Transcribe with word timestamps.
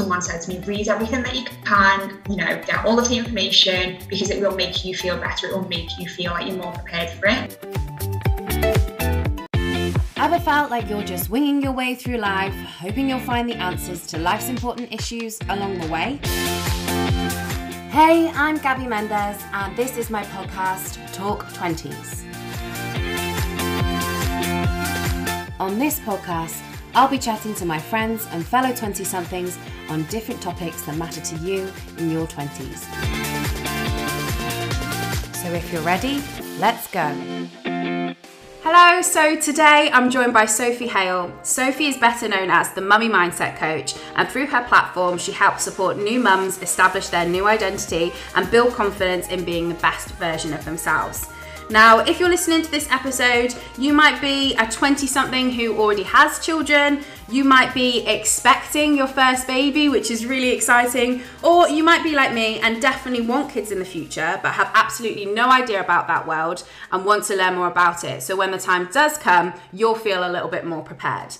someone 0.00 0.22
said 0.22 0.40
to 0.40 0.48
me, 0.48 0.58
read 0.66 0.88
everything 0.88 1.22
that 1.22 1.34
you 1.34 1.44
can, 1.62 2.18
you 2.30 2.36
know, 2.36 2.62
get 2.64 2.86
all 2.86 2.98
of 2.98 3.06
the 3.10 3.18
information 3.18 3.98
because 4.08 4.30
it 4.30 4.40
will 4.40 4.56
make 4.56 4.82
you 4.82 4.94
feel 4.94 5.18
better. 5.18 5.48
It 5.48 5.52
will 5.52 5.68
make 5.68 5.98
you 5.98 6.08
feel 6.08 6.32
like 6.32 6.46
you're 6.46 6.56
more 6.56 6.72
prepared 6.72 7.10
for 7.10 7.26
it. 7.26 7.58
Ever 10.16 10.40
felt 10.40 10.70
like 10.70 10.88
you're 10.88 11.04
just 11.04 11.28
winging 11.28 11.60
your 11.60 11.72
way 11.72 11.94
through 11.94 12.16
life, 12.16 12.54
hoping 12.54 13.10
you'll 13.10 13.20
find 13.20 13.46
the 13.46 13.56
answers 13.56 14.06
to 14.06 14.18
life's 14.18 14.48
important 14.48 14.90
issues 14.90 15.38
along 15.50 15.78
the 15.78 15.88
way? 15.88 16.18
Hey, 17.90 18.30
I'm 18.34 18.56
Gabby 18.56 18.86
Mendez, 18.86 19.42
and 19.52 19.76
this 19.76 19.98
is 19.98 20.08
my 20.08 20.22
podcast, 20.24 21.12
Talk 21.12 21.44
20s. 21.48 22.24
On 25.58 25.78
this 25.78 26.00
podcast, 26.00 26.69
I'll 26.92 27.08
be 27.08 27.18
chatting 27.18 27.54
to 27.54 27.64
my 27.64 27.78
friends 27.78 28.26
and 28.32 28.44
fellow 28.44 28.74
20 28.74 29.04
somethings 29.04 29.56
on 29.88 30.02
different 30.04 30.42
topics 30.42 30.82
that 30.82 30.96
matter 30.96 31.20
to 31.20 31.36
you 31.36 31.72
in 31.98 32.10
your 32.10 32.26
20s. 32.26 32.78
So 35.36 35.52
if 35.52 35.72
you're 35.72 35.82
ready, 35.82 36.20
let's 36.58 36.90
go. 36.90 37.14
Hello, 38.62 39.02
so 39.02 39.36
today 39.40 39.88
I'm 39.92 40.10
joined 40.10 40.34
by 40.34 40.46
Sophie 40.46 40.88
Hale. 40.88 41.32
Sophie 41.42 41.86
is 41.86 41.96
better 41.96 42.28
known 42.28 42.50
as 42.50 42.72
the 42.74 42.80
Mummy 42.80 43.08
Mindset 43.08 43.56
Coach, 43.56 43.94
and 44.16 44.28
through 44.28 44.46
her 44.46 44.64
platform, 44.64 45.16
she 45.16 45.32
helps 45.32 45.62
support 45.62 45.96
new 45.96 46.20
mums 46.20 46.60
establish 46.60 47.08
their 47.08 47.26
new 47.26 47.46
identity 47.46 48.12
and 48.34 48.50
build 48.50 48.74
confidence 48.74 49.28
in 49.28 49.44
being 49.44 49.68
the 49.68 49.74
best 49.76 50.08
version 50.16 50.52
of 50.52 50.64
themselves. 50.64 51.28
Now, 51.70 52.00
if 52.00 52.18
you're 52.18 52.28
listening 52.28 52.62
to 52.62 52.70
this 52.70 52.90
episode, 52.90 53.54
you 53.78 53.92
might 53.92 54.20
be 54.20 54.56
a 54.56 54.66
20 54.66 55.06
something 55.06 55.52
who 55.52 55.78
already 55.78 56.02
has 56.02 56.44
children, 56.44 57.04
you 57.28 57.44
might 57.44 57.72
be 57.72 58.04
expecting 58.08 58.96
your 58.96 59.06
first 59.06 59.46
baby, 59.46 59.88
which 59.88 60.10
is 60.10 60.26
really 60.26 60.50
exciting, 60.50 61.22
or 61.44 61.68
you 61.68 61.84
might 61.84 62.02
be 62.02 62.12
like 62.12 62.34
me 62.34 62.58
and 62.58 62.82
definitely 62.82 63.24
want 63.24 63.52
kids 63.52 63.70
in 63.70 63.78
the 63.78 63.84
future, 63.84 64.40
but 64.42 64.54
have 64.54 64.72
absolutely 64.74 65.26
no 65.26 65.48
idea 65.48 65.80
about 65.80 66.08
that 66.08 66.26
world 66.26 66.64
and 66.90 67.04
want 67.04 67.22
to 67.26 67.36
learn 67.36 67.54
more 67.54 67.68
about 67.68 68.02
it. 68.02 68.20
So 68.24 68.34
when 68.34 68.50
the 68.50 68.58
time 68.58 68.88
does 68.92 69.16
come, 69.16 69.54
you'll 69.72 69.94
feel 69.94 70.28
a 70.28 70.30
little 70.32 70.48
bit 70.48 70.66
more 70.66 70.82
prepared. 70.82 71.36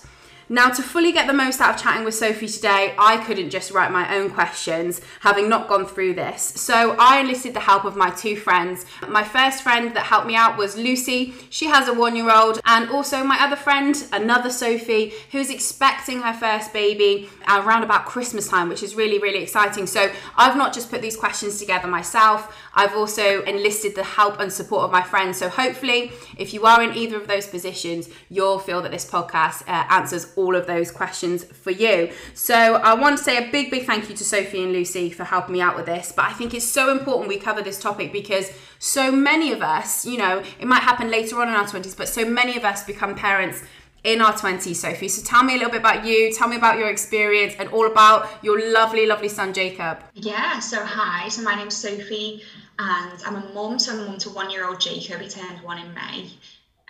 Now, 0.51 0.67
to 0.69 0.81
fully 0.81 1.13
get 1.13 1.27
the 1.27 1.33
most 1.33 1.61
out 1.61 1.75
of 1.75 1.81
chatting 1.81 2.03
with 2.03 2.13
Sophie 2.13 2.49
today, 2.49 2.93
I 2.99 3.23
couldn't 3.23 3.51
just 3.51 3.71
write 3.71 3.89
my 3.89 4.17
own 4.17 4.29
questions, 4.29 4.99
having 5.21 5.47
not 5.47 5.69
gone 5.69 5.85
through 5.85 6.15
this. 6.15 6.43
So 6.43 6.97
I 6.99 7.21
enlisted 7.21 7.53
the 7.53 7.61
help 7.61 7.85
of 7.85 7.95
my 7.95 8.09
two 8.09 8.35
friends. 8.35 8.85
My 9.07 9.23
first 9.23 9.63
friend 9.63 9.95
that 9.95 10.07
helped 10.07 10.27
me 10.27 10.35
out 10.35 10.57
was 10.57 10.75
Lucy. 10.75 11.33
She 11.49 11.67
has 11.67 11.87
a 11.87 11.93
one 11.93 12.17
year 12.17 12.29
old, 12.29 12.59
and 12.65 12.89
also 12.89 13.23
my 13.23 13.37
other 13.39 13.55
friend, 13.55 13.95
another 14.11 14.49
Sophie, 14.49 15.13
who's 15.31 15.49
expecting 15.49 16.21
her 16.21 16.33
first 16.33 16.73
baby 16.73 17.29
around 17.47 17.83
about 17.83 18.05
Christmas 18.05 18.49
time, 18.49 18.67
which 18.67 18.83
is 18.83 18.93
really, 18.93 19.19
really 19.19 19.43
exciting. 19.43 19.87
So 19.87 20.11
I've 20.35 20.57
not 20.57 20.73
just 20.73 20.91
put 20.91 21.01
these 21.01 21.15
questions 21.15 21.59
together 21.59 21.87
myself, 21.87 22.53
I've 22.73 22.95
also 22.95 23.43
enlisted 23.43 23.95
the 23.95 24.03
help 24.03 24.39
and 24.39 24.51
support 24.51 24.83
of 24.83 24.91
my 24.91 25.01
friends. 25.01 25.37
So 25.37 25.49
hopefully, 25.49 26.11
if 26.37 26.53
you 26.53 26.65
are 26.65 26.81
in 26.81 26.95
either 26.95 27.17
of 27.17 27.27
those 27.27 27.47
positions, 27.47 28.09
you'll 28.29 28.59
feel 28.59 28.81
that 28.81 28.91
this 28.91 29.09
podcast 29.09 29.63
uh, 29.67 29.85
answers 29.89 30.31
all 30.35 30.55
of 30.55 30.67
those 30.67 30.91
questions 30.91 31.43
for 31.43 31.71
you. 31.71 32.11
So 32.33 32.75
I 32.75 32.93
want 32.93 33.17
to 33.17 33.23
say 33.23 33.37
a 33.37 33.51
big, 33.51 33.71
big 33.71 33.85
thank 33.85 34.09
you 34.09 34.15
to 34.15 34.23
Sophie 34.23 34.63
and 34.63 34.71
Lucy 34.71 35.09
for 35.09 35.23
helping 35.23 35.53
me 35.53 35.61
out 35.61 35.75
with 35.75 35.85
this. 35.85 36.11
But 36.15 36.25
I 36.25 36.33
think 36.33 36.53
it's 36.53 36.65
so 36.65 36.91
important 36.91 37.27
we 37.27 37.37
cover 37.37 37.61
this 37.61 37.79
topic 37.79 38.11
because 38.11 38.51
so 38.79 39.11
many 39.11 39.51
of 39.51 39.61
us, 39.61 40.05
you 40.05 40.17
know, 40.17 40.43
it 40.59 40.65
might 40.65 40.81
happen 40.81 41.11
later 41.11 41.39
on 41.41 41.49
in 41.49 41.53
our 41.53 41.65
20s, 41.65 41.95
but 41.95 42.07
so 42.07 42.25
many 42.25 42.57
of 42.57 42.63
us 42.63 42.83
become 42.83 43.15
parents 43.15 43.63
in 44.03 44.21
our 44.21 44.33
20s, 44.33 44.75
Sophie. 44.75 45.07
So 45.07 45.23
tell 45.23 45.43
me 45.43 45.53
a 45.53 45.57
little 45.57 45.71
bit 45.71 45.81
about 45.81 46.05
you, 46.05 46.33
tell 46.33 46.47
me 46.47 46.55
about 46.55 46.77
your 46.77 46.89
experience, 46.89 47.53
and 47.59 47.69
all 47.69 47.87
about 47.87 48.27
your 48.43 48.71
lovely, 48.73 49.05
lovely 49.05 49.29
son, 49.29 49.53
Jacob. 49.53 49.99
Yeah, 50.13 50.59
so 50.59 50.83
hi, 50.83 51.27
so 51.29 51.43
my 51.43 51.55
name's 51.55 51.77
Sophie, 51.77 52.41
and 52.79 53.23
I'm 53.25 53.35
a 53.35 53.53
mum, 53.53 53.77
so 53.79 53.93
I'm 53.93 53.99
a 53.99 54.05
mum 54.07 54.17
to 54.19 54.29
one 54.29 54.49
year 54.49 54.67
old 54.67 54.79
Jacob, 54.79 55.21
he 55.21 55.29
turned 55.29 55.61
one 55.61 55.77
in 55.77 55.93
May. 55.93 56.31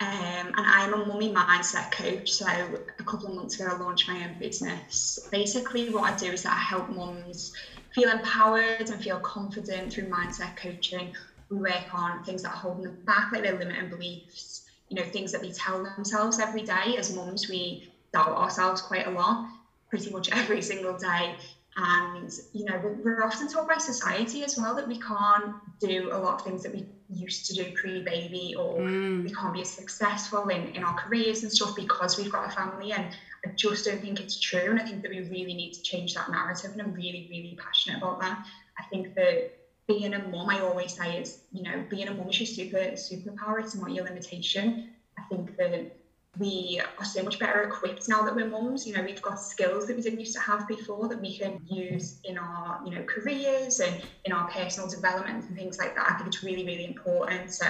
Um, 0.02 0.48
and 0.48 0.56
I'm 0.58 0.94
a 0.96 1.06
mummy 1.06 1.32
mindset 1.32 1.92
coach. 1.92 2.32
So 2.32 2.48
a 2.48 3.04
couple 3.04 3.28
of 3.28 3.36
months 3.36 3.60
ago, 3.60 3.70
I 3.72 3.78
launched 3.78 4.08
my 4.08 4.24
own 4.24 4.40
business. 4.40 5.28
Basically, 5.32 5.92
what 5.92 6.12
I 6.12 6.18
do 6.18 6.32
is 6.32 6.42
that 6.42 6.54
I 6.54 6.60
help 6.60 6.90
mums 6.90 7.54
feel 7.94 8.10
empowered 8.10 8.90
and 8.90 9.04
feel 9.04 9.20
confident 9.20 9.94
through 9.94 10.06
mindset 10.06 10.58
coaching. 10.58 11.14
We 11.52 11.58
work 11.58 11.94
on 11.94 12.24
things 12.24 12.42
that 12.42 12.50
are 12.50 12.58
holding 12.58 12.86
them 12.86 12.98
back, 13.06 13.32
like 13.32 13.44
their 13.44 13.60
limiting 13.60 13.90
beliefs, 13.90 14.51
you 14.92 15.02
know, 15.02 15.10
things 15.10 15.32
that 15.32 15.42
they 15.42 15.52
tell 15.52 15.84
themselves 15.96 16.38
every 16.40 16.64
day. 16.64 16.98
As 16.98 17.16
mums, 17.16 17.48
we 17.48 17.90
doubt 18.12 18.36
ourselves 18.36 18.82
quite 18.82 19.08
a 19.08 19.12
lot, 19.12 19.48
pretty 19.90 20.12
much 20.12 20.30
every 20.34 20.62
single 20.62 20.98
day. 20.98 21.36
And, 21.78 22.30
you 22.52 22.66
know, 22.66 22.78
we're 23.02 23.24
often 23.24 23.48
told 23.48 23.70
by 23.70 23.78
society 23.78 24.44
as 24.44 24.58
well 24.58 24.76
that 24.76 24.86
we 24.86 25.00
can't 25.00 25.56
do 25.80 26.10
a 26.12 26.18
lot 26.18 26.36
of 26.36 26.42
things 26.42 26.64
that 26.64 26.74
we 26.74 26.86
used 27.10 27.46
to 27.46 27.54
do 27.54 27.72
pre-baby 27.72 28.56
or 28.60 28.80
mm. 28.80 29.24
we 29.24 29.32
can't 29.32 29.54
be 29.54 29.62
as 29.62 29.70
successful 29.70 30.50
in, 30.50 30.68
in 30.76 30.84
our 30.84 30.98
careers 30.98 31.44
and 31.44 31.52
stuff 31.52 31.74
because 31.74 32.18
we've 32.18 32.32
got 32.32 32.48
a 32.48 32.52
family 32.52 32.92
and 32.92 33.06
I 33.46 33.52
just 33.56 33.86
don't 33.86 34.02
think 34.02 34.20
it's 34.20 34.38
true 34.40 34.70
and 34.70 34.82
I 34.82 34.84
think 34.84 35.02
that 35.02 35.12
we 35.12 35.22
really 35.22 35.54
need 35.54 35.72
to 35.74 35.82
change 35.82 36.14
that 36.14 36.30
narrative 36.30 36.72
and 36.72 36.82
I'm 36.82 36.94
really 36.94 37.28
really 37.30 37.58
passionate 37.62 37.98
about 37.98 38.22
that 38.22 38.46
I 38.80 38.84
think 38.84 39.14
that 39.16 39.52
being 39.98 40.14
a 40.14 40.28
mum 40.28 40.50
I 40.50 40.60
always 40.62 40.94
say 40.94 41.20
is 41.20 41.42
you 41.52 41.64
know 41.64 41.84
being 41.90 42.08
a 42.08 42.14
mum 42.14 42.30
is 42.30 42.40
your 42.40 42.48
super 42.48 42.96
superpower 42.96 43.60
it's 43.60 43.76
not 43.76 43.92
your 43.92 44.06
limitation 44.06 44.90
I 45.18 45.24
think 45.24 45.58
that 45.58 45.92
we 46.40 46.82
are 46.98 47.06
so 47.06 47.24
much 47.24 47.40
better 47.40 47.62
equipped 47.64 48.08
now 48.08 48.22
that 48.22 48.34
we're 48.34 48.48
mums. 48.48 48.88
You 48.88 48.94
know, 48.94 49.04
we've 49.04 49.22
got 49.22 49.40
skills 49.40 49.88
that 49.88 49.98
we 49.98 50.02
didn't 50.02 50.20
used 50.20 50.34
to 50.36 50.40
have 50.40 50.66
before 50.68 51.10
that 51.10 51.20
we 51.20 51.38
can 51.38 51.60
use 51.70 52.20
in 52.24 52.38
our, 52.38 52.82
you 52.86 52.96
know, 52.96 53.04
careers 53.04 53.82
and 53.82 54.02
in 54.24 54.32
our 54.32 54.50
personal 54.50 54.90
development 54.90 55.44
and 55.50 55.58
things 55.58 55.78
like 55.78 55.94
that. 55.96 56.10
I 56.10 56.14
think 56.14 56.28
it's 56.28 56.42
really, 56.42 56.66
really 56.66 56.86
important. 56.86 57.54
So 57.54 57.66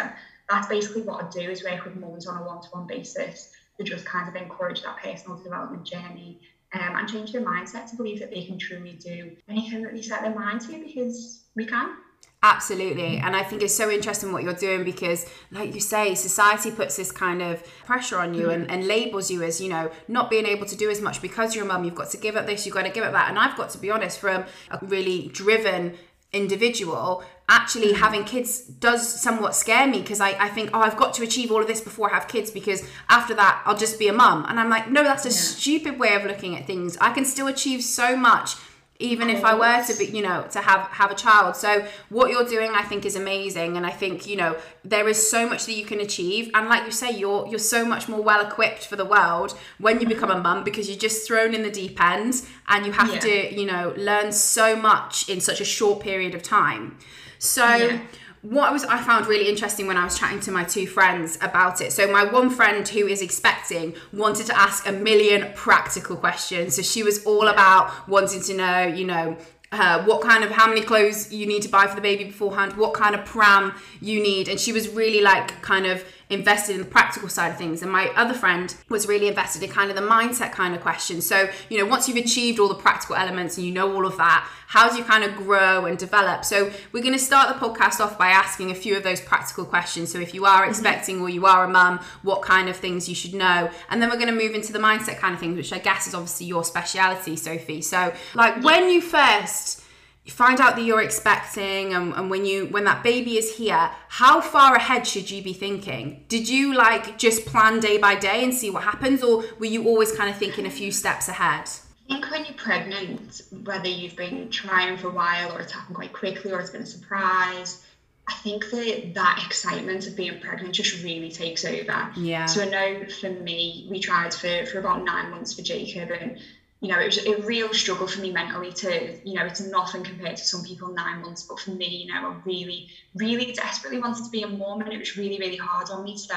that's 0.47 0.67
basically 0.67 1.01
what 1.01 1.23
I 1.23 1.29
do 1.29 1.49
is 1.49 1.63
work 1.63 1.85
with 1.85 1.95
mums 1.95 2.27
on 2.27 2.37
a 2.37 2.45
one-to-one 2.45 2.85
basis 2.85 3.51
to 3.77 3.83
just 3.83 4.05
kind 4.05 4.29
of 4.29 4.35
encourage 4.35 4.83
that 4.83 4.97
personal 4.97 5.41
development 5.41 5.83
journey 5.83 6.39
um, 6.73 6.97
and 6.97 7.09
change 7.09 7.31
their 7.31 7.41
mindset 7.41 7.89
to 7.89 7.95
believe 7.95 8.19
that 8.19 8.29
they 8.29 8.45
can 8.45 8.59
truly 8.59 8.93
do 8.93 9.35
anything 9.49 9.81
that 9.81 9.93
they 9.93 10.01
set 10.03 10.21
their 10.21 10.35
mind 10.35 10.61
to 10.61 10.79
because 10.83 11.45
we 11.55 11.65
can. 11.65 11.95
Absolutely. 12.43 13.17
And 13.17 13.35
I 13.35 13.43
think 13.43 13.61
it's 13.61 13.75
so 13.75 13.91
interesting 13.91 14.31
what 14.31 14.41
you're 14.41 14.53
doing 14.53 14.83
because, 14.83 15.27
like 15.51 15.75
you 15.75 15.79
say, 15.79 16.15
society 16.15 16.71
puts 16.71 16.95
this 16.95 17.11
kind 17.11 17.39
of 17.39 17.63
pressure 17.85 18.17
on 18.17 18.33
you 18.33 18.49
and, 18.49 18.69
and, 18.71 18.87
labels 18.87 19.29
you 19.29 19.43
as, 19.43 19.61
you 19.61 19.69
know, 19.69 19.91
not 20.07 20.31
being 20.31 20.47
able 20.47 20.65
to 20.65 20.75
do 20.75 20.89
as 20.89 21.01
much 21.01 21.21
because 21.21 21.53
you're 21.53 21.65
a 21.65 21.67
mum. 21.67 21.83
You've 21.83 21.93
got 21.93 22.09
to 22.09 22.17
give 22.17 22.35
up 22.35 22.47
this, 22.47 22.65
you've 22.65 22.73
got 22.73 22.85
to 22.85 22.89
give 22.89 23.03
up 23.03 23.11
that. 23.11 23.29
And 23.29 23.37
I've 23.37 23.55
got 23.55 23.69
to 23.71 23.77
be 23.77 23.91
honest, 23.91 24.19
from 24.19 24.45
a 24.71 24.79
really 24.81 25.27
driven 25.27 25.93
individual, 26.33 27.23
actually 27.47 27.89
mm-hmm. 27.89 28.01
having 28.01 28.23
kids 28.23 28.61
does 28.61 29.07
somewhat 29.21 29.53
scare 29.55 29.85
me 29.85 30.01
because 30.01 30.19
I, 30.19 30.29
I 30.43 30.49
think, 30.49 30.71
oh, 30.73 30.79
I've 30.79 30.97
got 30.97 31.13
to 31.15 31.23
achieve 31.23 31.51
all 31.51 31.61
of 31.61 31.67
this 31.67 31.81
before 31.81 32.09
I 32.09 32.15
have 32.15 32.27
kids 32.27 32.49
because 32.49 32.83
after 33.09 33.35
that, 33.35 33.61
I'll 33.65 33.77
just 33.77 33.99
be 33.99 34.07
a 34.07 34.13
mum. 34.13 34.47
And 34.49 34.59
I'm 34.59 34.69
like, 34.69 34.89
no, 34.89 35.03
that's 35.03 35.25
a 35.25 35.29
yeah. 35.29 35.35
stupid 35.35 35.99
way 35.99 36.15
of 36.15 36.23
looking 36.23 36.57
at 36.57 36.65
things. 36.65 36.97
I 36.99 37.11
can 37.11 37.25
still 37.25 37.45
achieve 37.45 37.83
so 37.83 38.15
much 38.15 38.55
even 39.01 39.29
if 39.29 39.43
I 39.43 39.53
were 39.53 39.83
to 39.85 39.93
be, 39.97 40.05
you 40.05 40.21
know, 40.21 40.45
to 40.51 40.61
have 40.61 40.87
have 40.87 41.11
a 41.11 41.15
child. 41.15 41.55
So 41.55 41.85
what 42.09 42.29
you're 42.29 42.45
doing, 42.45 42.71
I 42.73 42.83
think, 42.83 43.05
is 43.05 43.15
amazing, 43.15 43.77
and 43.77 43.85
I 43.85 43.91
think 43.91 44.27
you 44.27 44.35
know 44.35 44.57
there 44.83 45.07
is 45.07 45.29
so 45.29 45.47
much 45.47 45.65
that 45.65 45.73
you 45.73 45.85
can 45.85 45.99
achieve. 45.99 46.49
And 46.53 46.69
like 46.69 46.85
you 46.85 46.91
say, 46.91 47.11
you're 47.11 47.47
you're 47.47 47.59
so 47.59 47.85
much 47.85 48.07
more 48.07 48.21
well 48.21 48.45
equipped 48.45 48.85
for 48.85 48.95
the 48.95 49.05
world 49.05 49.57
when 49.79 49.99
you 49.99 50.07
become 50.07 50.29
a 50.29 50.33
uh-huh. 50.33 50.43
mum 50.43 50.63
because 50.63 50.87
you're 50.89 50.97
just 50.97 51.27
thrown 51.27 51.53
in 51.53 51.63
the 51.63 51.71
deep 51.71 52.01
end, 52.01 52.41
and 52.67 52.85
you 52.85 52.91
have 52.91 53.13
yeah. 53.13 53.19
to, 53.19 53.59
you 53.59 53.65
know, 53.65 53.93
learn 53.97 54.31
so 54.31 54.75
much 54.75 55.27
in 55.29 55.41
such 55.41 55.59
a 55.61 55.65
short 55.65 56.01
period 56.01 56.35
of 56.35 56.43
time. 56.43 56.97
So. 57.39 57.65
Yeah 57.75 58.01
what 58.41 58.69
I 58.69 58.71
was 58.71 58.83
I 58.85 59.01
found 59.01 59.27
really 59.27 59.47
interesting 59.47 59.87
when 59.87 59.97
I 59.97 60.03
was 60.03 60.17
chatting 60.17 60.39
to 60.41 60.51
my 60.51 60.63
two 60.63 60.87
friends 60.87 61.37
about 61.41 61.79
it. 61.81 61.91
So 61.91 62.11
my 62.11 62.23
one 62.23 62.49
friend 62.49 62.87
who 62.87 63.07
is 63.07 63.21
expecting 63.21 63.95
wanted 64.11 64.47
to 64.47 64.57
ask 64.57 64.87
a 64.87 64.91
million 64.91 65.51
practical 65.53 66.15
questions. 66.15 66.75
So 66.75 66.81
she 66.81 67.03
was 67.03 67.23
all 67.25 67.47
about 67.47 68.07
wanting 68.09 68.41
to 68.43 68.53
know, 68.55 68.83
you 68.83 69.05
know, 69.05 69.37
uh, 69.71 70.03
what 70.03 70.21
kind 70.21 70.43
of 70.43 70.51
how 70.51 70.67
many 70.67 70.81
clothes 70.81 71.31
you 71.31 71.45
need 71.45 71.61
to 71.61 71.69
buy 71.69 71.87
for 71.87 71.95
the 71.95 72.01
baby 72.01 72.25
beforehand, 72.25 72.73
what 72.73 72.93
kind 72.93 73.15
of 73.15 73.23
pram 73.25 73.73
you 74.01 74.21
need, 74.21 74.49
and 74.49 74.59
she 74.59 74.73
was 74.73 74.89
really 74.89 75.21
like 75.21 75.61
kind 75.61 75.85
of 75.85 76.03
invested 76.31 76.73
in 76.73 76.79
the 76.79 76.87
practical 76.87 77.29
side 77.29 77.51
of 77.51 77.57
things. 77.57 77.81
And 77.81 77.91
my 77.91 78.07
other 78.15 78.33
friend 78.33 78.73
was 78.89 79.07
really 79.07 79.27
invested 79.27 79.63
in 79.63 79.69
kind 79.69 79.89
of 79.89 79.95
the 79.95 80.01
mindset 80.01 80.51
kind 80.51 80.73
of 80.73 80.81
questions. 80.81 81.25
So, 81.25 81.49
you 81.69 81.77
know, 81.77 81.85
once 81.85 82.07
you've 82.07 82.17
achieved 82.17 82.59
all 82.59 82.69
the 82.69 82.75
practical 82.75 83.15
elements 83.15 83.57
and 83.57 83.65
you 83.65 83.73
know 83.73 83.93
all 83.93 84.05
of 84.05 84.17
that, 84.17 84.49
how 84.67 84.89
do 84.89 84.97
you 84.97 85.03
kind 85.03 85.23
of 85.23 85.35
grow 85.35 85.85
and 85.85 85.97
develop? 85.97 86.45
So, 86.45 86.71
we're 86.91 87.03
going 87.03 87.13
to 87.13 87.19
start 87.19 87.53
the 87.53 87.65
podcast 87.65 87.99
off 87.99 88.17
by 88.17 88.29
asking 88.29 88.71
a 88.71 88.75
few 88.75 88.95
of 88.95 89.03
those 89.03 89.19
practical 89.19 89.65
questions. 89.65 90.11
So, 90.11 90.19
if 90.19 90.33
you 90.33 90.45
are 90.45 90.61
mm-hmm. 90.61 90.69
expecting 90.69 91.21
or 91.21 91.29
you 91.29 91.45
are 91.45 91.65
a 91.65 91.69
mum, 91.69 91.99
what 92.21 92.41
kind 92.41 92.69
of 92.69 92.77
things 92.77 93.09
you 93.09 93.15
should 93.15 93.33
know. 93.33 93.69
And 93.89 94.01
then 94.01 94.09
we're 94.09 94.15
going 94.15 94.27
to 94.27 94.35
move 94.35 94.55
into 94.55 94.71
the 94.71 94.79
mindset 94.79 95.17
kind 95.17 95.33
of 95.33 95.39
things, 95.39 95.57
which 95.57 95.73
I 95.73 95.79
guess 95.79 96.07
is 96.07 96.13
obviously 96.13 96.47
your 96.47 96.63
speciality, 96.63 97.35
Sophie. 97.35 97.81
So, 97.81 98.13
like 98.33 98.63
when 98.63 98.89
you 98.89 99.01
first 99.01 99.80
you 100.23 100.31
find 100.31 100.59
out 100.59 100.75
that 100.75 100.83
you're 100.83 101.01
expecting 101.01 101.93
and, 101.93 102.13
and 102.13 102.29
when 102.29 102.45
you 102.45 102.67
when 102.67 102.83
that 102.83 103.03
baby 103.03 103.37
is 103.37 103.55
here 103.57 103.89
how 104.07 104.39
far 104.39 104.75
ahead 104.75 105.05
should 105.07 105.29
you 105.31 105.41
be 105.41 105.53
thinking 105.53 106.23
did 106.27 106.47
you 106.47 106.73
like 106.73 107.17
just 107.17 107.45
plan 107.45 107.79
day 107.79 107.97
by 107.97 108.15
day 108.15 108.43
and 108.43 108.53
see 108.53 108.69
what 108.69 108.83
happens 108.83 109.23
or 109.23 109.43
were 109.59 109.65
you 109.65 109.87
always 109.87 110.15
kind 110.15 110.29
of 110.29 110.37
thinking 110.37 110.65
a 110.65 110.69
few 110.69 110.91
steps 110.91 111.27
ahead 111.27 111.69
I 112.09 112.15
think 112.15 112.31
when 112.31 112.43
you're 112.43 112.55
pregnant, 112.55 113.41
whether 113.63 113.87
you've 113.87 114.17
been 114.17 114.49
trying 114.49 114.97
for 114.97 115.07
a 115.07 115.11
while 115.11 115.53
or 115.53 115.61
it's 115.61 115.71
happened 115.71 115.95
quite 115.95 116.11
quickly 116.11 116.51
or 116.51 116.59
it's 116.59 116.71
been 116.71 116.81
a 116.81 116.85
surprise, 116.85 117.85
I 118.27 118.33
think 118.33 118.69
that 118.69 119.13
that 119.13 119.43
excitement 119.45 120.07
of 120.07 120.17
being 120.17 120.39
pregnant 120.41 120.73
just 120.73 121.03
really 121.05 121.31
takes 121.31 121.63
over. 121.63 122.11
Yeah. 122.17 122.47
So 122.47 122.63
I 122.63 122.65
know 122.65 123.05
for 123.05 123.29
me, 123.29 123.87
we 123.89 123.99
tried 123.99 124.33
for, 124.33 124.65
for 124.65 124.79
about 124.79 125.05
nine 125.05 125.31
months 125.31 125.53
for 125.53 125.61
Jacob 125.61 126.11
and 126.11 126.39
you 126.81 126.87
know, 126.87 126.99
it 126.99 127.05
was 127.05 127.25
a 127.25 127.35
real 127.43 127.71
struggle 127.73 128.07
for 128.07 128.19
me 128.19 128.31
mentally 128.31 128.71
to, 128.73 129.15
you 129.23 129.35
know, 129.35 129.45
it's 129.45 129.61
nothing 129.61 130.03
compared 130.03 130.35
to 130.35 130.43
some 130.43 130.63
people 130.63 130.91
nine 130.91 131.21
months, 131.21 131.43
but 131.43 131.59
for 131.59 131.69
me, 131.71 131.87
you 131.87 132.13
know, 132.13 132.27
I 132.29 132.35
really, 132.43 132.87
really 133.13 133.53
desperately 133.53 133.99
wanted 133.99 134.23
to 134.23 134.29
be 134.31 134.41
a 134.41 134.47
mom 134.47 134.81
and 134.81 134.91
it 134.91 134.97
was 134.97 135.15
really, 135.15 135.37
really 135.37 135.57
hard 135.57 135.91
on 135.91 136.03
me. 136.03 136.17
So 136.17 136.35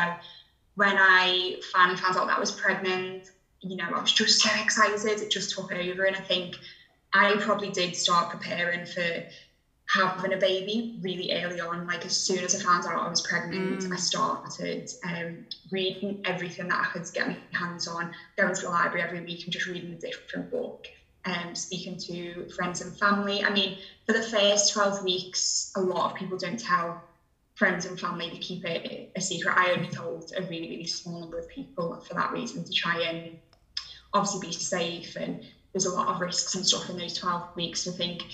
when 0.74 0.96
I 0.98 1.56
finally 1.72 1.96
found 1.96 2.18
out 2.18 2.26
that 2.26 2.36
I 2.36 2.40
was 2.40 2.52
pregnant, 2.52 3.30
you 3.62 3.76
know, 3.76 3.86
I 3.94 4.00
was 4.00 4.12
just 4.12 4.42
so 4.42 4.50
excited. 4.60 5.22
It 5.22 5.30
just 5.30 5.54
took 5.54 5.72
over. 5.72 6.04
And 6.04 6.14
I 6.14 6.20
think 6.20 6.56
I 7.14 7.36
probably 7.40 7.70
did 7.70 7.96
start 7.96 8.28
preparing 8.28 8.84
for 8.84 9.24
having 9.94 10.32
a 10.32 10.36
baby 10.36 10.98
really 11.02 11.32
early 11.32 11.60
on. 11.60 11.86
Like 11.86 12.04
as 12.04 12.16
soon 12.16 12.44
as 12.44 12.54
I 12.54 12.64
found 12.64 12.86
out 12.86 13.06
I 13.06 13.08
was 13.08 13.20
pregnant, 13.20 13.80
mm. 13.80 13.92
I 13.92 13.96
started 13.96 14.90
um, 15.04 15.46
reading 15.70 16.20
everything 16.24 16.68
that 16.68 16.80
I 16.80 16.92
could 16.92 17.06
get 17.14 17.28
my 17.28 17.36
hands 17.52 17.86
on, 17.86 18.12
going 18.36 18.54
to 18.54 18.62
the 18.62 18.70
library 18.70 19.02
every 19.02 19.20
week 19.20 19.44
and 19.44 19.52
just 19.52 19.66
reading 19.66 19.92
a 19.92 19.96
different 19.96 20.50
book. 20.50 20.86
Um, 21.26 21.54
speaking 21.54 21.96
to 22.00 22.50
friends 22.50 22.82
and 22.82 22.94
family. 22.98 23.42
I 23.42 23.50
mean, 23.50 23.78
for 24.04 24.12
the 24.12 24.22
first 24.22 24.74
12 24.74 25.04
weeks, 25.04 25.72
a 25.74 25.80
lot 25.80 26.10
of 26.10 26.18
people 26.18 26.36
don't 26.36 26.60
tell 26.60 27.02
friends 27.54 27.86
and 27.86 27.98
family 27.98 28.28
to 28.28 28.36
keep 28.36 28.66
it 28.66 29.10
a 29.16 29.20
secret. 29.22 29.56
I 29.56 29.72
only 29.72 29.88
told 29.88 30.32
a 30.36 30.42
really, 30.42 30.68
really 30.68 30.86
small 30.86 31.20
number 31.20 31.38
of 31.38 31.48
people 31.48 31.96
for 32.06 32.12
that 32.12 32.32
reason 32.32 32.62
to 32.62 32.72
try 32.72 33.00
and 33.00 33.38
obviously 34.12 34.48
be 34.48 34.52
safe. 34.52 35.16
And 35.16 35.42
there's 35.72 35.86
a 35.86 35.94
lot 35.94 36.08
of 36.08 36.20
risks 36.20 36.56
and 36.56 36.66
stuff 36.66 36.90
in 36.90 36.98
those 36.98 37.16
12 37.16 37.56
weeks. 37.56 37.88
I 37.88 37.92
think 37.92 38.24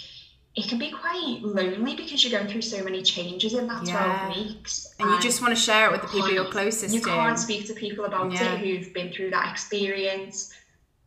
it 0.56 0.69
can 0.69 0.79
be 0.79 0.91
quite 0.91 1.38
lonely 1.43 1.94
because 1.94 2.25
you're 2.25 2.38
going 2.38 2.50
through 2.50 2.62
so 2.62 2.82
many 2.82 3.02
changes 3.02 3.55
in 3.55 3.69
that 3.69 3.87
yeah. 3.87 4.26
12 4.32 4.37
weeks. 4.37 4.93
And, 4.99 5.08
and, 5.08 5.17
you 5.17 5.23
just 5.23 5.41
want 5.41 5.55
to 5.55 5.61
share 5.61 5.87
it 5.87 5.93
with 5.93 6.02
the 6.02 6.08
people 6.08 6.31
you're 6.31 6.50
closest 6.50 6.93
you 6.93 7.00
to. 7.00 7.08
You 7.08 7.14
can't 7.14 7.38
speak 7.38 7.67
to 7.69 7.75
people 7.75 8.05
about 8.05 8.32
yeah. 8.32 8.55
it 8.55 8.58
who've 8.58 8.93
been 8.93 9.12
through 9.12 9.31
that 9.31 9.50
experience. 9.52 10.52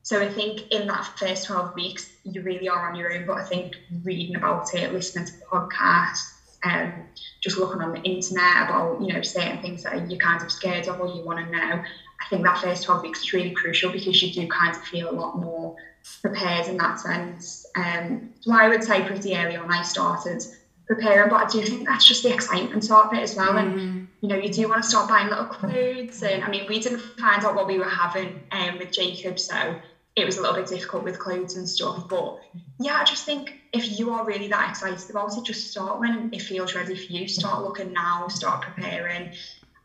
So 0.01 0.21
I 0.21 0.29
think 0.29 0.71
in 0.71 0.87
that 0.87 1.05
first 1.17 1.45
12 1.47 1.75
weeks, 1.75 2.09
you 2.23 2.41
really 2.41 2.69
are 2.69 2.89
on 2.89 2.95
your 2.95 3.13
own. 3.13 3.25
But 3.25 3.37
I 3.37 3.43
think 3.43 3.75
reading 4.03 4.35
about 4.37 4.73
it, 4.75 4.93
listening 4.93 5.25
to 5.25 5.33
podcasts, 5.51 6.33
um, 6.63 6.93
just 7.41 7.57
looking 7.57 7.81
on 7.81 7.91
the 7.91 8.01
internet 8.01 8.69
about, 8.69 9.01
you 9.01 9.13
know, 9.13 9.21
certain 9.21 9.61
things 9.61 9.83
that 9.83 10.09
you're 10.09 10.19
kind 10.19 10.41
of 10.41 10.51
scared 10.51 10.87
of 10.87 11.01
or 11.01 11.07
you 11.07 11.21
want 11.21 11.39
to 11.39 11.51
know, 11.51 11.83
I 12.23 12.29
think 12.29 12.43
that 12.43 12.59
first 12.59 12.83
12 12.83 13.03
weeks 13.03 13.23
is 13.23 13.33
really 13.33 13.51
crucial 13.51 13.91
because 13.91 14.21
you 14.21 14.31
do 14.31 14.47
kind 14.47 14.73
of 14.73 14.81
feel 14.83 15.09
a 15.09 15.11
lot 15.11 15.37
more 15.37 15.75
prepared 16.21 16.67
in 16.67 16.77
that 16.77 16.99
sense. 16.99 17.65
Um, 17.75 18.33
so 18.41 18.53
I 18.53 18.67
would 18.69 18.83
say 18.83 19.05
pretty 19.05 19.35
early 19.35 19.55
on 19.55 19.71
I 19.71 19.83
started 19.83 20.43
preparing, 20.85 21.29
but 21.29 21.45
I 21.45 21.49
do 21.49 21.63
think 21.63 21.87
that's 21.87 22.05
just 22.05 22.23
the 22.23 22.33
excitement 22.33 22.89
of 22.91 23.13
it 23.13 23.19
as 23.19 23.35
well. 23.35 23.57
And 23.57 23.75
mm. 23.75 24.07
you 24.21 24.29
know, 24.29 24.35
you 24.35 24.49
do 24.49 24.67
want 24.67 24.83
to 24.83 24.89
start 24.89 25.09
buying 25.09 25.29
little 25.29 25.45
clothes. 25.45 26.21
And 26.23 26.43
I 26.43 26.49
mean, 26.49 26.65
we 26.67 26.79
didn't 26.79 26.99
find 27.19 27.43
out 27.43 27.55
what 27.55 27.67
we 27.67 27.77
were 27.77 27.89
having 27.89 28.41
um, 28.51 28.77
with 28.79 28.91
Jacob, 28.91 29.39
so 29.39 29.79
it 30.15 30.25
was 30.25 30.37
a 30.37 30.41
little 30.41 30.55
bit 30.55 30.67
difficult 30.67 31.03
with 31.03 31.19
clothes 31.19 31.55
and 31.55 31.67
stuff. 31.67 32.07
But 32.07 32.39
yeah, 32.79 32.97
I 32.99 33.03
just 33.03 33.25
think 33.25 33.61
if 33.71 33.97
you 33.97 34.11
are 34.11 34.25
really 34.25 34.47
that 34.49 34.69
excited 34.69 35.09
about 35.09 35.37
it, 35.37 35.45
just 35.45 35.71
start 35.71 35.99
when 35.99 36.29
it 36.33 36.41
feels 36.41 36.75
ready 36.75 36.95
for 36.95 37.11
you. 37.11 37.27
Start 37.27 37.63
looking 37.63 37.93
now, 37.93 38.27
start 38.27 38.61
preparing. 38.61 39.31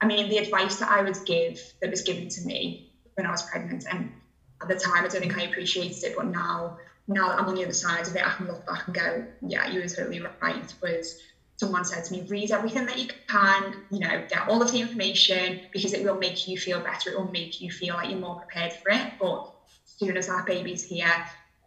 I 0.01 0.07
mean, 0.07 0.29
the 0.29 0.39
advice 0.39 0.77
that 0.77 0.91
I 0.91 1.03
would 1.03 1.19
give 1.25 1.61
that 1.81 1.91
was 1.91 2.03
given 2.03 2.29
to 2.29 2.41
me 2.43 2.93
when 3.15 3.27
I 3.27 3.31
was 3.31 3.43
pregnant, 3.43 3.85
and 3.91 4.13
at 4.61 4.69
the 4.69 4.75
time 4.75 5.05
I 5.05 5.09
don't 5.09 5.21
think 5.21 5.37
I 5.37 5.43
appreciated 5.43 6.03
it, 6.05 6.17
but 6.17 6.27
now 6.27 6.79
now 7.09 7.29
that 7.29 7.39
I'm 7.39 7.47
on 7.47 7.55
the 7.55 7.65
other 7.65 7.73
side 7.73 8.07
of 8.07 8.15
it, 8.15 8.27
I 8.27 8.31
can 8.35 8.47
look 8.47 8.67
back 8.67 8.87
and 8.87 8.95
go, 8.95 9.25
yeah, 9.47 9.71
you 9.71 9.81
were 9.81 9.89
totally 9.89 10.21
right. 10.43 10.75
Was 10.83 11.21
someone 11.57 11.85
said 11.85 12.05
to 12.05 12.13
me, 12.13 12.23
read 12.29 12.51
everything 12.51 12.87
that 12.87 12.99
you 12.99 13.09
can, 13.27 13.83
you 13.91 14.01
know, 14.01 14.25
get 14.29 14.47
all 14.49 14.63
of 14.63 14.71
the 14.71 14.81
information 14.81 15.61
because 15.73 15.93
it 15.93 16.05
will 16.05 16.19
make 16.19 16.47
you 16.47 16.59
feel 16.59 16.81
better. 16.81 17.11
It 17.11 17.19
will 17.19 17.31
make 17.33 17.61
you 17.61 17.71
feel 17.71 17.95
like 17.95 18.11
you're 18.11 18.19
more 18.19 18.37
prepared 18.37 18.75
for 18.75 18.91
it. 18.91 19.13
But 19.19 19.53
as 19.85 19.95
soon 19.99 20.17
as 20.17 20.29
that 20.29 20.45
baby's 20.47 20.85
here, 20.85 21.13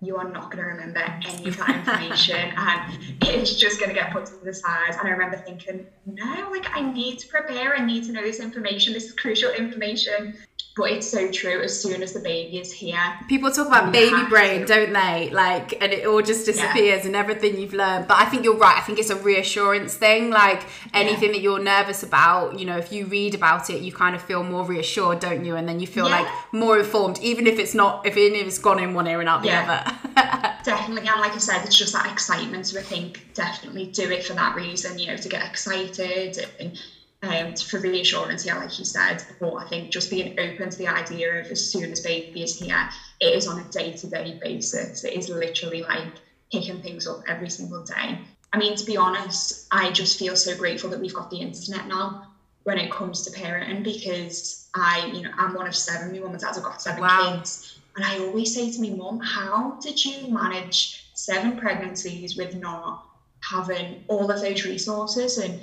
you 0.03 0.17
are 0.17 0.27
not 0.27 0.45
going 0.45 0.57
to 0.57 0.63
remember 0.63 0.99
any 0.99 1.47
of 1.47 1.57
that 1.57 1.75
information 1.75 2.35
and 2.57 3.15
it's 3.21 3.55
just 3.55 3.79
going 3.79 3.89
to 3.89 3.95
get 3.95 4.11
put 4.11 4.25
to 4.27 4.35
the 4.43 4.53
side. 4.53 4.95
And 4.97 5.07
I 5.07 5.11
remember 5.11 5.37
thinking, 5.37 5.85
no, 6.05 6.49
like 6.51 6.75
I 6.75 6.81
need 6.81 7.19
to 7.19 7.27
prepare, 7.27 7.75
I 7.75 7.85
need 7.85 8.05
to 8.05 8.11
know 8.11 8.23
this 8.23 8.39
information, 8.39 8.93
this 8.93 9.05
is 9.05 9.13
crucial 9.13 9.51
information. 9.51 10.35
But 10.73 10.91
it's 10.91 11.09
so 11.09 11.29
true. 11.29 11.61
As 11.61 11.81
soon 11.81 12.01
as 12.01 12.13
the 12.13 12.21
baby 12.21 12.57
is 12.57 12.71
here, 12.71 12.97
people 13.27 13.51
talk 13.51 13.67
about 13.67 13.91
baby 13.91 14.23
brain, 14.29 14.61
to. 14.61 14.65
don't 14.65 14.93
they? 14.93 15.29
Like, 15.29 15.81
and 15.83 15.91
it 15.91 16.07
all 16.07 16.21
just 16.21 16.45
disappears 16.45 17.01
yeah. 17.01 17.07
and 17.07 17.15
everything 17.15 17.59
you've 17.59 17.73
learned. 17.73 18.07
But 18.07 18.17
I 18.19 18.25
think 18.25 18.45
you're 18.45 18.57
right. 18.57 18.77
I 18.77 18.81
think 18.81 18.97
it's 18.97 19.09
a 19.09 19.17
reassurance 19.17 19.95
thing. 19.95 20.29
Like 20.29 20.63
anything 20.93 21.29
yeah. 21.29 21.31
that 21.33 21.41
you're 21.41 21.61
nervous 21.61 22.03
about, 22.03 22.57
you 22.57 22.65
know, 22.65 22.77
if 22.77 22.93
you 22.93 23.05
read 23.05 23.35
about 23.35 23.69
it, 23.69 23.81
you 23.81 23.91
kind 23.91 24.15
of 24.15 24.21
feel 24.21 24.43
more 24.43 24.63
reassured, 24.63 25.19
don't 25.19 25.43
you? 25.43 25.57
And 25.57 25.67
then 25.67 25.81
you 25.81 25.87
feel 25.87 26.07
yeah. 26.07 26.21
like 26.21 26.53
more 26.53 26.79
informed, 26.79 27.19
even 27.19 27.47
if 27.47 27.59
it's 27.59 27.75
not, 27.75 28.05
if 28.05 28.15
it's 28.15 28.57
gone 28.57 28.79
in 28.79 28.93
one 28.93 29.07
ear 29.07 29.19
and 29.19 29.27
out 29.27 29.43
the 29.43 29.51
other. 29.51 29.83
definitely, 30.63 31.09
and 31.09 31.19
like 31.19 31.33
I 31.33 31.37
said, 31.37 31.65
it's 31.65 31.77
just 31.77 31.93
that 31.93 32.09
excitement. 32.11 32.67
So 32.67 32.79
I 32.79 32.83
think 32.83 33.33
definitely 33.33 33.87
do 33.87 34.09
it 34.09 34.23
for 34.23 34.33
that 34.33 34.55
reason. 34.55 34.97
You 34.97 35.07
know, 35.07 35.17
to 35.17 35.29
get 35.29 35.45
excited 35.45 36.47
and 36.59 36.79
um, 37.23 37.55
for 37.55 37.79
reassurance, 37.79 38.45
yeah, 38.45 38.57
like 38.57 38.77
you 38.79 38.85
said. 38.85 39.23
But 39.39 39.53
I 39.55 39.67
think 39.67 39.91
just 39.91 40.09
being 40.09 40.39
open 40.39 40.69
to 40.69 40.77
the 40.77 40.87
idea 40.87 41.39
of 41.39 41.47
as 41.47 41.71
soon 41.71 41.91
as 41.91 41.99
baby 41.99 42.43
is 42.43 42.59
here, 42.59 42.89
it 43.19 43.35
is 43.35 43.47
on 43.47 43.59
a 43.59 43.63
day 43.65 43.93
to 43.93 44.07
day 44.07 44.39
basis. 44.41 45.03
It 45.03 45.13
is 45.13 45.29
literally 45.29 45.83
like 45.83 46.13
picking 46.51 46.81
things 46.81 47.07
up 47.07 47.23
every 47.27 47.49
single 47.49 47.83
day. 47.83 48.19
I 48.53 48.57
mean, 48.57 48.75
to 48.75 48.85
be 48.85 48.97
honest, 48.97 49.67
I 49.71 49.91
just 49.91 50.19
feel 50.19 50.35
so 50.35 50.57
grateful 50.57 50.89
that 50.89 50.99
we've 50.99 51.13
got 51.13 51.29
the 51.29 51.37
internet 51.37 51.87
now 51.87 52.27
when 52.63 52.77
it 52.77 52.91
comes 52.91 53.23
to 53.23 53.39
parenting 53.39 53.83
because 53.83 54.69
I, 54.75 55.09
you 55.13 55.21
know, 55.21 55.31
I'm 55.37 55.53
one 55.53 55.67
of 55.67 55.75
seven. 55.75 56.11
My 56.11 56.19
mum 56.19 56.31
and 56.31 56.39
dad 56.39 56.55
have 56.55 56.63
got 56.63 56.81
seven 56.81 57.01
wow. 57.01 57.35
kids. 57.37 57.79
And 57.95 58.05
I 58.05 58.19
always 58.19 58.53
say 58.53 58.71
to 58.71 58.81
my 58.81 58.89
mum, 58.89 59.19
how 59.19 59.77
did 59.81 60.03
you 60.03 60.27
manage 60.31 61.05
seven 61.13 61.57
pregnancies 61.57 62.37
with 62.37 62.55
not 62.55 63.05
having 63.41 64.03
all 64.07 64.29
of 64.29 64.41
those 64.41 64.65
resources? 64.65 65.37
And 65.37 65.61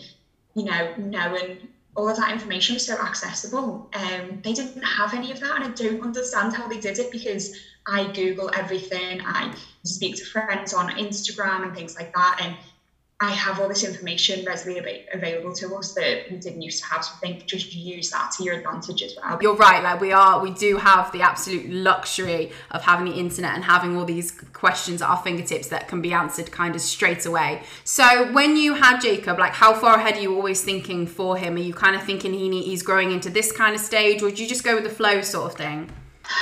you 0.55 0.65
know, 0.65 0.95
knowing 0.97 1.69
all 1.97 2.09
of 2.09 2.17
that 2.17 2.31
information 2.33 2.75
was 2.75 2.87
so 2.87 2.97
accessible. 2.97 3.91
Um, 3.93 4.41
they 4.45 4.53
didn't 4.53 4.83
have 4.83 5.15
any 5.15 5.33
of 5.33 5.41
that, 5.41 5.57
and 5.57 5.65
I 5.65 5.69
don't 5.71 6.01
understand 6.03 6.55
how 6.55 6.69
they 6.69 6.79
did 6.79 6.99
it 6.99 7.11
because 7.11 7.57
I 7.87 8.13
Google 8.13 8.51
everything. 8.55 9.21
I 9.25 9.55
speak 9.85 10.17
to 10.17 10.25
friends 10.25 10.73
on 10.73 10.91
Instagram 10.91 11.65
and 11.65 11.75
things 11.75 11.97
like 11.97 12.15
that, 12.15 12.39
and 12.41 12.57
I 13.21 13.33
have 13.33 13.59
all 13.59 13.69
this 13.69 13.83
information 13.83 14.45
readily 14.45 15.05
available 15.13 15.53
to 15.55 15.75
us 15.75 15.93
that 15.95 16.31
we 16.31 16.37
didn't 16.37 16.63
used 16.63 16.85
to 16.85 16.89
have. 16.89 17.05
So 17.05 17.11
I 17.17 17.19
think 17.19 17.47
just 17.47 17.75
use 17.75 18.11
that 18.11 18.31
to 18.37 18.45
your 18.45 18.55
advantage 18.55 19.03
as 19.03 19.17
well. 19.17 19.39
You're 19.43 19.57
right. 19.57 19.83
Like 19.83 20.01
we 20.01 20.13
are, 20.13 20.41
we 20.41 20.53
do 20.53 20.77
have 20.77 21.11
the 21.11 21.23
absolute 21.23 21.69
luxury 21.69 22.53
of 22.71 22.83
having 22.83 23.07
the 23.07 23.19
internet 23.19 23.57
and 23.57 23.65
having 23.65 23.97
all 23.97 24.05
these 24.05 24.31
questions 24.53 25.03
at 25.03 25.09
our 25.09 25.17
fingertips 25.17 25.67
that 25.69 25.89
can 25.89 26.01
be 26.01 26.13
answered 26.13 26.53
kind 26.53 26.77
of 26.77 26.81
straight 26.81 27.27
away. 27.27 27.63
So 27.83 28.33
when 28.33 28.57
you 28.57 28.75
had 28.75 29.01
Jacob, 29.01 29.37
like 29.37 29.53
how 29.53 29.75
far 29.75 29.97
ahead 29.97 30.15
are 30.15 30.21
you 30.21 30.37
always 30.37 30.63
thinking 30.63 31.05
for 31.09 31.37
him? 31.37 31.57
Are 31.57 31.59
you 31.59 31.75
kind 31.75 31.97
of 31.97 32.05
thinking 32.05 32.33
he 32.33 32.63
he's 32.63 32.85
growing 32.85 33.11
into 33.11 33.31
this 33.31 33.51
kind 33.51 33.75
of 33.75 33.81
stage, 33.81 34.23
or 34.23 34.31
do 34.31 34.43
you 34.43 34.49
just 34.49 34.63
go 34.63 34.77
with 34.77 34.85
the 34.85 34.91
flow 34.91 35.23
sort 35.23 35.51
of 35.51 35.59
thing? 35.59 35.91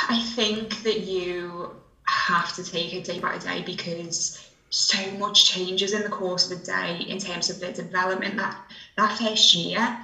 I 0.09 0.21
think 0.35 0.83
that 0.83 1.01
you 1.01 1.75
have 2.05 2.55
to 2.57 2.65
take 2.65 2.93
it 2.95 3.05
day 3.05 3.19
by 3.19 3.39
day 3.39 3.63
because 3.63 4.46
so 4.77 5.11
much 5.13 5.47
changes 5.47 5.95
in 5.95 6.03
the 6.03 6.09
course 6.09 6.51
of 6.51 6.59
the 6.59 6.65
day 6.65 7.03
in 7.09 7.19
terms 7.19 7.49
of 7.49 7.59
the 7.61 7.73
development 7.73 8.37
that 8.37 8.57
that 8.99 9.19
first 9.19 9.55
year. 9.55 9.99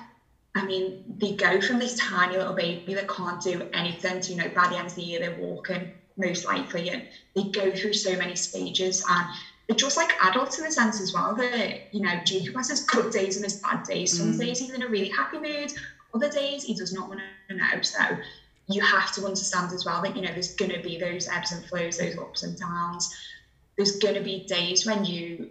I 0.54 0.64
mean, 0.64 1.04
they 1.18 1.32
go 1.32 1.60
from 1.60 1.78
this 1.78 1.98
tiny 1.98 2.36
little 2.36 2.54
baby 2.54 2.94
that 2.94 3.08
can't 3.08 3.40
do 3.42 3.68
anything 3.72 4.20
to, 4.20 4.32
you 4.32 4.36
know, 4.36 4.48
by 4.54 4.68
the 4.68 4.76
end 4.76 4.86
of 4.86 4.94
the 4.94 5.02
year, 5.02 5.20
they're 5.20 5.38
walking 5.38 5.92
most 6.16 6.44
likely, 6.44 6.90
and 6.90 7.02
they 7.34 7.44
go 7.44 7.70
through 7.70 7.94
so 7.94 8.16
many 8.16 8.34
stages. 8.34 9.02
And 9.08 9.26
they're 9.66 9.76
just 9.76 9.96
like 9.96 10.12
adults 10.22 10.58
in 10.58 10.66
a 10.66 10.70
sense 10.70 11.00
as 11.00 11.12
well. 11.14 11.34
That, 11.34 11.94
you 11.94 12.00
know, 12.00 12.20
Jacob 12.24 12.56
has 12.56 12.68
his 12.68 12.84
good 12.84 13.12
days 13.12 13.36
and 13.36 13.44
his 13.44 13.60
bad 13.60 13.84
days. 13.84 14.16
Some 14.16 14.34
mm. 14.34 14.38
days 14.38 14.58
he's 14.58 14.72
in 14.72 14.82
a 14.82 14.88
really 14.88 15.10
happy 15.10 15.38
mood, 15.38 15.72
other 16.14 16.30
days 16.30 16.64
he 16.64 16.74
does 16.74 16.92
not 16.92 17.08
want 17.08 17.20
to 17.48 17.56
know. 17.56 17.82
So 17.82 18.00
you 18.68 18.82
have 18.82 19.12
to 19.14 19.26
understand 19.26 19.72
as 19.72 19.84
well 19.84 20.02
that, 20.02 20.16
you 20.16 20.22
know, 20.22 20.32
there's 20.32 20.54
going 20.54 20.70
to 20.70 20.80
be 20.80 20.98
those 20.98 21.28
ebbs 21.28 21.52
and 21.52 21.64
flows, 21.64 21.98
those 21.98 22.16
ups 22.18 22.42
and 22.42 22.58
downs 22.58 23.14
there's 23.76 23.98
going 23.98 24.14
to 24.14 24.20
be 24.20 24.44
days 24.44 24.86
when 24.86 25.04
you 25.04 25.50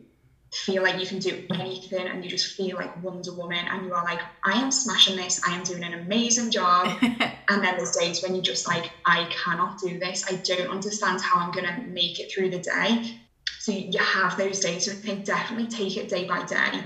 feel 0.54 0.84
like 0.84 1.00
you 1.00 1.08
can 1.08 1.20
do 1.20 1.46
anything 1.54 2.08
and 2.08 2.24
you 2.24 2.30
just 2.30 2.56
feel 2.58 2.76
like 2.76 3.02
Wonder 3.02 3.34
Woman 3.34 3.66
and 3.70 3.86
you 3.86 3.94
are 3.94 4.04
like, 4.04 4.20
I 4.44 4.62
am 4.62 4.70
smashing 4.70 5.16
this, 5.16 5.42
I 5.48 5.56
am 5.56 5.64
doing 5.64 5.84
an 5.84 5.94
amazing 5.94 6.52
job. 6.52 6.98
and 7.02 7.64
then 7.64 7.78
there's 7.78 7.96
days 7.96 8.22
when 8.22 8.36
you're 8.36 8.44
just 8.44 8.68
like, 8.68 8.92
I 9.06 9.30
cannot 9.32 9.80
do 9.80 9.98
this, 9.98 10.26
I 10.30 10.36
don't 10.36 10.70
understand 10.70 11.22
how 11.22 11.40
I'm 11.40 11.52
going 11.52 11.68
to 11.68 11.82
make 11.84 12.20
it 12.20 12.32
through 12.32 12.50
the 12.50 12.60
day. 12.60 13.18
So 13.60 13.72
you 13.72 13.98
have 14.00 14.38
those 14.38 14.60
days. 14.60 14.86
So 14.86 14.92
I 14.92 14.96
think 14.96 15.24
definitely 15.24 15.68
take 15.68 15.96
it 15.96 16.10
day 16.10 16.28
by 16.28 16.44
day. 16.46 16.84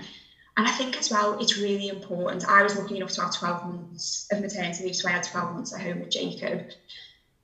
And 0.58 0.68
I 0.68 0.72
think 0.72 0.98
as 0.98 1.10
well, 1.10 1.38
it's 1.40 1.58
really 1.58 1.90
important. 1.90 2.48
I 2.48 2.64
was 2.64 2.78
lucky 2.78 2.98
enough 2.98 3.12
to 3.12 3.22
have 3.22 3.36
12 3.36 3.66
months 3.66 4.28
of 4.32 4.42
maternity 4.42 4.86
leave, 4.86 4.96
so 4.96 5.10
I 5.10 5.14
had 5.14 5.24
12 5.24 5.54
months 5.54 5.74
at 5.74 5.82
home 5.82 6.00
with 6.00 6.12
Jacob. 6.12 6.70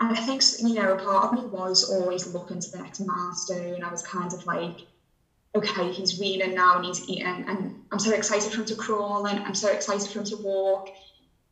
And 0.01 0.17
I 0.17 0.22
think, 0.22 0.41
you 0.60 0.74
know, 0.74 0.93
a 0.93 0.98
part 0.98 1.25
of 1.25 1.34
me 1.34 1.46
was 1.50 1.89
always 1.89 2.34
looking 2.34 2.60
to 2.60 2.72
the 2.72 2.79
next 2.79 3.01
milestone. 3.01 3.84
I 3.84 3.91
was 3.91 4.01
kind 4.01 4.34
of 4.34 4.43
like, 4.48 4.79
okay, 5.53 5.91
he's 5.91 6.20
weaning 6.20 6.55
now 6.55 6.77
and 6.77 6.86
he's 6.86 7.08
eating, 7.08 7.25
and 7.25 7.84
I'm 7.91 8.00
so 8.00 8.12
excited 8.12 8.51
for 8.51 8.62
him 8.62 8.65
to 8.65 8.75
crawl 8.75 9.27
and 9.27 9.39
I'm 9.39 9.53
so 9.53 9.72
excited 9.72 10.10
for 10.10 10.20
him 10.20 10.25
to 10.25 10.38
walk. 10.38 10.89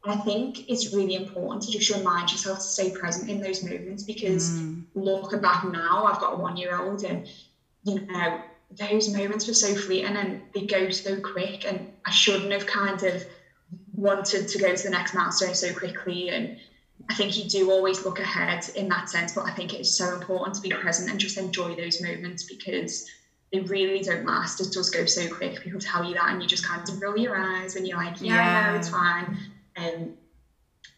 And 0.04 0.20
I 0.20 0.24
think 0.24 0.68
it's 0.68 0.96
really 0.96 1.14
important 1.14 1.62
to 1.64 1.72
just 1.72 1.96
remind 1.96 2.32
yourself 2.32 2.58
to 2.58 2.64
stay 2.64 2.90
present 2.90 3.30
in 3.30 3.40
those 3.40 3.64
moments 3.64 4.02
because 4.04 4.50
mm. 4.50 4.84
looking 4.96 5.42
back 5.42 5.66
now, 5.66 6.06
I've 6.06 6.20
got 6.20 6.34
a 6.34 6.38
one 6.38 6.58
year 6.58 6.76
old 6.82 7.04
and, 7.04 7.28
you 7.84 8.00
know, 8.00 8.42
those 8.72 9.14
moments 9.14 9.48
were 9.48 9.54
so 9.54 9.76
fleeting 9.76 10.16
and 10.16 10.42
they 10.56 10.66
go 10.66 10.90
so 10.90 11.20
quick. 11.20 11.66
And 11.66 11.92
I 12.06 12.12
shouldn't 12.12 12.52
have 12.52 12.66
kind 12.66 13.04
of 13.04 13.24
wanted 13.94 14.48
to 14.48 14.58
go 14.58 14.74
to 14.74 14.84
the 14.84 14.90
next 14.90 15.14
milestone 15.14 15.54
so 15.54 15.74
quickly. 15.74 16.30
And 16.30 16.58
I 17.10 17.16
think 17.16 17.38
you 17.38 17.50
do 17.50 17.72
always 17.72 18.06
look 18.06 18.20
ahead 18.20 18.70
in 18.76 18.88
that 18.90 19.10
sense, 19.10 19.34
but 19.34 19.46
I 19.46 19.52
think 19.52 19.74
it 19.74 19.82
is 19.82 19.98
so 19.98 20.14
important 20.14 20.56
to 20.56 20.62
be 20.62 20.70
present 20.70 21.10
and 21.10 21.20
just 21.20 21.38
enjoy 21.38 21.76
those 21.76 22.02
moments 22.02 22.44
because 22.44 23.10
they 23.52 23.62
really 23.62 24.02
don't 24.02 24.26
last. 24.26 24.62
It 24.62 24.72
does 24.72 24.92
go 24.92 25.06
so 25.06 25.28
quick. 25.28 25.60
People 25.62 25.80
tell 25.80 26.04
you 26.06 26.14
that, 26.14 26.30
and 26.30 26.42
you 26.42 26.48
just 26.48 26.66
kind 26.66 26.88
of 26.88 27.02
roll 27.02 27.18
your 27.18 27.36
eyes 27.36 27.76
and 27.76 27.88
you're 27.88 27.98
like, 27.98 28.22
yeah, 28.22 28.36
yeah. 28.36 28.72
no, 28.72 28.78
it's 28.78 28.90
fine. 28.90 29.38
Um, 29.76 30.14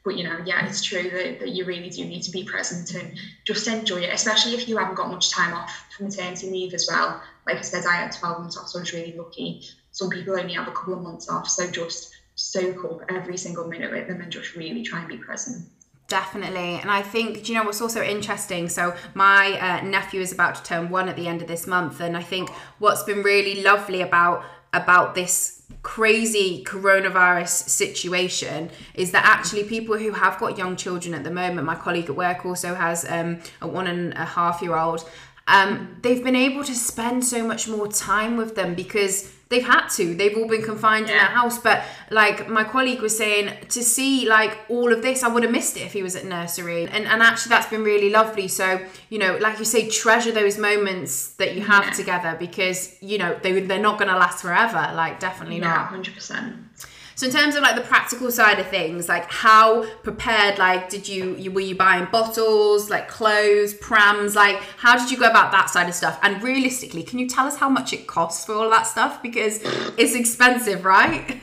but 0.04 0.18
you 0.18 0.24
know, 0.24 0.40
yeah, 0.46 0.68
it's 0.68 0.82
true 0.82 1.10
that, 1.12 1.40
that 1.40 1.50
you 1.50 1.64
really 1.64 1.90
do 1.90 2.04
need 2.04 2.24
to 2.24 2.32
be 2.32 2.44
present 2.44 2.94
and 2.96 3.18
just 3.46 3.68
enjoy 3.68 4.02
it, 4.02 4.14
especially 4.14 4.54
if 4.56 4.68
you 4.68 4.78
haven't 4.78 4.96
got 4.96 5.10
much 5.10 5.32
time 5.32 5.54
off 5.54 5.86
for 5.96 6.04
maternity 6.04 6.50
leave 6.50 6.74
as 6.74 6.88
well. 6.90 7.22
Like 7.48 7.58
I 7.58 7.62
said, 7.62 7.86
I 7.86 7.96
had 7.96 8.12
12 8.12 8.40
months 8.40 8.58
off, 8.58 8.68
so 8.68 8.80
I 8.80 8.82
was 8.82 8.94
really 8.94 9.14
lucky. 9.14 9.62
Some 9.92 10.10
people 10.10 10.38
only 10.38 10.54
have 10.54 10.68
a 10.68 10.72
couple 10.72 10.94
of 10.94 11.02
months 11.02 11.30
off, 11.30 11.48
so 11.48 11.70
just 11.70 12.12
soak 12.36 12.84
up 12.84 13.02
every 13.10 13.38
single 13.38 13.68
minute 13.68 13.92
with 13.92 14.08
them 14.08 14.22
and 14.22 14.32
just 14.32 14.56
really 14.56 14.82
try 14.82 15.00
and 15.00 15.08
be 15.08 15.18
present. 15.18 15.68
Definitely. 16.12 16.78
And 16.82 16.92
I 16.92 17.02
think, 17.02 17.42
do 17.42 17.54
you 17.54 17.58
know 17.58 17.64
what's 17.64 17.80
also 17.80 18.04
interesting? 18.04 18.68
So, 18.68 18.94
my 19.14 19.58
uh, 19.58 19.82
nephew 19.82 20.20
is 20.20 20.34
about 20.34 20.56
to 20.56 20.64
turn 20.64 20.90
one 20.90 21.08
at 21.08 21.16
the 21.16 21.26
end 21.26 21.42
of 21.42 21.48
this 21.48 21.66
month. 21.66 22.02
And 22.02 22.18
I 22.18 22.22
think 22.22 22.50
what's 22.80 23.04
been 23.04 23.24
really 23.24 23.64
lovely 23.64 24.02
about 24.02 24.44
about 24.74 25.16
this 25.16 25.62
crazy 25.84 26.66
coronavirus 26.68 27.70
situation 27.70 28.70
is 28.94 29.12
that 29.12 29.24
actually 29.24 29.64
people 29.64 29.98
who 29.98 30.12
have 30.12 30.38
got 30.38 30.58
young 30.58 30.76
children 30.76 31.14
at 31.14 31.24
the 31.24 31.32
moment, 31.32 31.66
my 31.66 31.76
colleague 31.76 32.10
at 32.10 32.16
work 32.18 32.46
also 32.46 32.76
has 32.76 33.06
um, 33.10 33.40
a 33.62 33.68
one 33.68 33.88
and 33.88 34.12
a 34.16 34.26
half 34.26 34.62
year 34.62 34.76
old, 34.76 35.10
um, 35.48 35.96
they've 36.02 36.24
been 36.26 36.36
able 36.36 36.66
to 36.66 36.76
spend 36.76 37.24
so 37.24 37.48
much 37.48 37.70
more 37.70 37.88
time 37.88 38.36
with 38.36 38.56
them 38.56 38.76
because 38.76 39.34
they've 39.52 39.66
had 39.66 39.88
to. 39.90 40.16
They've 40.16 40.36
all 40.36 40.48
been 40.48 40.64
confined 40.64 41.08
yeah. 41.08 41.14
in 41.14 41.18
their 41.20 41.28
house. 41.28 41.60
But 41.60 41.84
like 42.10 42.50
my 42.50 42.64
colleague 42.64 43.02
was 43.02 43.16
saying 43.16 43.54
to 43.70 43.84
see 43.84 44.28
like 44.28 44.58
all 44.70 44.92
of 44.92 45.02
this 45.02 45.24
i 45.24 45.28
would 45.28 45.44
have 45.44 45.52
missed 45.52 45.78
it 45.78 45.82
if 45.82 45.94
he 45.94 46.02
was 46.02 46.16
at 46.16 46.26
nursery. 46.26 46.86
And 46.86 47.06
and 47.06 47.22
actually 47.22 47.52
that's 47.52 47.70
been 47.70 47.84
really 47.84 48.10
lovely. 48.10 48.48
So 48.48 48.84
you 49.10 49.20
know 49.20 49.38
like 49.38 49.60
you 49.60 49.66
say 49.66 49.88
treasure 49.90 50.32
those 50.32 50.58
moments 50.58 51.34
that 51.34 51.54
you 51.56 51.62
have 51.62 51.86
yeah. 51.86 51.92
together 51.92 52.36
because 52.40 52.98
you 53.02 53.20
know 53.20 53.38
they, 53.44 53.60
they're 53.60 53.80
not 53.80 54.00
going 54.00 54.10
to 54.10 54.18
last 54.18 54.42
forever. 54.42 54.92
Like 54.96 55.20
definitely 55.20 55.60
yeah, 55.60 55.90
not. 55.92 55.94
100% 55.94 56.88
so 57.16 57.28
in 57.28 57.32
terms 57.32 57.56
of 57.56 57.64
like 57.64 57.76
the 57.76 57.82
practical 57.82 58.32
side 58.32 58.60
of 58.60 58.68
things, 58.68 59.08
like 59.10 59.30
how 59.30 59.86
prepared, 60.04 60.58
like 60.58 60.90
did 60.90 61.08
you, 61.08 61.36
you 61.36 61.52
were 61.52 61.62
you 61.62 61.76
buying 61.76 62.08
bottles, 62.12 62.90
like 62.90 63.08
clothes, 63.08 63.74
prams, 63.76 64.36
like 64.36 64.58
how 64.78 64.98
did 64.98 65.12
you 65.12 65.18
go 65.18 65.30
about 65.30 65.52
that 65.52 65.70
side 65.70 65.88
of 65.88 65.96
stuff? 65.96 66.20
And 66.24 66.42
realistically, 66.42 67.04
can 67.04 67.20
you 67.20 67.28
tell 67.28 67.46
us 67.46 67.58
how 67.58 67.70
much 67.70 67.94
it 67.94 68.08
costs 68.08 68.46
for 68.46 68.54
all 68.54 68.70
that 68.70 68.88
stuff 68.88 69.22
because 69.22 69.60
it's 69.98 70.16
expensive, 70.16 70.86
right? 70.86 71.38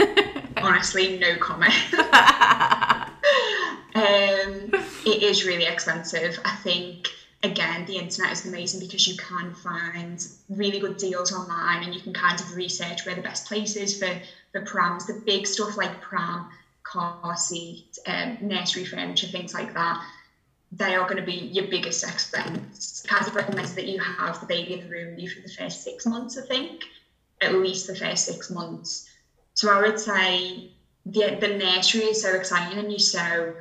Honestly, 0.57 1.19
no 1.19 1.37
comment. 1.37 1.75
um, 3.95 4.71
it 5.05 5.23
is 5.23 5.47
really 5.47 5.67
expensive. 5.67 6.39
I 6.45 6.57
think 6.57 7.09
again, 7.43 7.87
the 7.87 7.97
internet 7.97 8.33
is 8.33 8.47
amazing 8.47 8.81
because 8.81 9.07
you 9.07 9.17
can 9.17 9.55
find 9.55 10.27
really 10.49 10.81
good 10.81 10.97
deals 10.97 11.33
online 11.33 11.85
and 11.85 11.95
you 11.95 12.01
can 12.01 12.13
kind 12.13 12.41
of 12.41 12.57
research 12.57 13.07
where 13.07 13.15
the 13.15 13.23
best 13.23 13.47
place 13.47 13.77
is 13.77 13.99
for 13.99 14.11
the 14.53 14.61
prams, 14.63 15.07
the 15.07 15.23
big 15.27 15.47
stuff 15.47 15.77
like 15.77 16.01
pram, 16.01 16.49
car 16.83 17.37
seat, 17.37 17.85
um, 18.07 18.39
nursery 18.41 18.85
furniture, 18.85 19.27
things 19.27 19.55
like 19.55 19.75
that. 19.75 20.01
They 20.73 20.95
are 20.95 21.05
going 21.05 21.17
to 21.17 21.23
be 21.23 21.49
your 21.53 21.67
biggest 21.67 22.05
expense. 22.05 23.05
Of 23.11 23.35
recommends 23.35 23.75
that 23.75 23.87
you 23.87 23.99
have 24.01 24.39
the 24.41 24.47
baby 24.47 24.75
in 24.75 24.81
the 24.81 24.89
room 24.89 25.11
with 25.11 25.19
you 25.19 25.29
for 25.29 25.41
the 25.41 25.49
first 25.49 25.83
six 25.83 26.05
months, 26.05 26.37
I 26.37 26.43
think, 26.43 26.85
at 27.41 27.55
least 27.55 27.87
the 27.87 27.95
first 27.95 28.25
six 28.25 28.51
months. 28.51 29.05
So 29.55 29.71
I 29.71 29.81
would 29.81 29.99
say 29.99 30.69
the, 31.07 31.37
the 31.41 31.49
nursery 31.49 32.05
is 32.05 32.21
so 32.21 32.35
exciting 32.35 32.79
and 32.79 32.91
you're 32.91 32.99
so 32.99 33.55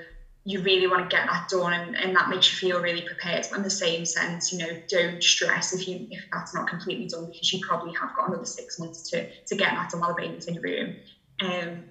you 0.48 0.62
really 0.62 0.88
want 0.88 1.02
to 1.02 1.14
get 1.14 1.28
that 1.28 1.46
done 1.50 1.74
and, 1.74 1.94
and 1.98 2.16
that 2.16 2.30
makes 2.30 2.50
you 2.50 2.56
feel 2.56 2.80
really 2.80 3.02
prepared. 3.02 3.46
But 3.50 3.58
in 3.58 3.64
the 3.64 3.70
same 3.70 4.06
sense, 4.06 4.50
you 4.50 4.60
know, 4.60 4.82
don't 4.88 5.22
stress 5.22 5.74
if 5.74 5.90
you 5.90 6.08
if 6.10 6.24
that's 6.32 6.56
not 6.56 6.70
completely 6.70 7.06
done 7.06 7.26
because 7.26 7.52
you 7.52 7.60
probably 7.68 7.92
have 8.00 8.16
got 8.16 8.30
another 8.30 8.46
six 8.46 8.80
months 8.80 9.10
to 9.10 9.30
to 9.30 9.56
get 9.58 9.74
that 9.74 9.90
done 9.90 10.00
while 10.00 10.16
the 10.16 10.22
baby's 10.22 10.48
in 10.48 10.54
the 10.54 10.62
room. 10.62 10.96
Um, 11.42 11.84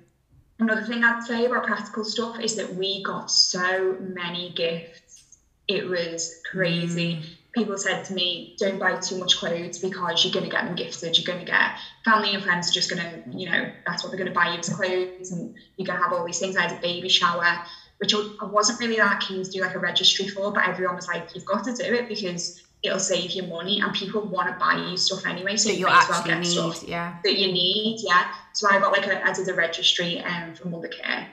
another 0.58 0.80
thing 0.86 1.04
I'd 1.04 1.22
say 1.22 1.44
about 1.44 1.66
practical 1.66 2.02
stuff 2.02 2.40
is 2.40 2.56
that 2.56 2.75
we 2.75 3.02
got 3.02 3.30
so 3.30 3.98
many 4.00 4.54
gifts. 4.56 5.36
It 5.68 5.86
was 5.86 6.36
crazy. 6.50 7.16
Mm. 7.16 7.25
People 7.52 7.76
said 7.76 8.04
to 8.04 8.14
me, 8.14 8.56
don't 8.58 8.78
buy 8.78 8.96
too 8.96 9.18
much 9.18 9.36
clothes 9.36 9.78
because 9.78 10.25
you're 10.25 10.32
going 10.32 10.44
to 10.44 10.50
get 10.50 10.64
them 10.64 10.76
gifted. 10.76 11.16
You're 11.16 11.26
going 11.26 11.44
to 11.44 11.50
get 11.50 11.72
family 12.06 12.34
and 12.34 12.42
friends 12.42 12.70
are 12.70 12.72
just 12.72 12.90
going 12.90 13.02
to, 13.02 13.38
you 13.38 13.50
know, 13.50 13.70
that's 13.86 14.02
what 14.02 14.10
they're 14.10 14.18
going 14.18 14.32
to 14.32 14.34
buy 14.34 14.52
you 14.52 14.58
as 14.58 14.68
clothes 14.68 15.30
and 15.30 15.54
you're 15.76 15.86
going 15.86 15.98
to 15.98 16.02
have 16.02 16.12
all 16.12 16.25
these 16.25 16.38
things. 16.38 16.56
I 16.56 16.62
had 16.62 16.72
a 16.72 16.80
baby 16.80 17.08
shower 17.08 17.62
which 17.98 18.14
I 18.14 18.44
wasn't 18.44 18.80
really 18.80 18.96
that 18.96 19.20
keen 19.20 19.42
to 19.42 19.50
do 19.50 19.60
like 19.60 19.74
a 19.74 19.78
registry 19.78 20.28
for, 20.28 20.52
but 20.52 20.68
everyone 20.68 20.96
was 20.96 21.08
like, 21.08 21.34
you've 21.34 21.44
got 21.44 21.64
to 21.64 21.72
do 21.72 21.94
it 21.94 22.08
because 22.08 22.62
it'll 22.82 22.98
save 22.98 23.32
you 23.32 23.42
money 23.44 23.80
and 23.80 23.92
people 23.94 24.22
want 24.22 24.48
to 24.48 24.58
buy 24.58 24.74
you 24.90 24.96
stuff 24.96 25.26
anyway. 25.26 25.56
So 25.56 25.70
that 25.70 25.78
you, 25.78 25.86
actually 25.86 26.30
well 26.30 26.40
need, 26.40 26.46
stuff 26.46 26.84
yeah. 26.86 27.16
That 27.24 27.38
you 27.38 27.52
need, 27.52 28.00
yeah. 28.02 28.32
So 28.52 28.68
I 28.70 28.78
got 28.78 28.92
like 28.92 29.06
a, 29.06 29.26
I 29.26 29.32
did 29.32 29.48
a 29.48 29.54
registry 29.54 30.20
um, 30.20 30.54
for 30.54 30.68
Mothercare 30.68 31.26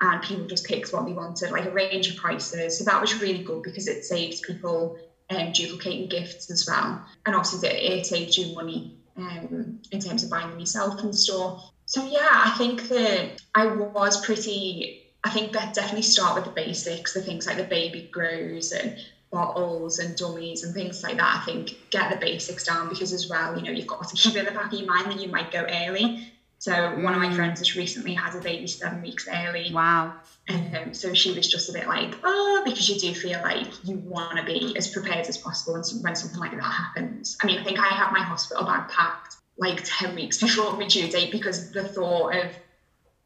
and 0.00 0.22
people 0.22 0.46
just 0.46 0.66
picked 0.66 0.92
what 0.92 1.06
they 1.06 1.12
wanted, 1.12 1.50
like 1.50 1.66
a 1.66 1.70
range 1.70 2.10
of 2.10 2.16
prices. 2.16 2.78
So 2.78 2.84
that 2.84 3.00
was 3.00 3.20
really 3.20 3.42
good 3.42 3.62
because 3.62 3.88
it 3.88 4.04
saves 4.04 4.40
people 4.40 4.98
um, 5.30 5.52
duplicating 5.52 6.08
gifts 6.08 6.50
as 6.50 6.66
well. 6.68 7.04
And 7.26 7.34
obviously 7.34 7.68
it, 7.68 7.98
it 7.98 8.06
saves 8.06 8.36
you 8.36 8.54
money 8.54 8.96
um, 9.16 9.80
in 9.90 10.00
terms 10.00 10.24
of 10.24 10.30
buying 10.30 10.50
them 10.50 10.58
yourself 10.58 11.02
in 11.02 11.12
store. 11.12 11.60
So 11.86 12.04
yeah, 12.06 12.28
I 12.32 12.54
think 12.58 12.88
that 12.88 13.40
I 13.54 13.66
was 13.66 14.24
pretty 14.24 15.07
I 15.24 15.30
think 15.30 15.52
that 15.52 15.74
definitely 15.74 16.02
start 16.02 16.36
with 16.36 16.44
the 16.44 16.50
basics, 16.50 17.12
the 17.12 17.20
things 17.20 17.46
like 17.46 17.56
the 17.56 17.64
baby 17.64 18.08
grows 18.12 18.72
and 18.72 18.96
bottles 19.30 19.98
and 19.98 20.16
dummies 20.16 20.64
and 20.64 20.74
things 20.74 21.02
like 21.02 21.16
that. 21.16 21.40
I 21.42 21.44
think 21.44 21.76
get 21.90 22.10
the 22.10 22.16
basics 22.16 22.64
down 22.64 22.88
because 22.88 23.12
as 23.12 23.28
well, 23.28 23.56
you 23.56 23.62
know, 23.62 23.70
you've 23.70 23.86
got 23.86 24.08
to 24.08 24.16
keep 24.16 24.36
it 24.36 24.38
in 24.38 24.44
the 24.46 24.52
back 24.52 24.72
of 24.72 24.78
your 24.78 24.88
mind 24.88 25.06
that 25.06 25.20
you 25.20 25.28
might 25.28 25.50
go 25.50 25.66
early. 25.68 26.32
So 26.60 26.72
one 26.96 27.14
of 27.14 27.20
my 27.20 27.28
mm. 27.28 27.36
friends 27.36 27.60
just 27.60 27.76
recently 27.76 28.14
had 28.14 28.34
a 28.34 28.40
baby 28.40 28.66
seven 28.66 29.00
weeks 29.02 29.28
early. 29.32 29.70
Wow. 29.72 30.14
Um, 30.48 30.92
so 30.92 31.14
she 31.14 31.32
was 31.32 31.48
just 31.48 31.68
a 31.68 31.72
bit 31.72 31.86
like, 31.86 32.14
oh, 32.24 32.62
because 32.64 32.88
you 32.88 32.98
do 32.98 33.14
feel 33.14 33.40
like 33.42 33.66
you 33.84 33.96
want 33.98 34.38
to 34.38 34.44
be 34.44 34.74
as 34.76 34.88
prepared 34.88 35.26
as 35.26 35.36
possible 35.36 35.74
when, 35.74 35.82
when 36.02 36.16
something 36.16 36.40
like 36.40 36.52
that 36.52 36.62
happens. 36.62 37.36
I 37.42 37.46
mean, 37.46 37.60
I 37.60 37.64
think 37.64 37.78
I 37.78 37.86
had 37.86 38.12
my 38.12 38.20
hospital 38.20 38.64
bag 38.64 38.88
packed 38.88 39.36
like 39.56 39.82
10 39.84 40.14
weeks 40.14 40.40
before 40.42 40.76
my 40.76 40.86
due 40.86 41.08
date 41.08 41.30
because 41.30 41.70
the 41.70 41.84
thought 41.84 42.34
of 42.34 42.50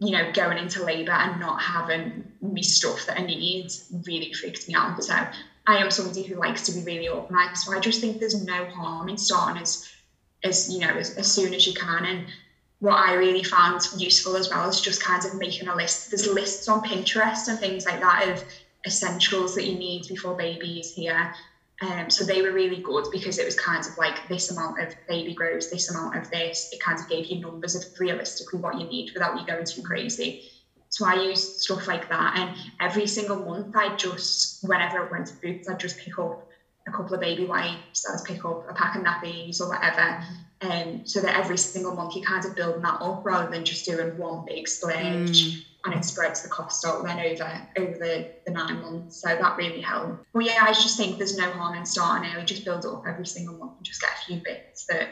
you 0.03 0.11
know, 0.11 0.33
going 0.33 0.59
into 0.59 0.83
labour 0.83 1.13
and 1.13 1.39
not 1.39 1.63
having 1.63 2.25
me 2.41 2.63
stuff 2.63 3.07
that 3.07 3.21
I 3.21 3.25
need 3.25 3.71
really 4.05 4.33
freaked 4.33 4.67
me 4.67 4.75
out. 4.75 5.03
So 5.03 5.15
I 5.67 5.77
am 5.77 5.93
somebody 5.93 6.25
who 6.25 6.35
likes 6.35 6.67
to 6.67 6.73
be 6.73 6.83
really 6.83 7.09
organised. 7.09 7.67
So 7.67 7.73
I 7.73 7.79
just 7.79 8.01
think 8.01 8.19
there's 8.19 8.45
no 8.45 8.65
harm 8.71 9.09
in 9.09 9.17
starting 9.17 9.63
as, 9.63 9.89
as 10.43 10.69
you 10.73 10.81
know, 10.81 10.89
as, 10.97 11.17
as 11.17 11.31
soon 11.31 11.55
as 11.55 11.69
you 11.69 11.75
can. 11.75 12.05
And 12.05 12.27
what 12.81 12.95
I 12.95 13.15
really 13.15 13.45
found 13.45 13.83
useful 13.97 14.35
as 14.35 14.51
well 14.51 14.69
is 14.69 14.81
just 14.81 15.01
kind 15.01 15.25
of 15.25 15.37
making 15.37 15.69
a 15.69 15.77
list. 15.77 16.11
There's 16.11 16.27
lists 16.27 16.67
on 16.67 16.83
Pinterest 16.83 17.47
and 17.47 17.57
things 17.57 17.87
like 17.87 18.01
that 18.01 18.29
of 18.29 18.45
essentials 18.85 19.55
that 19.55 19.67
you 19.67 19.79
need 19.79 20.09
before 20.09 20.35
baby 20.37 20.81
is 20.81 20.93
here. 20.93 21.33
Um, 21.81 22.11
so 22.11 22.25
they 22.25 22.43
were 22.43 22.53
really 22.53 22.81
good 22.81 23.07
because 23.11 23.39
it 23.39 23.45
was 23.45 23.59
kind 23.59 23.85
of 23.85 23.97
like 23.99 24.29
this 24.29 24.51
amount 24.51 24.81
of 24.81 24.95
baby 25.09 25.35
grows, 25.35 25.69
this 25.71 25.91
amount 25.91 26.17
of 26.17 26.31
this. 26.31 26.69
It 26.71 26.81
kind 26.81 26.99
of 26.99 27.09
gave 27.09 27.27
you 27.27 27.41
numbers 27.41 27.75
of 27.75 27.85
realistically 27.99 28.61
what 28.61 28.79
you 28.79 28.87
need 28.87 29.11
without 29.15 29.39
you 29.39 29.47
going 29.47 29.65
too 29.65 29.83
crazy. 29.83 30.43
So 30.91 31.07
I 31.07 31.15
used 31.15 31.61
stuff 31.61 31.89
like 31.89 32.09
that, 32.11 32.37
and 32.37 32.57
every 32.79 33.07
single 33.07 33.39
month 33.39 33.75
I 33.75 33.97
just, 33.97 34.63
whenever 34.63 35.07
I 35.07 35.11
went 35.11 35.27
to 35.29 35.35
Boots, 35.43 35.69
I'd 35.69 35.81
just 35.81 35.99
pick 35.99 36.19
up 36.19 36.47
a 36.87 36.91
couple 36.93 37.15
of 37.15 37.21
baby 37.21 37.47
wipes, 37.47 38.05
I'd 38.07 38.23
pick 38.27 38.45
up 38.45 38.69
a 38.69 38.75
pack 38.75 38.97
of 38.97 39.03
nappies 39.03 39.61
or 39.61 39.71
whatever. 39.71 40.23
Um, 40.61 41.07
so 41.07 41.21
that 41.21 41.37
every 41.37 41.57
single 41.57 41.95
month 41.95 42.15
you 42.15 42.23
kind 42.23 42.45
of 42.45 42.55
building 42.55 42.83
that 42.83 43.01
up 43.01 43.25
rather 43.25 43.51
than 43.51 43.65
just 43.65 43.87
doing 43.87 44.17
one 44.19 44.45
big 44.47 44.69
splurge. 44.69 45.57
Mm 45.57 45.65
and 45.85 45.95
it 45.95 46.05
spreads 46.05 46.43
the 46.43 46.49
cost 46.49 46.85
out 46.87 47.05
then 47.05 47.19
over 47.19 47.69
over 47.79 47.99
the, 47.99 48.31
the 48.47 48.53
nine 48.53 48.81
months. 48.81 49.21
So 49.21 49.29
that 49.29 49.57
really 49.57 49.81
helped. 49.81 50.25
Well, 50.33 50.47
yeah, 50.47 50.59
I 50.63 50.73
just 50.73 50.97
think 50.97 51.19
there's 51.19 51.37
no 51.37 51.51
harm 51.51 51.77
in 51.77 51.85
starting 51.85 52.33
early. 52.33 52.45
Just 52.45 52.65
build 52.65 52.85
it 52.85 52.89
up 52.89 53.05
every 53.07 53.27
single 53.27 53.57
month 53.57 53.73
and 53.79 53.87
just 53.87 54.01
get 54.01 54.11
a 54.11 54.25
few 54.25 54.41
bits 54.45 54.87
that 54.87 55.09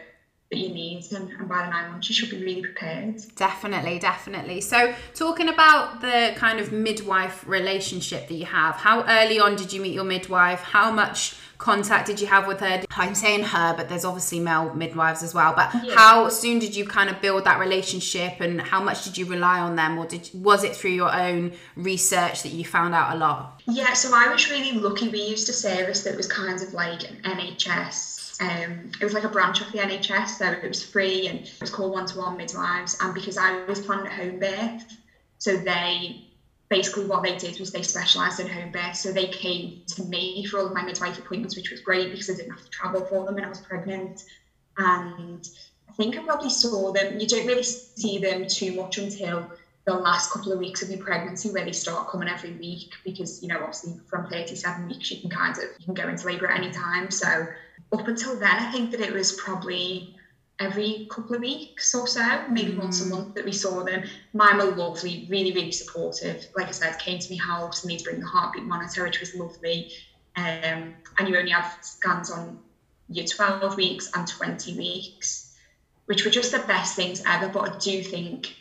that 0.50 0.58
you 0.58 0.68
need 0.70 1.04
and, 1.12 1.30
and 1.30 1.48
by 1.48 1.64
the 1.64 1.70
nine 1.70 1.92
months 1.92 2.08
you 2.08 2.14
should 2.14 2.30
be 2.30 2.42
really 2.42 2.62
prepared. 2.62 3.22
Definitely 3.36 3.98
definitely. 4.00 4.60
So 4.60 4.92
talking 5.14 5.48
about 5.48 6.00
the 6.00 6.32
kind 6.36 6.58
of 6.58 6.72
midwife 6.72 7.46
relationship 7.46 8.26
that 8.28 8.34
you 8.34 8.46
have 8.46 8.74
how 8.74 9.04
early 9.06 9.38
on 9.38 9.54
did 9.54 9.72
you 9.72 9.80
meet 9.80 9.94
your 9.94 10.04
midwife? 10.04 10.60
How 10.60 10.90
much 10.90 11.36
contact 11.58 12.06
did 12.06 12.20
you 12.20 12.26
have 12.26 12.48
with 12.48 12.58
her? 12.60 12.82
I'm 12.90 13.14
saying 13.14 13.44
her 13.44 13.76
but 13.76 13.88
there's 13.88 14.04
obviously 14.04 14.40
male 14.40 14.74
midwives 14.74 15.22
as 15.22 15.34
well 15.34 15.54
but 15.54 15.72
yeah. 15.84 15.94
how 15.94 16.28
soon 16.28 16.58
did 16.58 16.74
you 16.74 16.84
kind 16.84 17.10
of 17.10 17.20
build 17.20 17.44
that 17.44 17.60
relationship 17.60 18.40
and 18.40 18.60
how 18.60 18.82
much 18.82 19.04
did 19.04 19.16
you 19.16 19.26
rely 19.26 19.60
on 19.60 19.76
them? 19.76 19.98
Or 19.98 20.06
did 20.06 20.30
was 20.34 20.64
it 20.64 20.74
through 20.74 20.92
your 20.92 21.14
own 21.14 21.52
research 21.76 22.42
that 22.42 22.50
you 22.50 22.64
found 22.64 22.92
out 22.94 23.14
a 23.14 23.18
lot? 23.18 23.62
Yeah 23.68 23.92
so 23.92 24.10
i 24.12 24.32
was 24.32 24.50
really 24.50 24.72
lucky. 24.72 25.10
We 25.10 25.22
used 25.22 25.48
a 25.48 25.52
service 25.52 26.02
that 26.02 26.16
was 26.16 26.26
kind 26.26 26.60
of 26.60 26.74
like 26.74 27.08
an 27.08 27.38
nhs 27.38 28.19
um, 28.40 28.90
it 29.00 29.04
was 29.04 29.12
like 29.12 29.24
a 29.24 29.28
branch 29.28 29.60
of 29.60 29.70
the 29.70 29.78
NHS, 29.78 30.28
so 30.38 30.50
it 30.50 30.66
was 30.66 30.82
free 30.82 31.28
and 31.28 31.40
it 31.40 31.60
was 31.60 31.70
called 31.70 31.92
One 31.92 32.06
to 32.06 32.18
One 32.18 32.38
Midwives. 32.38 32.96
And 33.00 33.12
because 33.12 33.36
I 33.36 33.64
was 33.66 33.80
planning 33.80 34.06
a 34.06 34.10
home 34.10 34.38
birth, 34.38 34.96
so 35.38 35.56
they 35.56 36.24
basically 36.70 37.04
what 37.04 37.22
they 37.22 37.36
did 37.36 37.60
was 37.60 37.70
they 37.70 37.82
specialised 37.82 38.40
in 38.40 38.46
home 38.46 38.72
birth. 38.72 38.96
So 38.96 39.12
they 39.12 39.26
came 39.26 39.82
to 39.88 40.04
me 40.04 40.46
for 40.46 40.58
all 40.58 40.66
of 40.66 40.72
my 40.72 40.82
midwife 40.82 41.18
appointments, 41.18 41.54
which 41.54 41.70
was 41.70 41.80
great 41.80 42.10
because 42.10 42.30
I 42.30 42.34
didn't 42.34 42.52
have 42.52 42.64
to 42.64 42.70
travel 42.70 43.04
for 43.04 43.26
them 43.26 43.34
when 43.34 43.44
I 43.44 43.48
was 43.48 43.60
pregnant. 43.60 44.22
And 44.78 45.46
I 45.88 45.92
think 45.92 46.16
I 46.16 46.22
probably 46.22 46.50
saw 46.50 46.92
them. 46.92 47.18
You 47.18 47.26
don't 47.26 47.46
really 47.46 47.64
see 47.64 48.18
them 48.18 48.46
too 48.46 48.72
much 48.72 48.96
until 48.96 49.50
the 49.92 50.02
last 50.02 50.32
couple 50.32 50.52
of 50.52 50.58
weeks 50.58 50.82
of 50.82 50.90
your 50.90 50.98
pregnancy 50.98 51.50
where 51.50 51.64
they 51.64 51.72
start 51.72 52.08
coming 52.08 52.28
every 52.28 52.52
week 52.52 52.92
because 53.04 53.42
you 53.42 53.48
know 53.48 53.58
obviously 53.58 53.94
from 54.08 54.26
37 54.28 54.88
weeks 54.88 55.10
you 55.10 55.20
can 55.20 55.30
kind 55.30 55.56
of 55.56 55.64
you 55.78 55.84
can 55.84 55.94
go 55.94 56.08
into 56.08 56.26
labour 56.26 56.48
at 56.48 56.58
any 56.58 56.70
time 56.70 57.10
so 57.10 57.46
up 57.92 58.06
until 58.06 58.36
then, 58.36 58.50
I 58.50 58.70
think 58.70 58.90
that 58.92 59.00
it 59.00 59.12
was 59.12 59.32
probably 59.32 60.16
every 60.58 61.08
couple 61.10 61.34
of 61.36 61.40
weeks 61.40 61.94
or 61.94 62.06
so, 62.06 62.44
maybe 62.50 62.72
mm. 62.72 62.78
once 62.78 63.04
a 63.04 63.06
month 63.06 63.34
that 63.34 63.44
we 63.44 63.52
saw 63.52 63.82
them. 63.82 64.04
Mine 64.32 64.58
were 64.58 64.76
lovely, 64.76 65.26
really, 65.28 65.52
really 65.52 65.72
supportive. 65.72 66.46
Like 66.54 66.68
I 66.68 66.72
said, 66.72 66.98
came 66.98 67.18
to 67.18 67.32
my 67.32 67.42
house 67.42 67.82
and 67.82 67.90
they'd 67.90 68.04
bring 68.04 68.20
the 68.20 68.26
heartbeat 68.26 68.64
monitor, 68.64 69.04
which 69.04 69.20
was 69.20 69.34
lovely. 69.34 69.90
Um, 70.36 70.94
and 71.18 71.28
you 71.28 71.36
only 71.36 71.50
have 71.50 71.78
scans 71.80 72.30
on 72.30 72.60
your 73.08 73.26
12 73.26 73.76
weeks 73.76 74.10
and 74.14 74.26
20 74.28 74.76
weeks, 74.76 75.56
which 76.06 76.24
were 76.24 76.30
just 76.30 76.52
the 76.52 76.58
best 76.60 76.94
things 76.94 77.22
ever. 77.26 77.48
But 77.48 77.74
I 77.74 77.78
do 77.78 78.02
think 78.02 78.54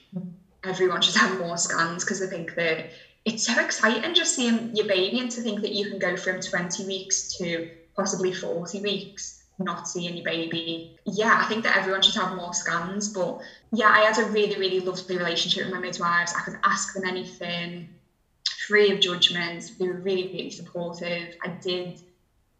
everyone 0.64 1.02
should 1.02 1.16
have 1.16 1.40
more 1.40 1.58
scans 1.58 2.04
because 2.04 2.22
I 2.22 2.28
think 2.28 2.56
that 2.56 2.90
it's 3.26 3.46
so 3.46 3.60
exciting 3.60 4.14
just 4.14 4.36
seeing 4.36 4.76
your 4.76 4.88
baby 4.88 5.20
and 5.20 5.32
to 5.32 5.42
think 5.42 5.62
that 5.62 5.74
you 5.74 5.90
can 5.90 6.00
go 6.00 6.16
from 6.16 6.40
20 6.40 6.86
weeks 6.86 7.38
to 7.38 7.70
possibly 7.96 8.34
40 8.34 8.82
weeks 8.82 9.40
not 9.60 9.88
seeing 9.88 10.16
your 10.16 10.24
baby. 10.24 10.98
Yeah, 11.06 11.38
I 11.44 11.48
think 11.48 11.64
that 11.64 11.78
everyone 11.78 12.02
should 12.02 12.16
have 12.16 12.36
more 12.36 12.54
scans. 12.54 13.10
But 13.10 13.42
yeah, 13.72 13.90
I 13.90 14.00
had 14.00 14.18
a 14.18 14.30
really, 14.30 14.58
really 14.58 14.80
lovely 14.80 15.18
relationship 15.18 15.66
with 15.66 15.74
my 15.74 15.80
midwives. 15.80 16.34
I 16.36 16.42
could 16.42 16.58
ask 16.64 16.94
them 16.94 17.04
anything, 17.06 17.90
free 18.68 18.92
of 18.92 19.00
judgment. 19.00 19.72
They 19.78 19.88
were 19.88 19.96
really, 19.96 20.28
really 20.28 20.50
supportive. 20.50 21.36
I 21.44 21.50
did 21.50 22.02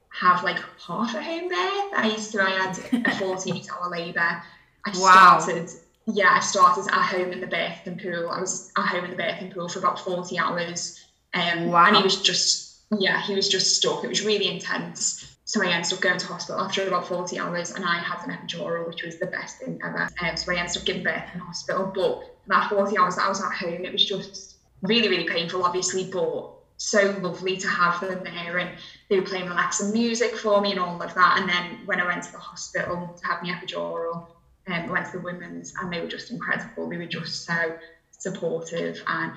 have 0.10 0.44
like 0.44 0.60
half 0.86 1.16
a 1.16 1.22
home 1.22 1.48
birth. 1.48 1.94
I 1.94 2.12
used 2.14 2.32
to, 2.34 2.42
I 2.42 2.50
had 2.50 3.06
a 3.06 3.16
48 3.18 3.68
hour 3.72 3.90
labour. 3.90 4.44
I 4.86 4.92
wow. 4.96 5.40
started, 5.40 5.70
yeah, 6.14 6.34
I 6.34 6.40
started 6.40 6.88
at 6.92 7.02
home 7.02 7.32
in 7.32 7.42
the 7.42 7.48
birthing 7.48 8.02
pool. 8.02 8.30
I 8.30 8.40
was 8.40 8.72
at 8.78 8.88
home 8.88 9.06
in 9.06 9.12
the 9.12 9.18
birthing 9.18 9.54
pool 9.54 9.70
for 9.70 9.80
about 9.80 10.00
40 10.00 10.38
hours. 10.38 11.06
Um, 11.34 11.68
wow. 11.68 11.86
And 11.86 11.98
he 11.98 12.04
was 12.04 12.22
just 12.22 12.70
yeah, 12.98 13.22
he 13.22 13.36
was 13.36 13.48
just 13.48 13.78
stuck. 13.78 14.04
It 14.04 14.08
was 14.08 14.26
really 14.26 14.48
intense. 14.48 15.38
So 15.46 15.64
I 15.64 15.72
ended 15.72 15.94
up 15.94 16.02
going 16.02 16.18
to 16.18 16.28
hospital 16.28 16.62
after 16.62 16.88
about 16.88 17.08
40 17.08 17.40
hours 17.40 17.72
and 17.72 17.86
I 17.86 18.00
had 18.00 18.28
an 18.28 18.36
epidural, 18.36 18.88
which 18.88 19.04
was 19.04 19.20
the 19.20 19.28
best 19.28 19.60
thing 19.60 19.80
ever. 19.84 20.10
Um, 20.22 20.38
so 20.38 20.52
I 20.52 20.58
ended 20.58 20.78
up 20.78 20.86
giving 20.86 21.04
birth 21.04 21.24
in 21.34 21.40
hospital. 21.40 21.92
But 21.94 22.36
that 22.48 22.70
40 22.70 22.98
hours 22.98 23.16
that 23.16 23.26
I 23.26 23.30
was 23.30 23.42
at 23.42 23.52
home, 23.52 23.86
it 23.86 23.92
was 23.92 24.06
just 24.06 24.58
really, 24.82 25.08
really 25.08 25.28
painful, 25.28 25.64
obviously, 25.64 26.10
but 26.12 26.52
so 26.78 27.16
lovely 27.22 27.58
to 27.58 27.68
have 27.68 28.00
them 28.00 28.24
there. 28.24 28.60
And 28.60 28.72
they 29.10 29.20
were 29.20 29.26
playing 29.26 29.48
relaxing 29.48 29.92
music 29.92 30.36
for 30.36 30.62
me 30.62 30.72
and 30.72 30.80
all 30.80 31.02
of 31.02 31.14
that. 31.14 31.40
And 31.40 31.50
then 31.50 31.86
when 31.86 32.00
I 32.00 32.06
went 32.06 32.24
to 32.24 32.32
the 32.32 32.40
hospital 32.40 33.16
to 33.20 33.26
have 33.26 33.44
my 33.44 33.50
epidural, 33.50 34.28
um, 34.72 34.88
to 34.88 35.12
the 35.12 35.20
women's 35.20 35.74
and 35.80 35.92
they 35.92 36.02
were 36.02 36.08
just 36.08 36.32
incredible. 36.32 36.90
They 36.90 36.98
were 36.98 37.06
just 37.06 37.46
so 37.46 37.76
supportive 38.12 39.02
and 39.08 39.34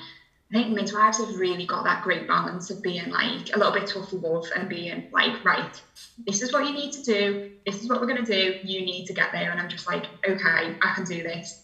I 0.52 0.54
think 0.54 0.74
midwives 0.74 1.16
have 1.16 1.34
really 1.36 1.64
got 1.64 1.84
that 1.84 2.02
great 2.02 2.28
balance 2.28 2.68
of 2.68 2.82
being 2.82 3.08
like 3.08 3.54
a 3.54 3.58
little 3.58 3.72
bit 3.72 3.86
tough 3.86 4.12
love 4.12 4.44
and 4.54 4.68
being 4.68 5.08
like, 5.10 5.42
right, 5.42 5.82
this 6.26 6.42
is 6.42 6.52
what 6.52 6.66
you 6.66 6.74
need 6.74 6.92
to 6.92 7.02
do. 7.02 7.52
This 7.64 7.82
is 7.82 7.88
what 7.88 8.00
we're 8.00 8.06
going 8.06 8.22
to 8.22 8.30
do. 8.30 8.58
You 8.62 8.82
need 8.82 9.06
to 9.06 9.14
get 9.14 9.32
there. 9.32 9.50
And 9.50 9.58
I'm 9.58 9.70
just 9.70 9.86
like, 9.86 10.04
okay, 10.28 10.76
I 10.82 10.92
can 10.94 11.04
do 11.04 11.22
this. 11.22 11.62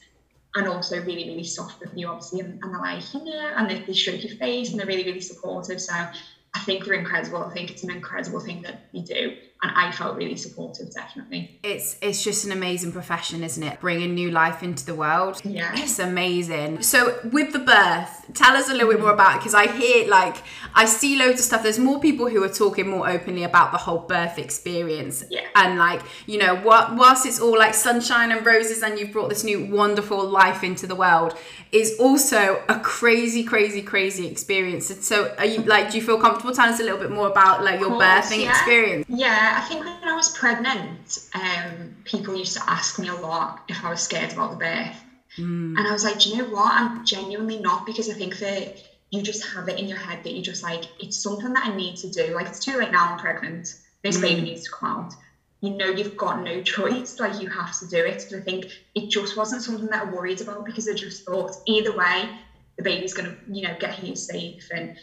And 0.55 0.67
also 0.67 0.97
really, 1.03 1.29
really 1.29 1.45
soft 1.45 1.81
with 1.81 1.91
you, 1.95 2.09
obviously. 2.09 2.41
And, 2.41 2.59
and 2.63 2.73
they're 2.73 2.81
like, 2.81 3.03
yeah, 3.13 3.61
and 3.61 3.69
they, 3.69 3.81
they 3.81 3.93
stroke 3.93 4.25
your 4.25 4.39
face 4.39 4.71
and 4.71 4.81
they're 4.81 4.87
really, 4.87 5.05
really 5.05 5.21
supportive. 5.21 5.83
So 5.83 5.93
I 5.93 6.59
think 6.61 6.87
they're 6.87 6.95
incredible. 6.95 7.43
I 7.43 7.53
think 7.53 7.71
it's 7.71 7.85
an 7.85 7.91
incredible 7.91 8.41
thing 8.41 8.63
that 8.63 8.87
you 8.93 9.03
do 9.03 9.37
and 9.61 9.73
I 9.75 9.91
felt 9.91 10.17
really 10.17 10.37
supported 10.37 10.93
definitely. 10.93 11.59
It's 11.65 11.97
it's 12.01 12.23
just 12.23 12.45
an 12.45 12.53
amazing 12.53 12.93
profession, 12.93 13.43
isn't 13.43 13.63
it? 13.63 13.81
Bringing 13.81 14.15
new 14.15 14.31
life 14.31 14.63
into 14.63 14.87
the 14.87 14.95
world. 14.95 15.41
Yeah. 15.45 15.73
It's 15.75 15.99
amazing. 15.99 16.83
So 16.83 17.19
with 17.33 17.53
the 17.53 17.59
birth, 17.59 18.31
tell 18.35 18.57
us 18.57 18.71
a 18.71 18.73
little 18.73 18.91
bit 18.91 19.01
more 19.01 19.13
about 19.13 19.35
it 19.35 19.39
because 19.39 19.55
I 19.55 19.67
hear 19.67 20.09
like 20.09 20.37
I 20.77 20.85
see 20.85 21.19
loads 21.19 21.41
of 21.41 21.47
stuff. 21.47 21.65
There's 21.65 21.79
more 21.79 21.99
people 21.99 22.29
who 22.29 22.43
are 22.45 22.49
talking 22.49 22.89
more 22.89 23.09
openly 23.09 23.43
about 23.43 23.73
the 23.73 23.79
whole 23.79 23.99
birth 23.99 24.39
experience. 24.39 25.25
Yeah. 25.29 25.47
And 25.57 25.77
like, 25.77 26.03
you 26.27 26.39
know, 26.39 26.55
what 26.55 26.95
whilst 26.95 27.27
it's 27.27 27.41
all 27.41 27.59
like 27.59 27.75
sunshine 27.75 28.31
and 28.31 28.47
roses 28.47 28.85
and 28.85 28.97
you've 28.97 29.11
brought 29.11 29.29
this 29.29 29.43
new 29.43 29.67
wonderful 29.67 30.25
life 30.25 30.63
into 30.63 30.87
the 30.87 30.95
world, 30.95 31.37
is 31.73 31.99
also 31.99 32.63
a 32.69 32.79
crazy, 32.79 33.43
crazy, 33.43 33.83
crazy 33.83 34.29
experience. 34.29 34.87
So 35.05 35.35
are 35.37 35.47
you 35.47 35.63
like 35.63 35.91
do 35.91 35.97
you 35.97 36.03
feel 36.03 36.21
comfortable 36.21 36.55
telling 36.55 36.75
us 36.75 36.81
a 36.81 36.85
little 36.85 36.99
bit 36.99 37.11
more 37.11 37.27
about 37.27 37.65
like 37.65 37.81
your 37.81 37.91
course, 37.91 38.05
birthing 38.05 38.45
yeah. 38.45 38.51
experience? 38.51 39.07
Yeah. 39.09 39.48
I 39.57 39.61
think 39.63 39.85
when 39.85 40.09
I 40.09 40.15
was 40.15 40.37
pregnant, 40.37 41.19
um, 41.35 41.97
people 42.05 42.35
used 42.37 42.57
to 42.57 42.71
ask 42.71 42.99
me 42.99 43.09
a 43.09 43.15
lot 43.15 43.63
if 43.69 43.85
I 43.85 43.91
was 43.91 44.03
scared 44.03 44.33
about 44.33 44.51
the 44.51 44.57
birth. 44.57 45.05
Mm. 45.37 45.79
And 45.79 45.87
I 45.87 45.93
was 45.93 46.05
like, 46.05 46.19
do 46.19 46.31
you 46.31 46.39
know 46.39 46.49
what? 46.49 46.73
I'm 46.73 47.05
genuinely 47.05 47.59
not 47.59 47.87
because 47.87 48.09
I 48.11 48.15
think 48.15 48.39
that 48.39 48.83
you 49.11 49.23
just 49.23 49.47
have 49.55 49.69
it 49.69 49.79
in 49.79 49.87
your 49.87 49.99
head 49.99 50.25
that 50.25 50.33
you 50.33 50.43
just 50.43 50.63
like, 50.63 50.85
it's 50.99 51.17
something 51.17 51.53
that 51.53 51.67
I 51.67 51.77
need 51.77 51.97
to 51.99 52.11
do. 52.11 52.35
Like, 52.35 52.47
it's 52.47 52.65
too 52.65 52.77
late 52.77 52.91
now, 52.91 53.13
I'm 53.13 53.19
pregnant. 53.19 53.75
This 54.03 54.19
mm. 54.19 54.23
baby 54.23 54.41
needs 54.43 54.65
to 54.65 54.71
come 54.71 54.91
out. 54.91 55.15
You 55.61 55.71
know, 55.71 55.87
you've 55.87 56.17
got 56.17 56.43
no 56.43 56.63
choice. 56.63 57.19
Like, 57.19 57.41
you 57.41 57.49
have 57.49 57.79
to 57.81 57.89
do 57.89 58.05
it. 58.05 58.27
But 58.31 58.39
I 58.39 58.43
think 58.43 58.67
it 58.95 59.09
just 59.09 59.37
wasn't 59.37 59.63
something 59.63 59.87
that 59.87 60.07
I 60.07 60.11
worried 60.11 60.41
about 60.41 60.65
because 60.65 60.89
I 60.89 60.95
just 60.95 61.25
thought 61.25 61.57
either 61.67 61.97
way, 61.97 62.31
the 62.77 62.83
baby's 62.83 63.15
going 63.15 63.31
to, 63.31 63.37
you 63.53 63.67
know, 63.67 63.77
get 63.79 63.95
here 63.95 64.15
safe 64.15 64.69
and 64.73 64.97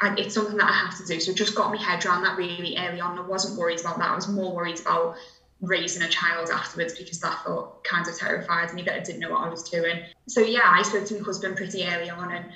and 0.00 0.18
it's 0.18 0.34
something 0.34 0.56
that 0.56 0.68
I 0.68 0.72
have 0.72 0.96
to 0.98 1.06
do. 1.06 1.20
So 1.20 1.32
just 1.32 1.54
got 1.54 1.70
my 1.70 1.80
head 1.80 2.04
around 2.04 2.22
that 2.24 2.36
really 2.36 2.76
early 2.76 3.00
on. 3.00 3.18
I 3.18 3.22
wasn't 3.22 3.58
worried 3.58 3.80
about 3.80 3.98
that. 3.98 4.10
I 4.10 4.14
was 4.14 4.28
more 4.28 4.54
worried 4.54 4.80
about 4.80 5.16
raising 5.60 6.02
a 6.02 6.08
child 6.08 6.50
afterwards 6.50 6.98
because 6.98 7.20
that 7.20 7.42
thought 7.44 7.84
kind 7.84 8.06
of 8.06 8.18
terrified 8.18 8.74
me 8.74 8.82
that 8.82 8.94
I 8.94 9.00
didn't 9.00 9.20
know 9.20 9.30
what 9.30 9.42
I 9.42 9.48
was 9.48 9.68
doing. 9.70 10.00
So 10.26 10.40
yeah, 10.40 10.66
I 10.66 10.82
spoke 10.82 11.06
to 11.06 11.14
my 11.14 11.24
husband 11.24 11.56
pretty 11.56 11.86
early 11.86 12.10
on 12.10 12.32
and 12.32 12.46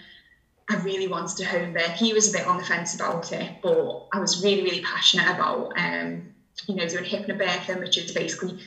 I 0.68 0.76
really 0.82 1.08
wanted 1.08 1.36
to 1.38 1.46
home 1.46 1.72
there. 1.72 1.88
He 1.90 2.12
was 2.12 2.28
a 2.28 2.36
bit 2.36 2.46
on 2.46 2.58
the 2.58 2.64
fence 2.64 2.94
about 2.94 3.32
it, 3.32 3.62
but 3.62 4.08
I 4.12 4.20
was 4.20 4.42
really, 4.44 4.62
really 4.62 4.82
passionate 4.82 5.34
about 5.34 5.72
um, 5.78 6.34
you 6.66 6.74
know, 6.74 6.88
doing 6.88 7.04
hypnobirthing, 7.04 7.78
which 7.78 7.96
is 7.96 8.12
basically 8.12 8.58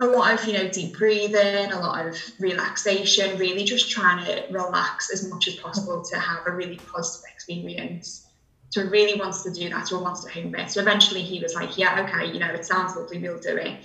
a 0.00 0.06
lot 0.06 0.34
of 0.34 0.46
you 0.46 0.54
know 0.54 0.68
deep 0.68 0.96
breathing 0.96 1.70
a 1.72 1.78
lot 1.78 2.06
of 2.06 2.16
relaxation 2.40 3.38
really 3.38 3.64
just 3.64 3.90
trying 3.90 4.24
to 4.24 4.44
relax 4.50 5.12
as 5.12 5.28
much 5.28 5.46
as 5.48 5.54
possible 5.56 6.02
to 6.02 6.18
have 6.18 6.46
a 6.46 6.52
really 6.52 6.76
positive 6.76 7.30
experience. 7.32 8.26
So 8.70 8.82
he 8.82 8.88
really 8.88 9.20
wants 9.20 9.44
to 9.44 9.52
do 9.52 9.68
that 9.70 9.88
he 9.88 9.94
wants 9.94 10.24
to 10.24 10.30
home 10.32 10.50
birth 10.50 10.70
so 10.70 10.80
eventually 10.80 11.22
he 11.22 11.40
was 11.40 11.54
like 11.54 11.78
yeah 11.78 12.04
okay 12.04 12.32
you 12.32 12.40
know 12.40 12.50
it 12.52 12.64
sounds 12.64 12.96
lovely 12.96 13.18
we'll 13.18 13.38
do 13.38 13.56
it. 13.56 13.78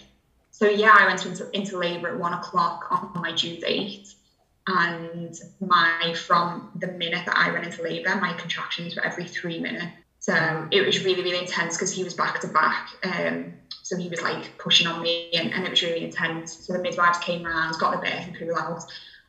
So 0.51 0.67
yeah 0.67 0.95
i 0.97 1.05
went 1.05 1.25
into, 1.25 1.49
into 1.55 1.77
labor 1.77 2.09
at 2.09 2.19
one 2.19 2.33
o'clock 2.33 2.87
on 2.89 3.11
my 3.21 3.33
due 3.33 3.59
date. 3.59 4.07
And 4.67 5.33
my 5.59 6.13
from 6.15 6.71
the 6.75 6.87
minute 6.87 7.25
that 7.25 7.37
i 7.37 7.51
went 7.51 7.65
into 7.65 7.83
labor 7.83 8.15
my 8.15 8.33
contractions 8.33 8.95
were 8.95 9.05
every 9.05 9.25
three 9.25 9.59
minutes. 9.59 9.93
So 10.21 10.67
it 10.71 10.83
was 10.85 11.05
really 11.05 11.21
really 11.21 11.39
intense 11.39 11.77
because 11.77 11.93
he 11.93 12.03
was 12.03 12.15
back 12.15 12.41
to 12.41 12.47
back 12.47 12.89
um, 13.03 13.53
so 13.89 13.97
he 13.97 14.07
was 14.07 14.21
like 14.21 14.55
pushing 14.59 14.85
on 14.85 15.01
me 15.01 15.31
and, 15.33 15.51
and 15.51 15.65
it 15.65 15.71
was 15.71 15.81
really 15.81 16.03
intense. 16.03 16.67
So 16.67 16.73
the 16.73 16.79
midwives 16.79 17.17
came 17.17 17.43
around, 17.43 17.73
got 17.79 17.99
the 17.99 18.05
birthing 18.05 18.37
pool 18.37 18.55
out. 18.55 18.83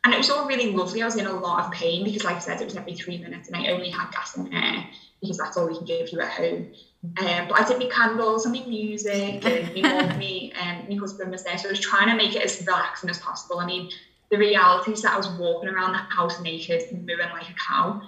And 0.05 0.12
it 0.12 0.18
was 0.18 0.29
all 0.29 0.46
really 0.46 0.73
lovely. 0.73 1.01
I 1.01 1.07
was 1.07 1.16
in 1.16 1.25
a 1.25 1.33
lot 1.33 1.64
of 1.64 1.73
pain 1.73 2.05
because, 2.05 2.25
like 2.25 2.37
I 2.37 2.40
said, 2.40 2.61
it 2.61 2.66
was 2.66 2.77
every 2.77 2.94
three 2.94 3.16
minutes 3.16 3.49
and 3.49 3.57
I 3.57 3.70
only 3.70 3.88
had 3.88 4.12
gas 4.12 4.37
and 4.37 4.53
air 4.53 4.85
because 5.23 5.38
that's 5.38 5.57
all 5.57 5.66
we 5.66 5.79
can 5.79 5.87
give 5.87 6.12
you 6.12 6.20
at 6.20 6.29
home. 6.29 6.73
Um, 7.20 7.49
but 7.49 7.59
I 7.59 7.64
did 7.66 7.79
my 7.79 7.87
candles 7.87 8.44
and 8.44 8.55
my 8.55 8.66
music 8.66 9.46
and 9.46 9.75
my 9.83 10.16
me 10.18 10.53
and 10.61 10.87
my 10.90 10.96
husband 10.96 11.31
was 11.31 11.42
there. 11.42 11.57
So 11.57 11.68
I 11.68 11.73
was 11.73 11.81
trying 11.81 12.11
to 12.11 12.16
make 12.16 12.37
it 12.37 12.42
as 12.42 12.61
relaxing 12.66 13.09
as 13.09 13.18
possible. 13.18 13.61
I 13.61 13.66
mean, 13.66 13.90
the 14.31 14.37
reality 14.37 14.92
is 14.92 15.01
that 15.03 15.14
I 15.14 15.16
was 15.16 15.29
walking 15.38 15.70
around 15.70 15.92
the 15.92 15.99
house 15.99 16.38
naked, 16.42 16.83
mooing 16.92 17.31
like 17.33 17.49
a 17.49 17.55
cow. 17.55 18.03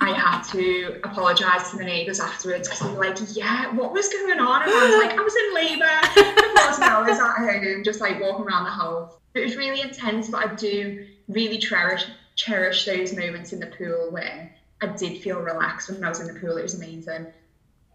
I 0.00 0.12
had 0.12 0.42
to 0.52 1.00
apologise 1.02 1.70
to 1.70 1.76
the 1.76 1.84
neighbours 1.84 2.20
afterwards 2.20 2.68
because 2.68 2.80
they 2.80 2.94
were 2.94 3.00
like, 3.00 3.18
yeah, 3.34 3.74
what 3.74 3.92
was 3.92 4.08
going 4.08 4.38
on? 4.38 4.62
And 4.62 4.70
I 4.70 4.86
was 4.88 5.04
like, 5.04 5.18
I 5.18 5.22
was 5.22 5.34
in 5.34 5.54
labour 5.54 6.00
for 6.14 6.76
40 6.76 6.82
hours 6.90 7.18
at 7.18 7.36
home. 7.36 7.82
just 7.82 8.00
like 8.00 8.20
walking 8.20 8.44
around 8.44 8.64
the 8.64 8.70
house. 8.70 9.12
It 9.34 9.40
was 9.40 9.56
really 9.56 9.80
intense, 9.80 10.28
but 10.28 10.48
I 10.48 10.54
do 10.54 11.06
really 11.28 11.58
cherish 11.58 12.04
cherish 12.34 12.84
those 12.86 13.14
moments 13.14 13.52
in 13.52 13.60
the 13.60 13.66
pool 13.66 14.08
where 14.10 14.54
I 14.80 14.86
did 14.86 15.20
feel 15.22 15.40
relaxed 15.40 15.90
when 15.90 16.02
I 16.02 16.08
was 16.08 16.20
in 16.20 16.32
the 16.32 16.40
pool. 16.40 16.56
It 16.56 16.62
was 16.62 16.74
amazing. 16.74 17.26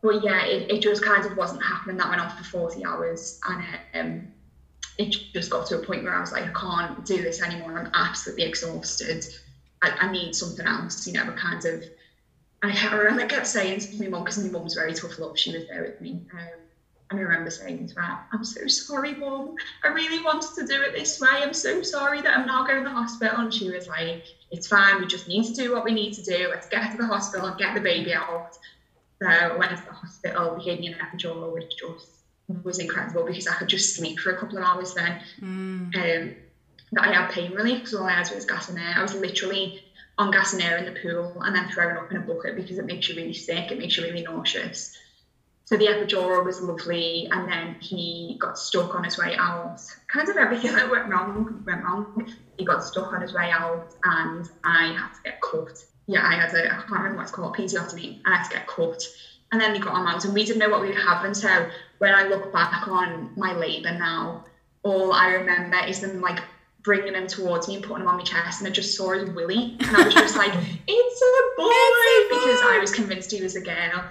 But 0.02 0.24
yeah, 0.24 0.46
it, 0.46 0.70
it 0.70 0.82
just 0.82 1.04
kind 1.04 1.26
of 1.26 1.36
wasn't 1.38 1.64
happening. 1.64 1.98
That 1.98 2.10
went 2.10 2.22
on 2.22 2.30
for 2.38 2.44
40 2.44 2.86
hours 2.86 3.40
and 3.48 3.64
um, 3.94 4.28
it 4.98 5.16
just 5.34 5.50
got 5.52 5.68
to 5.68 5.80
a 5.80 5.86
point 5.86 6.04
where 6.04 6.16
I 6.16 6.20
was 6.20 6.32
like, 6.32 6.44
I 6.44 6.54
can't 6.54 7.06
do 7.06 7.22
this 7.22 7.42
anymore. 7.42 7.80
I'm 7.80 7.92
absolutely 7.94 8.46
exhausted. 8.46 9.26
I, 9.82 9.90
I 10.02 10.12
need 10.12 10.36
something 10.36 10.66
else, 10.66 11.06
you 11.08 11.14
know, 11.14 11.28
a 11.28 11.34
kind 11.34 11.64
of. 11.66 11.84
I, 12.64 12.76
I 12.90 12.96
remember 12.96 13.22
I 13.22 13.28
kept 13.28 13.48
saying 13.48 13.80
to 13.80 14.02
my 14.02 14.08
mum, 14.08 14.24
because 14.24 14.44
my 14.44 14.50
mum 14.50 14.64
was 14.64 14.74
very 14.74 14.94
tough 14.94 15.20
love, 15.20 15.38
she 15.38 15.54
was 15.54 15.68
there 15.68 15.84
with 15.84 16.02
me. 16.02 16.22
Um, 16.34 16.60
and 17.10 17.20
I 17.20 17.24
remember 17.24 17.50
saying 17.50 17.88
to 17.88 18.02
her, 18.02 18.20
I'm 18.34 18.44
so 18.44 18.68
sorry, 18.68 19.14
mum. 19.14 19.56
I 19.84 19.90
really 19.90 20.24
wanted 20.24 20.54
to 20.56 20.66
do 20.66 20.82
it 20.82 20.94
this 20.94 21.22
way. 21.22 21.30
I'm 21.32 21.54
so 21.54 21.82
sorry 21.82 22.22
that 22.22 22.38
I'm 22.38 22.48
now 22.48 22.66
going 22.66 22.84
to 22.84 22.90
the 22.90 22.96
hospital. 22.96 23.38
And 23.40 23.54
she 23.54 23.70
was 23.70 23.88
like, 23.88 24.26
It's 24.52 24.68
fine. 24.68 25.00
We 25.00 25.08
just 25.08 25.28
need 25.28 25.46
to 25.46 25.54
do 25.54 25.74
what 25.74 25.86
we 25.86 25.94
need 25.94 26.14
to 26.14 26.24
do. 26.24 26.48
Let's 26.50 26.68
get 26.68 26.92
to 26.92 26.98
the 26.98 27.06
hospital 27.06 27.48
and 27.48 27.58
get 27.58 27.76
the 27.76 27.82
baby 27.82 28.14
out. 28.14 28.58
So 29.22 29.28
I 29.28 29.56
went 29.56 29.72
to 29.78 29.84
the 29.84 29.94
hospital, 29.94 30.58
they 30.58 30.66
gave 30.66 30.80
me 30.80 30.88
an 30.88 30.96
epidural, 30.96 31.52
which 31.54 31.74
just 31.78 32.18
was 32.64 32.80
incredible 32.80 33.26
because 33.26 33.48
I 33.48 33.54
could 33.56 33.68
just 33.68 33.96
sleep 33.96 34.20
for 34.20 34.32
a 34.32 34.38
couple 34.38 34.58
of 34.58 34.64
hours 34.64 34.94
then. 34.94 35.22
Mm. 35.42 35.96
Um, 35.96 36.36
that 36.94 37.04
I 37.04 37.14
had 37.14 37.30
pain 37.30 37.52
relief 37.52 37.80
because 37.80 37.94
all 37.94 38.06
I 38.06 38.14
had 38.14 38.30
was 38.34 38.46
gas 38.46 38.70
and 38.70 38.80
air. 38.80 38.94
I 38.96 39.02
was 39.02 39.14
literally 39.14 39.82
on 40.18 40.32
gas 40.32 40.54
and 40.54 40.62
air 40.62 40.78
in 40.78 40.86
the 40.86 41.00
pool 41.00 41.42
and 41.42 41.56
then 41.56 41.70
thrown 41.70 41.98
up 41.98 42.10
in 42.12 42.18
a 42.18 42.22
bucket 42.22 42.56
because 42.56 42.78
it 42.78 42.86
makes 42.86 43.08
you 43.10 43.16
really 43.16 43.34
sick, 43.34 43.72
it 43.72 43.78
makes 43.78 43.98
you 43.98 44.04
really 44.04 44.24
nauseous. 44.24 44.92
So 45.68 45.76
the 45.76 45.88
epidural 45.88 46.46
was 46.46 46.62
lovely, 46.62 47.28
and 47.30 47.46
then 47.46 47.76
he 47.82 48.38
got 48.40 48.58
stuck 48.58 48.96
on 48.96 49.04
his 49.04 49.18
way 49.18 49.36
out. 49.38 49.82
Kind 50.08 50.30
of 50.30 50.38
everything 50.38 50.72
that 50.72 50.90
went 50.90 51.10
wrong 51.10 51.62
went 51.66 51.84
wrong. 51.84 52.34
He 52.58 52.64
got 52.64 52.86
stuck 52.86 53.12
on 53.12 53.20
his 53.20 53.34
way 53.34 53.52
out, 53.52 53.94
and 54.06 54.50
I 54.64 54.94
had 54.94 55.10
to 55.10 55.22
get 55.26 55.42
cut. 55.42 55.84
Yeah, 56.08 56.26
I 56.26 56.36
had 56.36 56.54
a 56.54 56.68
I 56.68 56.76
can't 56.78 56.90
remember 56.92 57.18
what 57.18 57.24
it's 57.24 57.32
called, 57.32 57.58
episiotomy. 57.58 58.22
I 58.26 58.38
had 58.38 58.44
to 58.46 58.50
get 58.52 58.68
cut, 58.68 59.04
and 59.52 59.60
then 59.60 59.74
they 59.74 59.80
got 59.80 60.00
him 60.00 60.08
out, 60.08 60.24
and 60.24 60.34
we 60.34 60.46
didn't 60.46 60.60
know 60.60 60.70
what 60.70 60.80
we 60.80 60.88
would 60.88 60.98
have. 61.00 61.26
And 61.26 61.36
so 61.36 61.70
when 61.98 62.14
I 62.14 62.30
look 62.30 62.54
back 62.54 62.88
on 62.88 63.34
my 63.36 63.52
labour 63.52 63.92
now, 63.92 64.46
all 64.84 65.12
I 65.12 65.34
remember 65.34 65.80
is 65.86 66.00
them 66.00 66.22
like 66.22 66.40
bringing 66.88 67.16
him 67.16 67.28
towards 67.28 67.68
me 67.68 67.76
and 67.76 67.84
putting 67.84 68.04
him 68.04 68.08
on 68.08 68.16
my 68.16 68.24
chest, 68.24 68.62
and 68.62 68.68
I 68.68 68.72
just 68.72 68.96
saw 68.96 69.12
his 69.12 69.30
willy, 69.32 69.76
and 69.78 69.98
I 69.98 70.06
was 70.06 70.14
just 70.14 70.38
like, 70.38 70.54
"It's 70.88 71.22
a 71.22 71.34
boy," 71.58 71.68
it's 71.70 72.32
a 72.32 72.34
boy! 72.34 72.40
because 72.40 72.62
I 72.64 72.78
was 72.80 72.92
convinced 72.92 73.30
he 73.30 73.44
was 73.44 73.58
a 73.58 73.62
girl. 73.62 74.10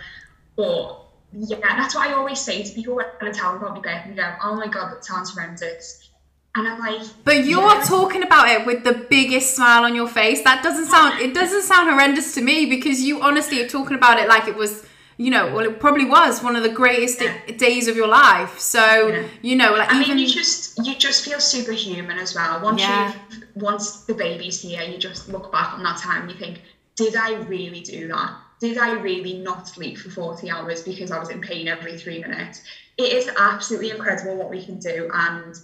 But 0.57 1.03
yeah, 1.33 1.57
that's 1.61 1.95
what 1.95 2.07
I 2.07 2.13
always 2.13 2.39
say 2.39 2.63
to 2.63 2.75
people 2.75 2.97
when 2.97 3.07
I 3.23 3.31
tell 3.31 3.55
them 3.55 3.63
about 3.63 3.77
my 3.77 3.81
birth, 3.81 4.03
and 4.05 4.13
they 4.13 4.23
go, 4.23 4.31
"Oh 4.43 4.57
my 4.57 4.69
god, 4.69 4.93
that 4.93 5.07
sounds 5.07 5.33
horrendous." 5.33 6.11
And 6.55 6.69
I'm 6.69 6.79
like, 6.79 7.03
but 7.25 7.45
you're 7.45 7.61
yeah. 7.61 7.85
talking 7.85 8.23
about 8.23 8.49
it 8.49 8.65
with 8.65 8.83
the 8.83 9.07
biggest 9.11 9.57
smile 9.57 9.85
on 9.85 9.95
your 9.95 10.09
face. 10.09 10.43
That 10.45 10.63
doesn't 10.63 10.87
sound. 10.87 11.21
It 11.21 11.33
doesn't 11.33 11.63
sound 11.63 11.89
horrendous 11.89 12.35
to 12.35 12.43
me 12.43 12.67
because 12.67 13.01
you 13.01 13.23
honestly 13.23 13.63
are 13.63 13.69
talking 13.69 13.97
about 13.97 14.19
it 14.19 14.29
like 14.29 14.49
it 14.49 14.57
was 14.57 14.87
you 15.19 15.31
know, 15.31 15.53
well, 15.55 15.65
it 15.65 15.81
probably 15.81 16.05
was 16.05 16.43
one 16.43 16.57
of 16.57 16.63
the 16.63 16.69
greatest 16.69 17.23
yeah. 17.23 17.39
days 17.57 17.89
of 17.89 17.97
your 17.97 18.09
life. 18.09 18.59
So, 18.59 19.09
yeah. 19.09 19.27
you 19.41 19.57
know, 19.57 19.73
like 19.73 19.91
I 19.91 20.01
even... 20.03 20.17
mean, 20.17 20.27
you 20.27 20.33
just 20.33 20.79
you 20.85 20.95
just 20.95 21.25
feel 21.25 21.41
superhuman 21.41 22.19
as 22.19 22.35
well. 22.35 22.61
Once 22.63 22.83
yeah. 22.83 23.15
you 23.31 23.43
once 23.55 24.03
the 24.05 24.15
baby's 24.15 24.61
here, 24.61 24.83
you 24.83 24.99
just 24.99 25.29
look 25.29 25.51
back 25.51 25.73
on 25.73 25.83
that 25.85 25.99
time 25.99 26.23
and 26.23 26.31
you 26.31 26.39
think, 26.39 26.61
did 26.97 27.17
I 27.17 27.37
really 27.43 27.81
do 27.81 28.09
that? 28.09 28.37
Did 28.61 28.79
I 28.79 28.93
really 28.93 29.39
not 29.39 29.69
sleep 29.69 29.99
for 29.99 30.11
40 30.11 30.51
hours 30.51 30.83
because 30.83 31.11
I 31.11 31.19
was 31.19 31.31
in 31.31 31.41
pain 31.41 31.69
every 31.69 31.99
three 31.99 32.21
minutes? 32.21 32.63
It 32.99 33.13
is 33.13 33.31
absolutely 33.39 33.91
incredible 33.91 34.37
what 34.37 34.51
we 34.51 34.65
can 34.65 34.79
do. 34.79 35.11
And 35.13 35.55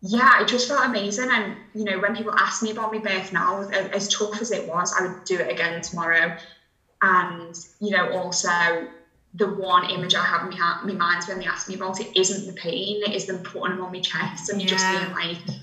yeah, 0.00 0.40
it 0.42 0.48
just 0.48 0.68
felt 0.68 0.84
amazing. 0.86 1.28
And, 1.30 1.56
you 1.74 1.84
know, 1.84 1.98
when 2.00 2.16
people 2.16 2.34
ask 2.34 2.62
me 2.62 2.70
about 2.70 2.90
my 2.90 2.98
birth 2.98 3.34
now, 3.34 3.68
as 3.68 4.08
tough 4.08 4.40
as 4.40 4.50
it 4.50 4.66
was, 4.66 4.94
I 4.98 5.06
would 5.06 5.24
do 5.24 5.38
it 5.38 5.50
again 5.50 5.82
tomorrow 5.82 6.38
and 7.02 7.54
you 7.80 7.90
know 7.90 8.10
also 8.12 8.88
the 9.34 9.48
one 9.48 9.88
image 9.90 10.14
I 10.14 10.24
have 10.24 10.50
in 10.50 10.58
my, 10.58 10.80
my 10.84 10.92
mind 10.92 11.24
when 11.24 11.38
they 11.38 11.46
ask 11.46 11.68
me 11.68 11.74
about 11.74 12.00
it 12.00 12.16
isn't 12.16 12.46
the 12.46 12.52
pain, 12.52 13.02
it 13.02 13.14
is 13.14 13.26
them 13.26 13.42
putting 13.42 13.76
them 13.76 13.84
on 13.84 13.92
my 13.92 14.00
chest 14.00 14.50
and 14.50 14.60
yeah. 14.60 14.68
just 14.68 14.86
being 14.86 15.12
like, 15.12 15.58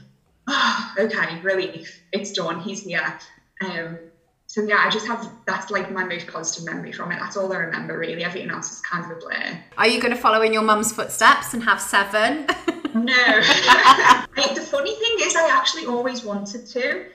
oh, 0.47 0.93
okay, 0.97 1.39
relief, 1.41 2.01
it's 2.11 2.31
done, 2.31 2.59
he's 2.59 2.83
here. 2.83 3.19
Um, 3.63 3.99
so 4.47 4.63
yeah, 4.63 4.83
I 4.83 4.89
just 4.89 5.05
have 5.05 5.29
that's 5.45 5.69
like 5.69 5.91
my 5.91 6.03
most 6.03 6.25
positive 6.25 6.65
memory 6.65 6.91
from 6.91 7.11
it. 7.11 7.19
That's 7.19 7.37
all 7.37 7.53
I 7.53 7.57
remember 7.57 7.99
really. 7.99 8.23
Everything 8.23 8.49
else 8.49 8.71
is 8.71 8.81
kind 8.81 9.05
of 9.05 9.15
a 9.15 9.19
blur. 9.19 9.59
Are 9.77 9.87
you 9.87 10.01
going 10.01 10.13
to 10.13 10.19
follow 10.19 10.41
in 10.41 10.51
your 10.51 10.63
mum's 10.63 10.91
footsteps 10.91 11.53
and 11.53 11.61
have 11.63 11.79
seven? 11.79 12.47
no. 12.95 13.41
the 14.35 14.67
funny 14.67 14.95
thing 14.95 15.17
is, 15.19 15.35
I 15.35 15.49
actually 15.51 15.85
always 15.85 16.23
wanted 16.23 16.65
to 16.65 17.05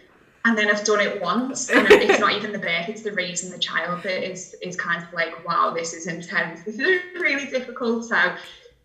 and 0.44 0.58
then 0.58 0.68
I've 0.70 0.84
done 0.84 1.00
it 1.00 1.20
once, 1.20 1.70
and 1.74 1.86
it's 1.90 2.20
not 2.20 2.32
even 2.32 2.52
the 2.52 2.58
birth; 2.58 2.88
it's 2.88 3.02
the 3.02 3.12
raising 3.12 3.50
the 3.50 3.58
child 3.58 4.02
that 4.02 4.30
is 4.30 4.54
is 4.54 4.74
is 4.74 4.76
kind 4.76 5.02
of 5.02 5.12
like, 5.12 5.46
wow, 5.46 5.72
this 5.74 5.92
is 5.92 6.06
intense. 6.06 6.58
Um, 6.58 6.64
this 6.66 6.78
is 6.78 7.00
really 7.20 7.46
difficult. 7.46 8.04
So, 8.04 8.16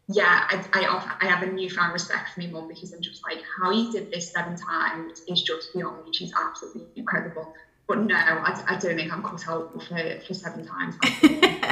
yeah, 0.07 0.47
I 0.49 0.63
I, 0.73 1.17
I 1.21 1.25
have 1.25 1.43
a 1.43 1.51
newfound 1.51 1.93
respect 1.93 2.29
for 2.33 2.41
my 2.41 2.47
mum 2.47 2.67
because 2.67 2.93
I'm 2.93 3.01
just 3.01 3.23
like, 3.23 3.43
how 3.59 3.71
you 3.71 3.91
did 3.91 4.11
this 4.11 4.31
seven 4.31 4.55
times 4.55 5.21
is 5.27 5.41
just 5.41 5.73
beyond 5.73 6.05
me. 6.05 6.13
She's 6.13 6.33
absolutely 6.33 6.87
incredible. 6.95 7.53
But 7.87 8.01
no, 8.01 8.15
I, 8.15 8.63
I 8.67 8.77
don't 8.77 8.95
think 8.95 9.11
I'm 9.11 9.23
cut 9.23 9.47
out 9.47 9.73
for, 9.73 10.19
for 10.27 10.33
seven 10.35 10.63
times. 10.63 10.95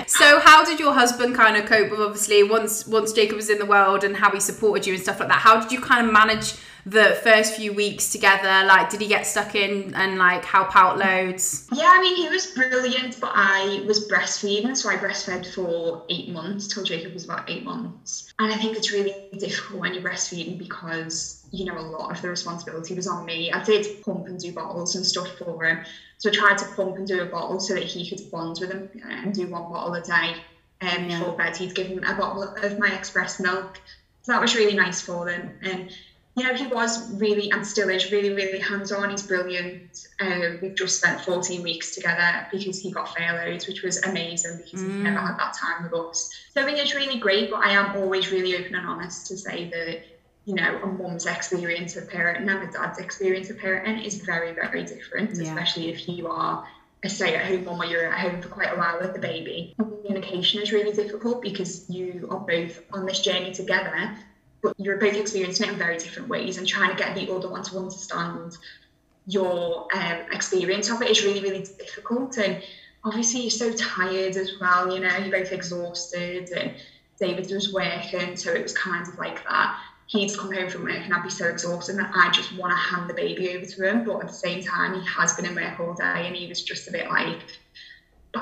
so 0.12 0.40
how 0.40 0.66
did 0.66 0.80
your 0.80 0.92
husband 0.92 1.36
kind 1.36 1.56
of 1.56 1.68
cope 1.70 1.92
with 1.92 2.00
obviously 2.00 2.42
once 2.42 2.88
once 2.88 3.14
Jacob 3.14 3.36
was 3.36 3.52
in 3.52 3.60
the 3.60 3.68
world 3.68 4.04
and 4.04 4.16
how 4.16 4.32
he 4.32 4.40
supported 4.40 4.88
you 4.88 4.96
and 4.96 5.04
stuff 5.04 5.20
like 5.20 5.30
that? 5.30 5.38
How 5.38 5.62
did 5.62 5.72
you 5.72 5.80
kind 5.80 6.08
of 6.08 6.12
manage 6.12 6.56
the 6.90 7.20
first 7.22 7.54
few 7.54 7.74
weeks 7.74 8.10
together? 8.10 8.66
Like, 8.66 8.90
did 8.90 9.02
he 9.02 9.08
get 9.08 9.28
stuck 9.28 9.56
in 9.56 9.94
and 9.94 10.18
like 10.18 10.46
help 10.46 10.74
out 10.76 10.98
loads? 10.98 11.68
Yeah, 11.74 11.90
I 11.92 12.02
mean, 12.02 12.16
he 12.16 12.30
was 12.30 12.48
brilliant, 12.48 13.20
but 13.20 13.32
I 13.34 13.84
was 13.86 14.08
breastfeeding, 14.08 14.76
so 14.76 14.90
I 14.90 14.96
breastfed 14.96 15.54
for 15.54 16.06
eight 16.10 16.30
months 16.30 16.68
till 16.68 16.84
Jacob 16.84 17.14
was 17.14 17.26
about 17.26 17.50
eight 17.50 17.66
months. 17.66 18.34
And 18.40 18.54
I 18.54 18.58
think 18.58 18.78
it's 18.78 18.92
really 18.94 19.14
difficult 19.38 19.82
when 19.82 19.94
you're 19.94 20.04
breastfeeding 20.04 20.58
because, 20.58 21.46
you 21.52 21.66
know, 21.66 21.78
a 21.78 21.82
lot 21.82 22.10
of 22.12 22.22
the 22.22 22.30
responsibility 22.30 22.94
was 22.94 23.06
on 23.06 23.26
me. 23.26 23.52
I 23.52 23.62
did 23.64 24.02
pump 24.04 24.28
and 24.28 24.40
do 24.40 24.54
bottles 24.54 24.96
and 24.96 25.06
stuff 25.06 25.28
for 25.38 25.66
him. 25.66 25.84
So 26.20 26.30
I 26.30 26.34
tried 26.34 26.58
to 26.60 26.66
pump 26.76 26.96
and 26.96 27.06
do 27.06 27.22
a 27.22 27.26
bottle 27.26 27.60
so 27.60 27.74
that 27.74 27.84
he 27.84 28.10
could 28.10 28.32
bond 28.32 28.58
with 28.62 28.72
him 28.72 28.90
and 29.08 29.34
do 29.34 29.48
one 29.48 29.64
bottle 29.64 29.94
a 29.94 30.02
day. 30.02 30.36
Um, 30.80 31.10
yeah. 31.10 31.20
Before 31.20 31.36
bed, 31.36 31.58
he'd 31.58 31.76
give 31.76 31.88
him 31.88 32.04
a 32.04 32.16
bottle 32.16 32.44
of 32.44 32.80
my 32.80 32.94
express 32.94 33.40
milk. 33.42 33.82
So 34.22 34.32
that 34.34 34.42
was 34.42 34.56
really 34.56 34.76
nice 34.76 35.02
for 35.02 35.26
them. 35.26 35.52
And 35.62 35.90
you 36.38 36.44
know, 36.44 36.54
he 36.54 36.68
was 36.68 37.12
really 37.14 37.50
and 37.50 37.66
still 37.66 37.90
is 37.90 38.12
really, 38.12 38.30
really 38.30 38.60
hands 38.60 38.92
on. 38.92 39.10
He's 39.10 39.24
brilliant. 39.24 40.08
Um, 40.20 40.60
we've 40.62 40.76
just 40.76 41.00
spent 41.00 41.20
14 41.22 41.64
weeks 41.64 41.96
together 41.96 42.48
because 42.52 42.80
he 42.80 42.92
got 42.92 43.18
furloughed, 43.18 43.66
which 43.68 43.82
was 43.82 44.04
amazing 44.04 44.58
because 44.58 44.82
mm. 44.82 44.86
he's 44.86 45.04
never 45.04 45.20
had 45.20 45.40
that 45.40 45.56
time 45.56 45.84
with 45.84 45.94
us. 45.96 46.32
So 46.54 46.62
I 46.62 46.66
think 46.66 46.78
it's 46.78 46.94
really 46.94 47.18
great, 47.18 47.50
but 47.50 47.66
I 47.66 47.72
am 47.72 47.96
always 47.96 48.32
really 48.32 48.56
open 48.56 48.76
and 48.76 48.88
honest 48.88 49.26
to 49.28 49.38
say 49.38 49.68
that, 49.72 50.04
you 50.46 50.54
know, 50.54 50.80
a 50.84 50.86
mum's 50.86 51.26
experience 51.26 51.96
of 51.96 52.08
parenting 52.08 52.48
and 52.48 52.70
a 52.70 52.72
dad's 52.72 53.00
experience 53.00 53.50
of 53.50 53.58
parenting 53.58 54.06
is 54.06 54.22
very, 54.22 54.54
very 54.54 54.84
different, 54.84 55.36
yeah. 55.36 55.42
especially 55.42 55.90
if 55.90 56.08
you 56.08 56.28
are 56.28 56.68
a 57.04 57.10
stay 57.10 57.36
at 57.36 57.46
home 57.46 57.66
mum 57.66 57.82
or 57.82 57.86
you're 57.86 58.14
at 58.14 58.20
home 58.20 58.44
for 58.44 58.50
quite 58.50 58.72
a 58.74 58.78
while 58.78 59.00
with 59.02 59.14
the 59.14 59.20
baby. 59.20 59.74
Communication 59.80 60.62
is 60.62 60.72
really 60.72 60.94
difficult 60.94 61.42
because 61.42 61.90
you 61.90 62.28
are 62.30 62.40
both 62.40 62.80
on 62.94 63.08
this 63.08 63.22
journey 63.22 63.56
together 63.56 64.16
but 64.62 64.74
you're 64.78 64.98
both 64.98 65.16
experiencing 65.16 65.68
it 65.68 65.74
in 65.74 65.78
very 65.78 65.98
different 65.98 66.30
ways 66.30 66.58
and 66.58 66.68
trying 66.68 66.90
to 66.90 66.96
get 66.96 67.16
the 67.16 67.32
other 67.32 67.50
one 67.50 67.64
to 67.64 67.78
understand 67.78 68.58
your 69.26 69.88
um, 69.94 70.20
experience 70.32 70.90
of 70.90 71.02
it 71.02 71.10
is 71.10 71.24
really 71.24 71.42
really 71.42 71.66
difficult. 71.80 72.38
And 72.38 72.64
obviously 73.04 73.42
you're 73.42 73.50
so 73.50 73.72
tired 73.74 74.36
as 74.36 74.54
well 74.60 74.94
you 74.94 75.00
know 75.00 75.16
you're 75.18 75.40
both 75.40 75.52
exhausted 75.52 76.50
and 76.50 76.74
david 77.20 77.50
was 77.52 77.74
working 77.74 78.36
so 78.36 78.52
it 78.54 78.64
was 78.64 78.78
kind 78.78 79.08
of 79.08 79.18
like 79.18 79.44
that. 79.48 79.80
He'd 80.08 80.38
come 80.38 80.54
home 80.54 80.70
from 80.70 80.84
work 80.84 81.02
and 81.04 81.14
I'd 81.14 81.24
be 81.24 81.30
so 81.30 81.48
exhausted 81.48 81.98
that 81.98 82.12
I 82.16 82.32
just 82.32 82.56
want 82.56 82.72
to 82.72 82.78
hand 82.78 83.10
the 83.10 83.14
baby 83.14 83.56
over 83.56 83.66
to 83.66 83.90
him 83.90 84.06
but 84.06 84.22
at 84.22 84.28
the 84.28 84.34
same 84.34 84.64
time 84.64 85.00
he 85.00 85.06
has 85.08 85.34
been 85.34 85.46
in 85.46 85.56
work 85.56 85.80
all 85.80 85.94
day 85.94 86.28
and 86.28 86.36
he 86.36 86.48
was 86.48 86.64
just 86.64 86.88
a 86.88 86.92
bit 86.92 87.10
like 87.10 87.40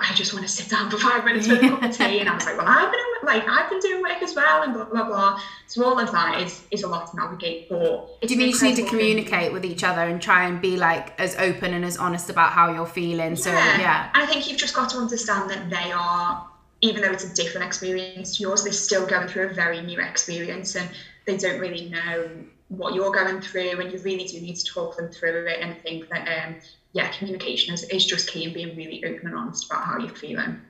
I 0.02 0.14
just 0.14 0.34
want 0.34 0.46
to 0.46 0.52
sit 0.52 0.70
down 0.70 0.90
for 0.90 0.98
five 0.98 1.26
minutes 1.26 1.48
with 1.48 1.64
a 1.64 1.70
cup 1.70 1.84
of 1.84 1.96
tea. 1.96 2.20
And 2.20 2.30
I 2.30 2.36
was 2.36 2.46
like, 2.46 2.58
well, 2.58 2.68
I've 2.68 2.92
been 2.92 3.02
like 3.24 3.48
I've 3.48 3.70
been 3.70 3.80
doing 3.80 4.02
work 4.02 4.22
as 4.22 4.36
well, 4.36 4.64
and 4.64 4.74
blah 4.74 4.86
blah 4.86 5.06
blah. 5.06 5.42
So 5.68 5.84
all 5.84 6.00
of 6.00 6.12
that 6.12 6.42
is 6.42 6.64
is 6.72 6.84
a 6.84 6.88
lot 6.88 7.10
to 7.12 7.16
navigate. 7.18 7.70
But 7.70 8.22
do 8.22 8.34
you 8.34 8.38
mean 8.38 8.48
you 8.48 8.54
just 8.54 8.64
need 8.64 8.76
to 8.78 8.86
communicate 8.86 9.46
thing. 9.46 9.54
with 9.54 9.66
each 9.66 9.84
other 9.84 10.02
and 10.02 10.22
try 10.22 10.46
and 10.46 10.62
be 10.62 10.78
like 10.78 11.20
as 11.20 11.36
open 11.38 11.74
and 11.74 11.84
as 11.84 11.98
honest 11.98 12.30
about 12.30 12.52
how 12.52 12.74
you're 12.74 12.86
feeling? 12.86 13.32
Yeah. 13.32 13.36
So 13.36 13.52
yeah, 13.52 14.12
and 14.14 14.24
I 14.24 14.26
think 14.26 14.48
you've 14.50 14.60
just 14.60 14.76
got 14.76 14.90
to 14.92 14.98
understand 14.98 15.50
that 15.50 15.70
they 15.70 15.92
are, 15.92 16.48
even 16.82 17.02
though 17.02 17.12
it's 17.12 17.26
a 17.26 17.34
different 17.34 17.68
experience 17.68 18.38
to 18.38 18.44
yours, 18.44 18.64
they're 18.64 18.74
still 18.74 19.06
going 19.06 19.28
through 19.28 19.50
a 19.50 19.54
very 19.54 19.82
new 19.82 20.00
experience, 20.00 20.76
and 20.76 20.90
they 21.26 21.38
don't 21.38 21.60
really 21.60 21.90
know 21.90 22.30
what 22.70 22.94
you're 22.94 23.12
going 23.12 23.42
through, 23.42 23.80
and 23.80 23.92
you 23.92 24.00
really 24.00 24.26
do 24.26 24.40
need 24.42 24.56
to 24.56 24.66
talk 24.66 24.98
them 24.98 25.10
through 25.10 25.46
it. 25.48 25.60
And 25.62 25.72
I 25.72 25.76
think 25.76 26.10
that 26.10 26.48
um, 26.48 26.56
yeah, 26.96 27.10
communication 27.10 27.74
is, 27.74 27.84
is 27.90 28.06
just 28.06 28.30
key 28.30 28.46
and 28.46 28.54
being 28.54 28.76
really 28.78 29.04
open 29.04 29.28
and 29.28 29.36
honest 29.36 29.66
about 29.66 29.84
how 29.84 30.00
you're 30.00 30.16
feeling. 30.16 30.62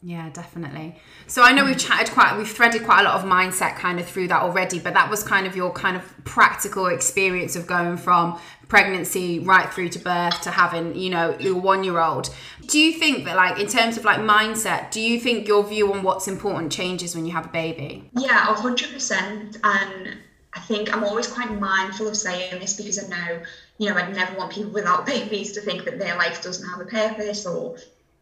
Yeah, 0.00 0.30
definitely. 0.30 0.96
So 1.26 1.42
I 1.42 1.50
know 1.52 1.64
we've 1.64 1.78
chatted 1.78 2.12
quite, 2.12 2.38
we've 2.38 2.48
threaded 2.48 2.84
quite 2.84 3.00
a 3.00 3.04
lot 3.04 3.16
of 3.16 3.28
mindset 3.28 3.74
kind 3.74 3.98
of 3.98 4.06
through 4.06 4.28
that 4.28 4.42
already, 4.42 4.78
but 4.78 4.94
that 4.94 5.10
was 5.10 5.24
kind 5.24 5.44
of 5.44 5.56
your 5.56 5.72
kind 5.72 5.96
of 5.96 6.24
practical 6.24 6.86
experience 6.86 7.56
of 7.56 7.66
going 7.66 7.96
from 7.96 8.38
pregnancy 8.68 9.40
right 9.40 9.72
through 9.74 9.88
to 9.90 9.98
birth 9.98 10.40
to 10.42 10.52
having, 10.52 10.94
you 10.94 11.10
know, 11.10 11.36
your 11.40 11.60
one 11.60 11.82
year 11.82 11.98
old. 11.98 12.32
Do 12.68 12.78
you 12.78 12.92
think 12.92 13.24
that, 13.24 13.34
like, 13.34 13.58
in 13.58 13.66
terms 13.66 13.96
of 13.96 14.04
like 14.04 14.20
mindset, 14.20 14.92
do 14.92 15.00
you 15.00 15.18
think 15.18 15.48
your 15.48 15.64
view 15.64 15.92
on 15.92 16.04
what's 16.04 16.28
important 16.28 16.70
changes 16.70 17.16
when 17.16 17.26
you 17.26 17.32
have 17.32 17.46
a 17.46 17.50
baby? 17.50 18.08
Yeah, 18.16 18.54
100%. 18.54 19.58
And 19.64 20.16
I 20.54 20.60
think 20.60 20.94
I'm 20.94 21.04
always 21.04 21.26
quite 21.26 21.50
mindful 21.58 22.08
of 22.08 22.16
saying 22.16 22.60
this 22.60 22.74
because 22.74 23.02
I 23.02 23.06
know, 23.06 23.42
you 23.78 23.88
know, 23.88 23.96
I'd 23.96 24.14
never 24.14 24.34
want 24.36 24.52
people 24.52 24.70
without 24.70 25.06
babies 25.14 25.52
to 25.52 25.60
think 25.60 25.84
that 25.84 25.98
their 25.98 26.16
life 26.16 26.42
doesn't 26.42 26.68
have 26.68 26.80
a 26.80 26.84
purpose 26.84 27.46
or 27.46 27.76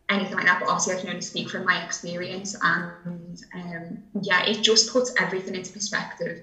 anything 0.09 0.35
like 0.35 0.47
that. 0.47 0.61
But 0.61 0.69
obviously, 0.69 0.95
I 0.95 1.01
can 1.01 1.09
only 1.11 1.23
speak 1.23 1.49
from 1.49 1.65
my 1.65 1.83
experience, 1.83 2.55
and 2.63 3.43
um, 3.55 3.99
yeah, 4.23 4.43
it 4.45 4.63
just 4.63 4.91
puts 4.91 5.13
everything 5.19 5.55
into 5.55 5.73
perspective. 5.73 6.41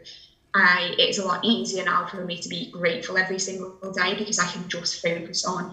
I 0.53 0.95
it's 0.97 1.19
a 1.19 1.23
lot 1.23 1.43
easier 1.43 1.83
now 1.83 2.05
for 2.07 2.25
me 2.25 2.39
to 2.39 2.49
be 2.49 2.69
grateful 2.71 3.17
every 3.17 3.39
single 3.39 3.75
day 3.93 4.15
because 4.15 4.39
I 4.39 4.47
can 4.47 4.67
just 4.67 5.01
focus 5.01 5.45
on 5.45 5.71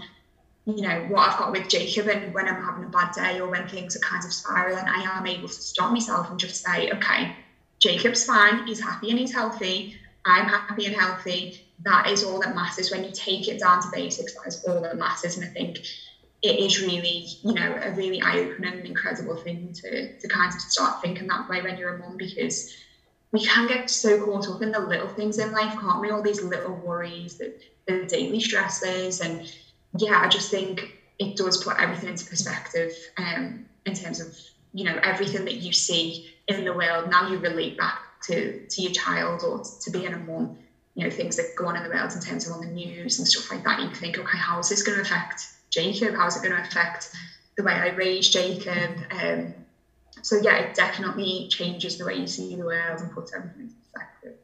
you 0.67 0.83
know 0.83 1.05
what 1.09 1.31
I've 1.31 1.39
got 1.39 1.53
with 1.53 1.69
Jacob 1.69 2.09
and 2.09 2.35
when 2.35 2.49
I'm 2.49 2.63
having 2.63 2.85
a 2.85 2.89
bad 2.89 3.13
day 3.13 3.41
or 3.41 3.49
when 3.49 3.67
things 3.67 3.97
are 3.97 4.01
kind 4.01 4.25
of 4.25 4.33
spiraling 4.33 4.85
I 4.87 5.03
am 5.17 5.27
able 5.27 5.49
to 5.49 5.55
stop 5.55 5.93
myself 5.93 6.29
and 6.31 6.39
just 6.39 6.63
say 6.65 6.91
okay 6.91 7.35
Jacob's 7.79 8.25
fine 8.25 8.67
he's 8.67 8.81
happy 8.81 9.11
and 9.11 9.19
he's 9.19 9.33
healthy 9.33 9.95
I'm 10.27 10.49
happy 10.49 10.87
and 10.87 10.95
healthy 10.95 11.61
that 11.83 12.09
is 12.09 12.25
all 12.25 12.41
that 12.41 12.55
matters 12.55 12.91
when 12.91 13.05
you 13.05 13.11
take 13.13 13.49
it 13.49 13.61
down 13.61 13.83
to 13.83 13.89
basics 13.93 14.35
that 14.35 14.47
is 14.47 14.65
all 14.65 14.81
that 14.81 14.97
matters 14.97 15.37
and 15.37 15.45
I 15.45 15.49
think 15.49 15.79
it 16.45 16.59
is 16.59 16.83
really, 16.83 17.27
you 17.43 17.55
know, 17.55 17.81
a 17.83 17.91
really 17.93 18.21
eye-opening 18.21 18.75
and 18.75 18.87
incredible 18.87 19.35
thing 19.35 19.73
to, 19.73 20.13
to 20.13 20.29
kind 20.29 20.53
of 20.55 20.61
start 20.61 21.01
thinking 21.01 21.27
that 21.27 21.49
way 21.49 21.63
when 21.63 21.79
you're 21.79 21.95
a 21.95 21.99
mum 21.99 22.19
because 22.19 22.77
we 23.33 23.43
can 23.43 23.67
get 23.67 23.89
so 23.89 24.23
caught 24.23 24.49
up 24.51 24.61
in 24.61 24.71
the 24.71 24.79
little 24.79 25.09
things 25.09 25.39
in 25.39 25.53
life, 25.53 25.73
can't 25.81 26.03
we? 26.03 26.11
All 26.11 26.21
these 26.21 26.43
little 26.43 26.75
worries, 26.75 27.39
the, 27.39 27.55
the 27.87 28.05
daily 28.05 28.41
stresses. 28.41 29.21
And 29.21 29.51
yeah, 29.97 30.21
I 30.23 30.29
just 30.29 30.51
think 30.51 30.99
it 31.19 31.35
does 31.35 31.65
put 31.65 31.81
everything 31.81 32.11
into 32.11 32.27
perspective 32.27 32.93
um, 33.17 33.65
in 33.87 33.95
terms 33.95 34.21
of, 34.21 34.37
you 34.75 34.85
know, 34.85 35.01
everything 35.03 35.47
that 35.47 35.57
you 35.57 35.73
see 35.73 36.29
in 36.47 36.67
the 36.67 36.75
world. 36.75 37.09
Now 37.09 37.31
you 37.31 37.39
relate 37.39 37.79
back 37.79 38.01
to, 38.27 38.67
to 38.67 38.83
your 38.83 38.93
child 38.93 39.43
or 39.43 39.63
to 39.83 39.91
being 39.91 40.13
a 40.13 40.19
mum, 40.19 40.57
you 40.95 41.05
know, 41.05 41.11
things 41.11 41.37
that 41.37 41.55
go 41.57 41.67
on 41.67 41.77
in 41.77 41.83
the 41.83 41.89
world 41.89 42.13
in 42.13 42.21
terms 42.21 42.47
of 42.47 42.55
on 42.55 42.61
the 42.61 42.73
news 42.73 43.19
and 43.19 43.27
stuff 43.27 43.51
like 43.51 43.65
that. 43.65 43.81
You 43.81 43.91
think, 43.95 44.19
okay, 44.19 44.39
how 44.39 44.59
is 44.59 44.69
this 44.69 44.83
going 44.83 44.97
to 44.97 45.03
affect 45.03 45.43
Jacob? 45.71 46.15
How's 46.15 46.37
it 46.37 46.47
going 46.47 46.57
to 46.61 46.67
affect 46.67 47.11
the 47.57 47.65
way 47.65 47.73
I 47.73 47.91
raise 47.91 48.29
Jacob? 48.29 48.99
Um, 49.11 49.55
so 50.23 50.41
yeah, 50.41 50.57
it 50.57 50.75
definitely 50.75 51.49
changes 51.51 51.99
the 51.99 52.07
way 52.07 52.15
you 52.15 52.27
see 52.27 52.55
the 52.57 52.65
world 52.65 53.01
and 53.01 53.11
puts 53.13 53.35
everything 53.35 53.63
into 53.63 53.75
perspective. 53.75 54.35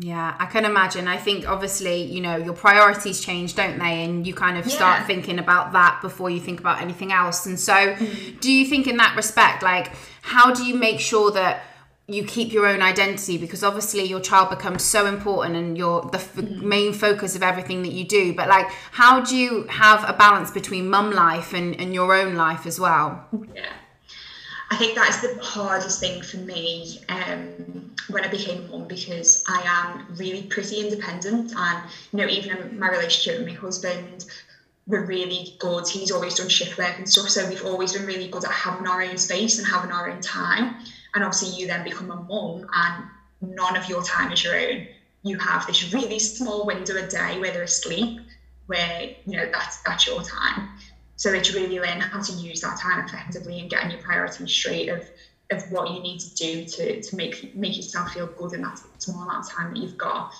Yeah, 0.00 0.36
I 0.38 0.46
can 0.46 0.64
imagine. 0.64 1.08
I 1.08 1.16
think 1.16 1.48
obviously, 1.48 2.02
you 2.02 2.20
know, 2.20 2.36
your 2.36 2.52
priorities 2.52 3.24
change, 3.24 3.54
don't 3.54 3.78
they? 3.78 4.04
And 4.04 4.26
you 4.26 4.34
kind 4.34 4.58
of 4.58 4.66
yeah. 4.66 4.74
start 4.74 5.06
thinking 5.06 5.38
about 5.38 5.72
that 5.72 6.00
before 6.02 6.28
you 6.28 6.40
think 6.40 6.60
about 6.60 6.82
anything 6.82 7.10
else. 7.10 7.46
And 7.46 7.58
so, 7.58 7.96
do 8.40 8.52
you 8.52 8.66
think, 8.66 8.86
in 8.86 8.98
that 8.98 9.16
respect, 9.16 9.62
like, 9.62 9.92
how 10.20 10.52
do 10.52 10.66
you 10.66 10.74
make 10.74 11.00
sure 11.00 11.30
that 11.32 11.62
you 12.10 12.24
keep 12.24 12.52
your 12.52 12.66
own 12.66 12.80
identity 12.80 13.36
because 13.36 13.62
obviously 13.62 14.02
your 14.02 14.20
child 14.20 14.48
becomes 14.48 14.82
so 14.82 15.04
important 15.04 15.54
and 15.54 15.76
you're 15.76 16.00
the 16.10 16.16
f- 16.16 16.34
mm-hmm. 16.34 16.66
main 16.66 16.92
focus 16.94 17.36
of 17.36 17.42
everything 17.42 17.82
that 17.82 17.92
you 17.92 18.02
do. 18.02 18.34
But 18.34 18.48
like 18.48 18.66
how 18.92 19.20
do 19.20 19.36
you 19.36 19.64
have 19.64 20.08
a 20.08 20.14
balance 20.14 20.50
between 20.50 20.88
mum 20.88 21.10
life 21.12 21.52
and, 21.52 21.78
and 21.78 21.92
your 21.92 22.14
own 22.14 22.34
life 22.34 22.64
as 22.64 22.80
well? 22.80 23.26
Yeah. 23.54 23.72
I 24.70 24.76
think 24.76 24.94
that's 24.94 25.20
the 25.20 25.38
hardest 25.42 26.00
thing 26.00 26.22
for 26.22 26.38
me 26.38 27.00
um, 27.08 27.94
when 28.08 28.22
i 28.22 28.28
became 28.28 28.64
a 28.64 28.68
mum 28.68 28.86
because 28.86 29.42
i 29.48 29.62
am 29.64 30.14
really 30.16 30.42
pretty 30.42 30.80
independent 30.80 31.52
and 31.56 31.90
you 32.12 32.18
know 32.18 32.26
even 32.26 32.54
in 32.54 32.78
my 32.78 32.90
relationship 32.90 33.38
with 33.38 33.48
my 33.48 33.54
husband 33.54 34.26
we're 34.86 35.04
really 35.04 35.54
good. 35.58 35.86
He's 35.86 36.10
always 36.10 36.36
done 36.36 36.48
shift 36.48 36.78
work 36.78 36.94
and 36.96 37.08
stuff 37.08 37.28
so 37.28 37.46
we've 37.48 37.64
always 37.64 37.94
been 37.94 38.06
really 38.06 38.28
good 38.28 38.44
at 38.44 38.50
having 38.50 38.86
our 38.86 39.02
own 39.02 39.16
space 39.16 39.58
and 39.58 39.66
having 39.66 39.90
our 39.90 40.10
own 40.10 40.20
time 40.20 40.76
and 41.14 41.24
obviously 41.24 41.60
you 41.60 41.66
then 41.66 41.84
become 41.84 42.10
a 42.10 42.16
mum 42.16 42.66
and 42.74 43.04
none 43.40 43.76
of 43.76 43.88
your 43.88 44.02
time 44.02 44.32
is 44.32 44.42
your 44.42 44.56
own. 44.56 44.86
You 45.22 45.38
have 45.38 45.66
this 45.66 45.92
really 45.92 46.18
small 46.18 46.66
window 46.66 46.96
a 46.96 47.06
day 47.06 47.38
where 47.38 47.52
they're 47.52 47.62
asleep 47.62 48.20
where 48.68 49.14
you 49.26 49.36
know 49.36 49.48
that's 49.50 49.78
that's 49.82 50.06
your 50.06 50.22
time. 50.22 50.68
So 51.16 51.32
it's 51.32 51.52
really 51.52 51.80
learning 51.80 52.02
how 52.02 52.20
to 52.20 52.32
use 52.32 52.60
that 52.60 52.78
time 52.78 53.04
effectively 53.04 53.58
and 53.58 53.68
getting 53.68 53.90
your 53.90 54.00
priorities 54.00 54.50
straight 54.50 54.88
of 54.88 55.10
of 55.50 55.70
what 55.72 55.90
you 55.90 56.00
need 56.00 56.20
to 56.20 56.34
do 56.34 56.64
to 56.64 57.00
to 57.00 57.16
make 57.16 57.54
make 57.56 57.76
yourself 57.76 58.12
feel 58.12 58.26
good 58.26 58.52
in 58.52 58.62
that 58.62 58.80
small 58.98 59.22
amount 59.22 59.46
of 59.46 59.50
time 59.50 59.72
that 59.72 59.80
you've 59.80 59.96
got 59.96 60.32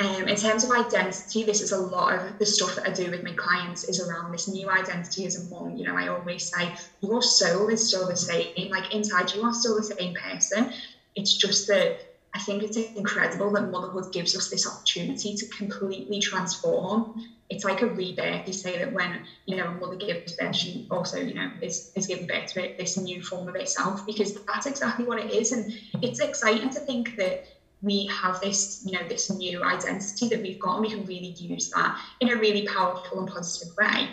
um, 0.00 0.26
in 0.26 0.36
terms 0.36 0.64
of 0.64 0.70
identity, 0.70 1.44
this 1.44 1.60
is 1.60 1.70
a 1.70 1.78
lot 1.78 2.14
of 2.14 2.38
the 2.38 2.46
stuff 2.46 2.74
that 2.74 2.86
I 2.88 2.90
do 2.90 3.10
with 3.10 3.22
my 3.22 3.32
clients 3.32 3.84
is 3.84 4.00
around 4.00 4.32
this 4.32 4.48
new 4.48 4.68
identity 4.68 5.26
as 5.26 5.36
a 5.36 5.44
mom. 5.44 5.76
You 5.76 5.84
know, 5.84 5.96
I 5.96 6.08
always 6.08 6.50
say 6.52 6.72
your 7.02 7.22
soul 7.22 7.68
is 7.68 7.86
still 7.86 8.06
the 8.06 8.16
same. 8.16 8.48
Like 8.70 8.92
inside, 8.92 9.32
you 9.32 9.42
are 9.44 9.52
still 9.52 9.76
the 9.76 9.90
same 9.98 10.12
person. 10.14 10.70
It's 11.14 11.36
just 11.36 11.66
that 11.68 11.94
I 12.34 12.38
think 12.40 12.62
it's 12.62 12.76
incredible 12.96 13.50
that 13.52 13.68
motherhood 13.68 14.10
gives 14.12 14.34
us 14.34 14.48
this 14.48 14.66
opportunity 14.66 15.34
to 15.34 15.46
completely 15.56 16.18
transform. 16.18 17.12
It's 17.50 17.64
like 17.64 17.82
a 17.82 17.86
rebirth. 17.86 18.42
You 18.46 18.54
say 18.54 18.78
that 18.78 18.90
when 18.90 19.20
you 19.44 19.56
know 19.56 19.68
a 19.68 19.72
mother 19.72 19.96
gives 19.96 20.32
birth, 20.38 20.56
she 20.56 20.86
also 20.90 21.18
you 21.18 21.34
know 21.34 21.50
is 21.60 21.90
is 21.94 22.06
giving 22.06 22.26
birth 22.26 22.46
to 22.54 22.70
this 22.78 22.96
new 22.96 23.20
form 23.20 23.46
of 23.48 23.56
itself 23.56 24.00
because 24.06 24.32
that's 24.48 24.64
exactly 24.66 25.04
what 25.04 25.18
it 25.22 25.30
is, 25.30 25.52
and 25.52 25.70
it's 26.00 26.18
exciting 26.18 26.70
to 26.70 26.80
think 26.80 27.14
that 27.18 27.40
we 27.82 28.06
have 28.06 28.40
this, 28.40 28.82
you 28.84 28.92
know, 28.92 29.06
this 29.08 29.28
new 29.30 29.62
identity 29.62 30.28
that 30.28 30.40
we've 30.40 30.60
got, 30.60 30.76
and 30.76 30.82
we 30.82 30.90
can 30.90 31.04
really 31.04 31.34
use 31.36 31.70
that 31.70 31.98
in 32.20 32.30
a 32.30 32.36
really 32.36 32.66
powerful 32.66 33.18
and 33.18 33.28
positive 33.28 33.76
way. 33.76 34.08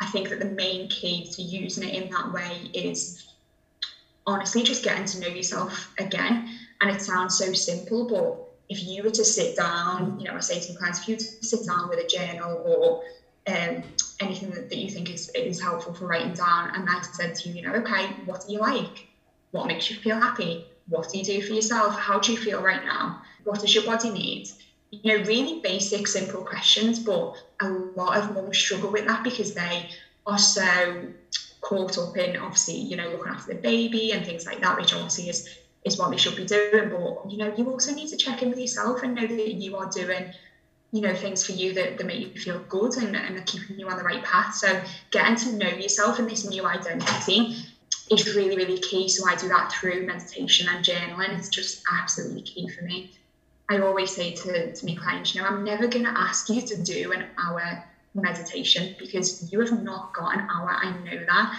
I 0.00 0.06
think 0.06 0.28
that 0.28 0.40
the 0.40 0.46
main 0.46 0.88
key 0.88 1.30
to 1.32 1.42
using 1.42 1.88
it 1.88 1.94
in 1.94 2.10
that 2.10 2.32
way 2.32 2.70
is 2.74 3.32
honestly 4.26 4.62
just 4.62 4.82
getting 4.82 5.04
to 5.04 5.20
know 5.20 5.28
yourself 5.28 5.92
again. 5.98 6.48
And 6.80 6.90
it 6.90 7.00
sounds 7.00 7.38
so 7.38 7.52
simple, 7.52 8.08
but 8.08 8.50
if 8.68 8.82
you 8.82 9.04
were 9.04 9.10
to 9.10 9.24
sit 9.24 9.56
down, 9.56 10.18
you 10.18 10.26
know, 10.26 10.34
I 10.34 10.40
say 10.40 10.60
to 10.60 10.72
my 10.72 10.78
clients, 10.78 11.00
if 11.00 11.08
you 11.08 11.18
sit 11.18 11.64
down 11.66 11.88
with 11.88 12.00
a 12.00 12.06
journal 12.06 12.62
or 12.66 13.02
um, 13.46 13.84
anything 14.20 14.50
that, 14.50 14.68
that 14.68 14.76
you 14.76 14.90
think 14.90 15.10
is, 15.10 15.30
is 15.34 15.60
helpful 15.60 15.94
for 15.94 16.06
writing 16.06 16.32
down, 16.32 16.74
and 16.74 16.88
I 16.88 17.00
said 17.12 17.34
to 17.36 17.48
you, 17.48 17.56
you 17.56 17.62
know, 17.62 17.74
okay, 17.74 18.06
what 18.24 18.46
do 18.46 18.52
you 18.52 18.58
like? 18.58 19.06
What 19.52 19.66
makes 19.66 19.88
you 19.90 19.96
feel 19.96 20.16
happy? 20.16 20.66
What 20.88 21.10
do 21.10 21.18
you 21.18 21.24
do 21.24 21.42
for 21.42 21.52
yourself? 21.52 21.98
How 21.98 22.18
do 22.18 22.32
you 22.32 22.38
feel 22.38 22.62
right 22.62 22.84
now? 22.84 23.22
What 23.44 23.60
does 23.60 23.74
your 23.74 23.84
body 23.84 24.10
need? 24.10 24.48
You 24.90 25.18
know, 25.18 25.24
really 25.24 25.60
basic, 25.60 26.06
simple 26.06 26.42
questions, 26.42 26.98
but 26.98 27.34
a 27.60 27.68
lot 27.68 28.18
of 28.18 28.34
mums 28.34 28.58
struggle 28.58 28.90
with 28.90 29.06
that 29.06 29.24
because 29.24 29.54
they 29.54 29.90
are 30.26 30.38
so 30.38 31.06
caught 31.60 31.98
up 31.98 32.16
in 32.16 32.36
obviously, 32.36 32.76
you 32.76 32.96
know, 32.96 33.08
looking 33.08 33.32
after 33.32 33.54
the 33.54 33.60
baby 33.60 34.12
and 34.12 34.24
things 34.24 34.46
like 34.46 34.60
that, 34.60 34.76
which 34.76 34.92
obviously 34.94 35.28
is 35.28 35.48
is 35.84 35.98
what 35.98 36.10
they 36.10 36.16
should 36.16 36.36
be 36.36 36.44
doing. 36.44 36.90
But 36.90 37.30
you 37.30 37.38
know, 37.38 37.54
you 37.56 37.70
also 37.70 37.94
need 37.94 38.08
to 38.08 38.16
check 38.16 38.42
in 38.42 38.50
with 38.50 38.58
yourself 38.58 39.02
and 39.02 39.14
know 39.14 39.26
that 39.26 39.54
you 39.54 39.76
are 39.76 39.90
doing, 39.90 40.32
you 40.92 41.00
know, 41.00 41.14
things 41.14 41.44
for 41.44 41.52
you 41.52 41.72
that, 41.74 41.98
that 41.98 42.06
make 42.06 42.34
you 42.34 42.40
feel 42.40 42.60
good 42.68 42.96
and, 42.96 43.14
and 43.16 43.36
are 43.38 43.42
keeping 43.42 43.78
you 43.78 43.88
on 43.88 43.98
the 43.98 44.04
right 44.04 44.22
path. 44.22 44.54
So 44.54 44.80
getting 45.10 45.36
to 45.36 45.56
know 45.56 45.68
yourself 45.68 46.18
and 46.18 46.30
this 46.30 46.48
new 46.48 46.64
identity 46.66 47.56
is 48.10 48.34
really, 48.34 48.56
really 48.56 48.78
key. 48.78 49.08
So 49.08 49.26
I 49.26 49.36
do 49.36 49.48
that 49.48 49.72
through 49.72 50.06
meditation 50.06 50.68
and 50.68 50.84
journaling. 50.84 51.38
It's 51.38 51.48
just 51.48 51.82
absolutely 51.92 52.42
key 52.42 52.68
for 52.68 52.84
me. 52.84 53.12
I 53.68 53.78
always 53.78 54.14
say 54.14 54.34
to, 54.34 54.72
to 54.74 54.86
my 54.86 54.94
clients, 54.94 55.34
you 55.34 55.40
know, 55.40 55.48
I'm 55.48 55.64
never 55.64 55.86
going 55.86 56.04
to 56.04 56.10
ask 56.10 56.50
you 56.50 56.60
to 56.60 56.82
do 56.82 57.12
an 57.12 57.24
hour 57.42 57.82
meditation 58.14 58.94
because 58.98 59.50
you 59.50 59.60
have 59.60 59.82
not 59.82 60.12
got 60.12 60.34
an 60.34 60.46
hour. 60.50 60.70
I 60.70 60.90
know 61.04 61.24
that. 61.24 61.58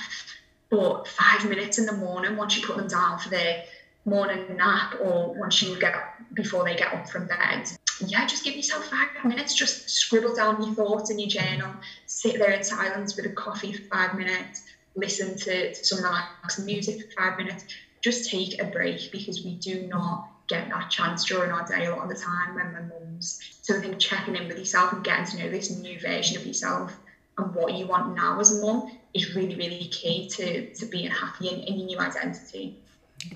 But 0.70 1.08
five 1.08 1.50
minutes 1.50 1.80
in 1.80 1.86
the 1.86 1.94
morning, 1.94 2.38
once 2.38 2.58
you 2.58 2.66
put 2.66 2.78
them 2.78 2.88
down 2.88 3.20
for 3.20 3.30
their 3.30 3.64
morning 4.06 4.56
nap 4.56 4.96
or 5.02 5.34
once 5.34 5.64
you 5.64 5.80
get 5.80 5.96
up 5.96 6.04
before 6.34 6.64
they 6.64 6.76
get 6.76 6.94
up 6.94 7.10
from 7.10 7.28
bed, 7.28 7.70
yeah, 8.06 8.28
just 8.28 8.44
give 8.44 8.56
yourself 8.56 8.86
five 8.86 9.08
minutes. 9.24 9.56
Just 9.56 9.90
scribble 9.90 10.36
down 10.36 10.62
your 10.62 10.76
thoughts 10.76 11.10
in 11.10 11.18
your 11.18 11.30
journal, 11.30 11.72
sit 12.06 12.38
there 12.38 12.52
in 12.52 12.64
silence 12.64 13.16
with 13.16 13.26
a 13.26 13.30
coffee 13.30 13.74
for 13.74 13.84
five 13.84 14.16
minutes 14.16 14.64
listen 14.96 15.38
to, 15.38 15.76
some 15.76 16.04
relaxing 16.04 16.66
music 16.66 17.02
for 17.02 17.22
five 17.22 17.38
minutes, 17.38 17.66
just 18.02 18.30
take 18.30 18.62
a 18.62 18.66
break 18.66 19.12
because 19.12 19.44
we 19.44 19.56
do 19.56 19.88
not 19.88 20.30
get 20.48 20.70
that 20.70 20.90
chance 20.90 21.26
during 21.26 21.52
our 21.52 21.66
day 21.68 21.86
a 21.86 21.96
lot 21.96 22.04
of 22.04 22.10
the 22.10 22.16
time 22.16 22.56
when 22.56 22.72
we're 22.74 23.00
mums. 23.00 23.40
So 23.62 23.78
I 23.78 23.82
think 23.82 24.00
checking 24.00 24.36
in 24.36 24.48
with 24.48 24.60
yourself 24.60 24.94
and 24.94 25.04
getting 25.04 25.26
to 25.26 25.38
know 25.38 25.50
this 25.50 25.72
new 25.72 26.00
version 26.00 26.38
of 26.38 26.46
yourself 26.46 26.96
and 27.38 27.54
what 27.56 27.74
you 27.74 27.88
want 27.88 28.16
now 28.16 28.40
as 28.40 28.58
a 28.58 28.62
mum 28.62 28.92
is 29.14 29.36
really, 29.36 29.56
really 29.56 29.88
key 29.88 30.30
to, 30.30 30.74
to 30.74 30.86
being 30.86 31.10
happy 31.10 31.50
in, 31.50 31.62
in 31.62 31.80
your 31.80 31.88
new 31.88 32.00
identity. 32.00 32.78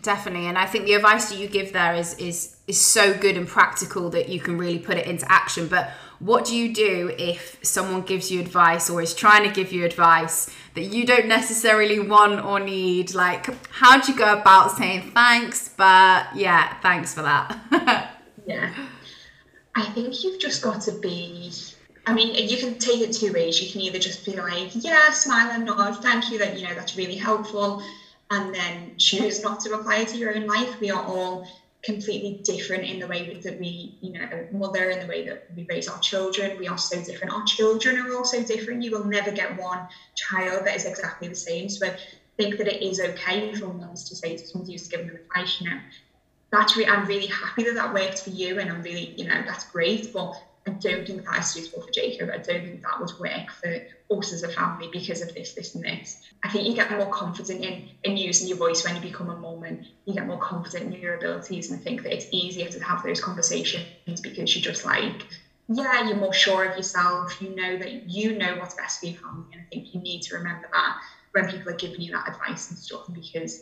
Definitely, 0.02 0.48
and 0.48 0.58
I 0.58 0.66
think 0.66 0.86
the 0.86 0.94
advice 0.94 1.30
that 1.30 1.40
you 1.40 1.48
give 1.48 1.74
there 1.74 1.96
is 1.96 2.14
is 2.20 2.58
is 2.68 2.80
so 2.80 3.14
good 3.14 3.38
and 3.38 3.48
practical 3.48 4.10
that 4.12 4.30
you 4.30 4.40
can 4.40 4.58
really 4.58 4.78
put 4.78 4.98
it 4.98 5.08
into 5.08 5.30
action. 5.32 5.68
But 5.68 5.92
what 6.20 6.46
do 6.46 6.56
you 6.56 6.74
do 6.74 7.16
if 7.18 7.58
someone 7.64 8.02
gives 8.02 8.30
you 8.30 8.40
advice 8.40 8.90
or 8.90 9.02
is 9.02 9.16
trying 9.16 9.48
to 9.48 9.54
give 9.54 9.72
you 9.72 9.86
advice 9.86 10.54
that 10.80 10.96
you 10.96 11.06
don't 11.06 11.28
necessarily 11.28 12.00
want 12.00 12.44
or 12.44 12.60
need? 12.60 13.14
Like, 13.14 13.48
how 13.70 14.00
do 14.00 14.12
you 14.12 14.18
go 14.18 14.34
about 14.34 14.78
saying 14.78 15.12
thanks, 15.14 15.70
but 15.70 16.28
yeah, 16.36 16.80
thanks 16.82 17.14
for 17.14 17.22
that? 17.22 18.16
yeah. 18.48 18.74
I 19.76 19.86
think 19.92 20.24
you've 20.24 20.40
just 20.40 20.62
got 20.62 20.82
to 20.84 20.94
be 20.94 21.52
I 22.08 22.14
mean, 22.14 22.34
you 22.50 22.58
can 22.58 22.80
take 22.80 23.02
it 23.02 23.14
two 23.14 23.32
ways. 23.34 23.62
You 23.62 23.72
can 23.72 23.82
either 23.82 24.00
just 24.00 24.26
be 24.26 24.36
like, 24.36 24.72
yeah, 24.74 25.12
smile 25.12 25.52
and 25.52 25.66
nod, 25.66 26.02
thank 26.02 26.32
you, 26.32 26.40
that 26.40 26.58
you 26.58 26.68
know 26.68 26.74
that's 26.74 26.98
really 26.98 27.18
helpful, 27.18 27.84
and 28.32 28.56
then 28.56 28.94
choose 28.98 29.44
not 29.44 29.60
to 29.62 29.74
apply 29.76 29.98
it 29.98 30.08
to 30.08 30.18
your 30.18 30.36
own 30.36 30.48
life. 30.48 30.80
We 30.80 30.90
are 30.90 31.04
all 31.04 31.48
completely 31.82 32.42
different 32.44 32.84
in 32.84 33.00
the 33.00 33.08
way 33.08 33.40
that 33.42 33.60
we, 33.60 33.98
you 34.02 34.12
know, 34.12 34.48
mother 34.52 34.90
in 34.90 35.00
the 35.00 35.08
way 35.08 35.26
that 35.26 35.46
we 35.56 35.66
raise 35.70 35.88
our 35.88 36.00
children. 36.00 36.58
We 36.58 36.68
are 36.68 36.78
so 36.78 37.02
different. 37.02 37.34
Our 37.34 37.46
children 37.46 37.98
are 37.98 38.16
also 38.16 38.44
different. 38.44 38.84
You 38.84 38.92
will 38.92 39.06
never 39.06 39.32
get 39.32 39.58
one 39.58 39.88
child 40.16 40.66
that 40.66 40.76
is 40.76 40.86
exactly 40.86 41.30
the 41.30 41.36
same. 41.36 41.70
So 41.70 41.88
I 41.88 41.98
think 42.38 42.58
that 42.58 42.68
it 42.68 42.84
is 42.84 43.00
okay 43.00 43.54
for 43.54 43.68
mums 43.68 44.10
to 44.10 44.16
say 44.16 44.36
to 44.36 44.46
somebody 44.46 44.74
who's 44.74 44.88
giving 44.88 45.08
them 45.08 45.18
advice, 45.18 45.62
you 45.62 45.70
know, 45.70 45.80
that's 46.52 46.76
re- 46.76 46.88
I'm 46.88 47.06
really 47.06 47.28
happy 47.28 47.64
that 47.64 47.76
that 47.76 47.94
worked 47.94 48.24
for 48.24 48.32
you, 48.32 48.60
and 48.60 48.70
I'm 48.70 48.82
really, 48.82 49.14
you 49.16 49.28
know, 49.28 49.44
that's 49.46 49.66
great. 49.66 50.12
But 50.12 50.34
I 50.70 50.74
don't 50.80 51.06
think 51.06 51.26
that 51.26 51.40
is 51.40 51.52
suitable 51.52 51.82
for 51.82 51.92
Jacob. 51.92 52.30
I 52.30 52.38
don't 52.38 52.64
think 52.64 52.82
that 52.82 53.00
would 53.00 53.12
work 53.20 53.52
for 53.62 54.18
us 54.18 54.34
as 54.34 54.44
a 54.44 54.50
family 54.50 54.90
because 54.92 55.22
of 55.22 55.34
this, 55.34 55.54
this, 55.54 55.76
and 55.76 55.84
this. 55.84 56.18
I 56.44 56.50
think 56.50 56.68
you 56.68 56.74
get 56.74 56.92
more 56.92 57.10
confident 57.10 57.64
in, 57.64 57.90
in 58.04 58.18
using 58.18 58.48
your 58.48 58.58
voice 58.58 58.84
when 58.84 58.96
you 58.96 59.02
become 59.02 59.30
a 59.30 59.36
mum 59.36 59.64
and 59.64 59.84
you 60.06 60.14
get 60.14 60.28
more 60.28 60.40
confident 60.40 60.94
in 60.94 61.02
your 61.02 61.16
abilities 61.16 61.70
and 61.70 61.80
I 61.80 61.84
think 61.84 62.04
that 62.04 62.14
it's 62.14 62.28
easier 62.32 62.70
to 62.70 62.80
have 62.80 63.04
those 63.04 63.20
conversations 63.20 63.86
because 64.22 64.56
you're 64.56 64.62
just 64.62 64.86
like, 64.86 65.26
yeah, 65.68 66.08
you're 66.08 66.18
more 66.18 66.34
sure 66.34 66.64
of 66.64 66.76
yourself. 66.76 67.40
You 67.40 67.54
know 67.56 67.78
that 67.78 68.10
you 68.10 68.34
know 68.34 68.56
what's 68.56 68.74
best 68.74 69.00
for 69.00 69.08
your 69.08 69.16
family. 69.16 69.46
And 69.52 69.62
I 69.62 69.66
think 69.72 69.94
you 69.94 70.02
need 70.02 70.22
to 70.24 70.36
remember 70.36 70.68
that 70.74 70.96
when 71.32 71.48
people 71.48 71.72
are 71.72 71.76
giving 71.76 72.02
you 72.02 72.12
that 72.12 72.28
advice 72.28 72.70
and 72.70 72.78
stuff 72.78 73.04
because 73.12 73.60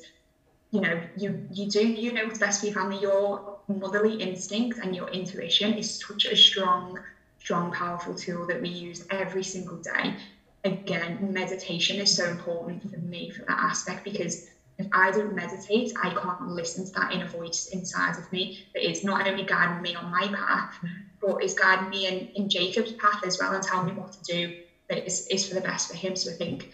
you 0.72 0.82
know, 0.82 1.02
you 1.16 1.48
you 1.52 1.70
do 1.70 1.86
you 1.88 2.12
know 2.12 2.26
what's 2.26 2.40
best 2.40 2.60
for 2.60 2.68
your 2.68 2.76
family. 2.76 3.00
Your 3.00 3.60
motherly 3.68 4.16
instinct 4.16 4.80
and 4.84 4.96
your 4.96 5.08
intuition 5.10 5.74
is 5.74 6.00
such 6.00 6.26
a 6.26 6.36
strong, 6.36 7.00
strong, 7.40 7.72
powerful 7.72 8.14
tool 8.14 8.46
that 8.48 8.62
we 8.62 8.70
use 8.70 9.06
every 9.10 9.44
single 9.44 9.78
day. 9.78 10.16
Again, 10.64 11.32
meditation 11.34 11.98
is 11.98 12.16
so 12.16 12.26
important 12.26 12.90
for 12.90 12.98
me 12.98 13.30
for 13.30 13.44
that 13.46 13.60
aspect 13.60 14.04
because 14.04 14.44
if 14.78 14.88
I 14.92 15.12
don't 15.12 15.34
meditate, 15.34 15.92
I 16.04 16.10
can't 16.12 16.50
listen 16.50 16.86
to 16.86 16.92
that 16.94 17.14
inner 17.14 17.28
voice 17.28 17.70
inside 17.72 18.18
of 18.18 18.32
me 18.32 18.60
that 18.74 18.88
is 18.88 19.04
not 19.04 19.28
only 19.28 19.44
guiding 19.44 19.82
me 19.82 19.96
on 19.96 20.12
my 20.12 20.28
path, 20.28 20.78
but 21.22 21.44
is 21.44 21.54
guiding 21.54 21.90
me 21.90 22.06
in, 22.08 22.28
in 22.36 22.50
Jacob's 22.50 22.92
path 22.94 23.22
as 23.26 23.40
well 23.40 23.54
and 23.54 23.64
telling 23.64 23.88
me 23.88 23.94
what 23.94 24.12
to 24.12 24.22
do 24.24 24.54
that 24.90 25.06
is, 25.06 25.26
is 25.28 25.48
for 25.48 25.56
the 25.56 25.62
best 25.62 25.88
for 25.90 25.96
him. 25.96 26.16
So 26.16 26.32
I 26.32 26.36
think 26.36 26.70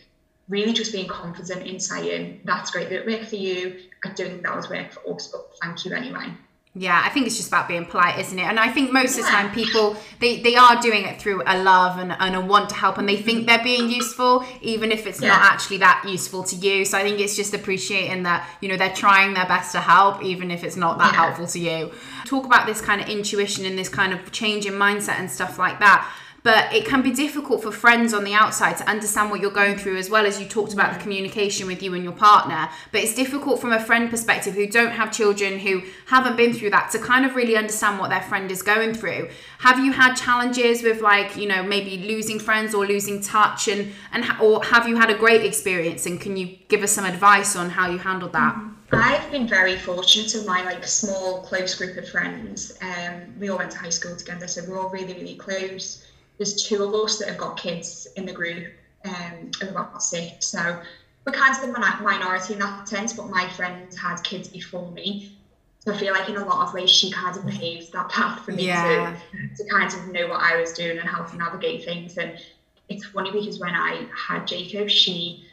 really 0.50 0.74
just 0.74 0.92
being 0.92 1.08
confident 1.08 1.66
in 1.66 1.80
saying, 1.80 2.42
that's 2.44 2.72
great 2.72 2.90
that 2.90 3.00
it 3.00 3.06
worked 3.06 3.30
for 3.30 3.36
you. 3.36 3.80
I 4.04 4.10
don't 4.10 4.30
think 4.30 4.44
that 4.44 4.56
was 4.56 4.70
work 4.70 4.92
for 4.92 5.16
us, 5.16 5.28
but 5.28 5.52
thank 5.62 5.86
you 5.86 5.94
anyway. 5.94 6.34
Yeah, 6.76 7.00
I 7.06 7.10
think 7.10 7.28
it's 7.28 7.38
just 7.38 7.50
about 7.50 7.68
being 7.68 7.86
polite, 7.86 8.18
isn't 8.18 8.38
it? 8.38 8.42
And 8.42 8.60
I 8.60 8.68
think 8.72 8.92
most 8.92 9.16
yeah. 9.16 9.20
of 9.20 9.26
the 9.28 9.32
time 9.32 9.52
people 9.54 9.96
they, 10.20 10.42
they 10.42 10.56
are 10.56 10.82
doing 10.82 11.06
it 11.06 11.22
through 11.22 11.44
a 11.46 11.62
love 11.62 12.00
and, 12.00 12.12
and 12.12 12.36
a 12.36 12.42
want 12.42 12.70
to 12.70 12.76
help 12.76 12.98
and 12.98 13.08
they 13.08 13.16
think 13.16 13.46
they're 13.46 13.64
being 13.64 13.92
useful, 13.92 14.44
even 14.60 14.92
if 14.92 15.06
it's 15.06 15.22
yeah. 15.22 15.30
not 15.30 15.42
actually 15.44 15.78
that 15.78 16.04
useful 16.08 16.44
to 16.46 16.56
you. 16.56 16.84
So 16.84 16.98
I 16.98 17.04
think 17.04 17.20
it's 17.20 17.36
just 17.36 17.54
appreciating 17.54 18.24
that, 18.24 18.50
you 18.60 18.70
know, 18.70 18.76
they're 18.76 18.94
trying 18.94 19.36
their 19.36 19.46
best 19.46 19.72
to 19.74 19.82
help, 19.82 20.24
even 20.24 20.50
if 20.50 20.64
it's 20.64 20.76
not 20.76 20.98
that 20.98 21.14
yeah. 21.14 21.26
helpful 21.26 21.46
to 21.46 21.60
you. 21.60 21.92
Talk 22.26 22.44
about 22.44 22.66
this 22.66 22.82
kind 22.82 23.00
of 23.00 23.08
intuition 23.08 23.66
and 23.66 23.78
this 23.78 23.90
kind 23.90 24.12
of 24.12 24.32
change 24.32 24.66
in 24.66 24.74
mindset 24.74 25.20
and 25.20 25.30
stuff 25.30 25.60
like 25.60 25.78
that 25.78 26.12
but 26.44 26.72
it 26.74 26.86
can 26.86 27.02
be 27.02 27.12
difficult 27.12 27.64
for 27.64 27.72
friends 27.72 28.14
on 28.14 28.26
the 28.26 28.34
outside 28.34 28.78
to 28.78 28.88
understand 28.88 29.32
what 29.32 29.40
you're 29.40 29.50
going 29.50 29.78
through 29.78 29.98
as 29.98 30.10
well 30.10 30.26
as 30.26 30.40
you 30.40 30.48
talked 30.48 30.74
about 30.74 30.94
the 30.94 31.00
communication 31.00 31.66
with 31.66 31.82
you 31.82 31.94
and 31.94 32.04
your 32.04 32.14
partner 32.14 32.70
but 32.92 33.02
it's 33.02 33.16
difficult 33.16 33.60
from 33.60 33.72
a 33.72 33.80
friend 33.80 34.10
perspective 34.10 34.54
who 34.54 34.68
don't 34.68 34.92
have 34.92 35.12
children 35.12 35.60
who 35.60 35.82
haven't 36.08 36.36
been 36.36 36.54
through 36.54 36.70
that 36.70 36.92
to 36.92 37.00
kind 37.00 37.26
of 37.26 37.36
really 37.36 37.56
understand 37.56 37.98
what 38.00 38.10
their 38.10 38.22
friend 38.22 38.52
is 38.52 38.62
going 38.62 38.94
through 38.94 39.28
have 39.60 39.80
you 39.80 39.92
had 39.92 40.14
challenges 40.14 40.84
with 40.84 41.02
like 41.02 41.36
you 41.36 41.48
know 41.48 41.64
maybe 41.64 41.98
losing 41.98 42.40
friends 42.40 42.76
or 42.76 42.86
losing 42.86 43.22
touch 43.22 43.68
and 43.68 43.92
and 44.12 44.26
or 44.42 44.64
have 44.64 44.88
you 44.88 44.96
had 44.96 45.10
a 45.10 45.18
great 45.18 45.44
experience 45.44 46.06
and 46.06 46.20
can 46.20 46.38
you 46.38 46.58
give 46.68 46.84
us 46.84 46.92
some 46.92 47.06
advice 47.06 47.56
on 47.56 47.70
how 47.70 47.90
you 47.90 47.98
handled 47.98 48.34
that 48.34 48.54
mm-hmm. 48.54 48.70
I've 48.96 49.32
been 49.32 49.48
very 49.48 49.76
fortunate 49.76 50.36
in 50.36 50.46
my 50.46 50.64
like 50.64 50.86
small 50.86 51.42
close 51.42 51.74
group 51.74 51.98
of 51.98 52.08
friends. 52.08 52.78
Um, 52.80 53.34
we 53.40 53.50
all 53.50 53.58
went 53.58 53.72
to 53.72 53.80
high 53.80 53.90
school 53.90 54.16
together, 54.16 54.48
so 54.48 54.62
we're 54.70 54.80
all 54.80 54.90
really 54.90 55.14
really 55.16 55.34
close 55.34 56.06
there's 56.38 56.64
two 56.64 56.84
of 56.84 56.94
us 56.94 57.20
that 57.20 57.28
have 57.30 57.38
got 57.38 57.58
kids 57.58 58.08
in 58.16 58.26
the 58.26 58.34
group 58.34 58.74
um, 59.06 59.52
of 59.62 59.70
about 59.70 60.02
six. 60.02 60.48
So 60.48 60.82
we're 61.26 61.34
kind 61.34 61.56
of 61.56 61.62
the 61.62 61.80
minority 62.02 62.54
in 62.54 62.60
that 62.60 62.88
sense, 62.88 63.14
but 63.14 63.30
my 63.30 63.48
friend 63.50 63.94
had 63.94 64.18
kids 64.24 64.48
before 64.48 64.92
me. 64.92 65.38
So 65.80 65.94
I 65.94 65.98
feel 65.98 66.14
like 66.14 66.30
in 66.30 66.38
a 66.38 66.46
lot 66.46 66.68
of 66.68 66.74
ways 66.74 66.90
she 66.90 67.12
kind 67.12 67.36
of 67.36 67.46
paved 67.46 67.92
that 67.94 68.10
path 68.10 68.46
for 68.46 68.52
me 68.52 68.68
yeah. 68.68 69.18
to, 69.32 69.64
to 69.64 69.70
kind 69.70 69.94
of 69.94 70.08
know 70.14 70.28
what 70.28 70.42
I 70.42 70.60
was 70.60 70.74
doing 70.74 70.98
and 70.98 71.08
how 71.08 71.24
to 71.24 71.38
navigate 71.38 71.84
things. 71.84 72.18
And 72.18 72.40
it's 72.88 73.06
funny 73.06 73.32
because 73.32 73.60
when 73.60 73.74
I 73.76 74.08
had 74.16 74.48
Jacob, 74.48 74.90
she 74.90 75.46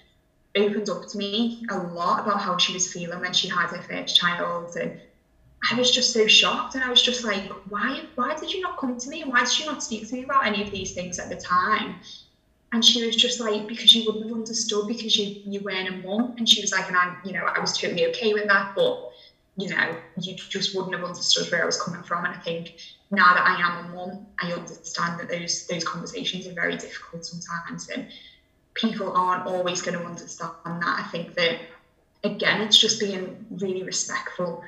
opened 0.56 0.88
up 0.88 1.06
to 1.08 1.18
me 1.18 1.64
a 1.70 1.76
lot 1.78 2.20
about 2.20 2.40
how 2.40 2.58
she 2.58 2.72
was 2.72 2.92
feeling 2.92 3.20
when 3.20 3.32
she 3.32 3.48
had 3.48 3.70
her 3.70 3.82
first 3.82 4.16
child 4.16 4.76
and 4.76 5.00
I 5.70 5.74
was 5.74 5.90
just 5.90 6.12
so 6.12 6.26
shocked 6.26 6.74
and 6.74 6.82
I 6.82 6.88
was 6.88 7.02
just 7.02 7.24
like, 7.24 7.50
why 7.68 8.04
why 8.14 8.34
did 8.34 8.52
you 8.52 8.60
not 8.60 8.78
come 8.78 8.98
to 8.98 9.08
me? 9.08 9.24
Why 9.24 9.44
did 9.44 9.58
you 9.58 9.66
not 9.66 9.82
speak 9.82 10.08
to 10.08 10.14
me 10.14 10.24
about 10.24 10.46
any 10.46 10.62
of 10.62 10.70
these 10.70 10.92
things 10.92 11.18
at 11.18 11.28
the 11.28 11.36
time? 11.36 11.96
And 12.72 12.84
she 12.84 13.04
was 13.04 13.16
just 13.16 13.40
like, 13.40 13.66
because 13.66 13.94
you 13.94 14.04
wouldn't 14.06 14.24
have 14.24 14.32
understood 14.32 14.86
because 14.86 15.16
you 15.16 15.42
you 15.44 15.60
weren't 15.60 15.88
a 15.88 15.92
mum. 16.06 16.34
And 16.38 16.48
she 16.48 16.60
was 16.60 16.72
like, 16.72 16.88
and 16.88 16.96
I, 16.96 17.16
you 17.24 17.32
know, 17.32 17.44
I 17.44 17.58
was 17.60 17.76
totally 17.76 18.06
okay 18.08 18.32
with 18.32 18.46
that, 18.46 18.74
but 18.74 19.10
you 19.56 19.68
know, 19.68 19.96
you 20.20 20.34
just 20.34 20.74
wouldn't 20.74 20.94
have 20.94 21.04
understood 21.04 21.50
where 21.52 21.62
I 21.62 21.66
was 21.66 21.80
coming 21.80 22.02
from. 22.02 22.24
And 22.24 22.34
I 22.34 22.38
think 22.38 22.76
now 23.10 23.34
that 23.34 23.46
I 23.46 23.60
am 23.60 23.86
a 23.86 23.94
mum, 23.94 24.26
I 24.40 24.52
understand 24.52 25.20
that 25.20 25.28
those 25.28 25.66
those 25.66 25.84
conversations 25.84 26.46
are 26.46 26.54
very 26.54 26.76
difficult 26.76 27.26
sometimes 27.26 27.88
and 27.88 28.08
people 28.74 29.12
aren't 29.12 29.46
always 29.46 29.82
going 29.82 29.98
to 29.98 30.04
understand 30.04 30.52
that. 30.64 31.00
I 31.00 31.06
think 31.10 31.34
that 31.34 31.58
again, 32.24 32.62
it's 32.62 32.78
just 32.78 33.00
being 33.00 33.44
really 33.50 33.82
respectful 33.82 34.62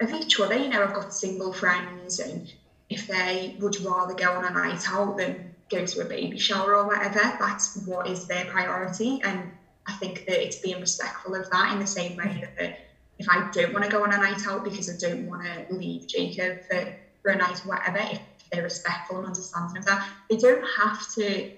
of 0.00 0.12
each 0.12 0.38
other. 0.40 0.56
You 0.56 0.68
know, 0.68 0.82
I've 0.82 0.94
got 0.94 1.12
single 1.12 1.52
friends, 1.52 2.18
and 2.18 2.52
if 2.88 3.06
they 3.06 3.56
would 3.60 3.80
rather 3.80 4.14
go 4.14 4.32
on 4.32 4.44
a 4.44 4.50
night 4.50 4.88
out 4.88 5.16
than 5.16 5.54
go 5.70 5.84
to 5.84 6.00
a 6.00 6.04
baby 6.04 6.38
shower 6.38 6.76
or 6.76 6.86
whatever, 6.86 7.20
that's 7.38 7.76
what 7.86 8.06
is 8.08 8.26
their 8.26 8.46
priority. 8.46 9.20
And 9.22 9.50
I 9.86 9.92
think 9.92 10.26
that 10.26 10.42
it's 10.42 10.56
being 10.56 10.80
respectful 10.80 11.34
of 11.34 11.50
that 11.50 11.72
in 11.72 11.78
the 11.78 11.86
same 11.86 12.16
way 12.16 12.24
mm-hmm. 12.24 12.54
that 12.58 12.80
if 13.18 13.28
I 13.28 13.50
don't 13.52 13.72
want 13.72 13.84
to 13.84 13.90
go 13.90 14.04
on 14.04 14.12
a 14.12 14.16
night 14.16 14.46
out 14.46 14.64
because 14.64 14.88
I 14.88 14.96
don't 14.96 15.26
want 15.26 15.44
to 15.44 15.74
leave 15.74 16.06
Jacob 16.06 16.60
for, 16.68 16.94
for 17.22 17.30
a 17.32 17.36
night 17.36 17.64
or 17.64 17.70
whatever, 17.70 17.98
if 17.98 18.20
they're 18.50 18.62
respectful 18.62 19.18
and 19.18 19.26
understanding 19.26 19.78
of 19.78 19.84
that, 19.86 20.08
they 20.30 20.36
don't 20.36 20.64
have 20.78 21.12
to 21.14 21.50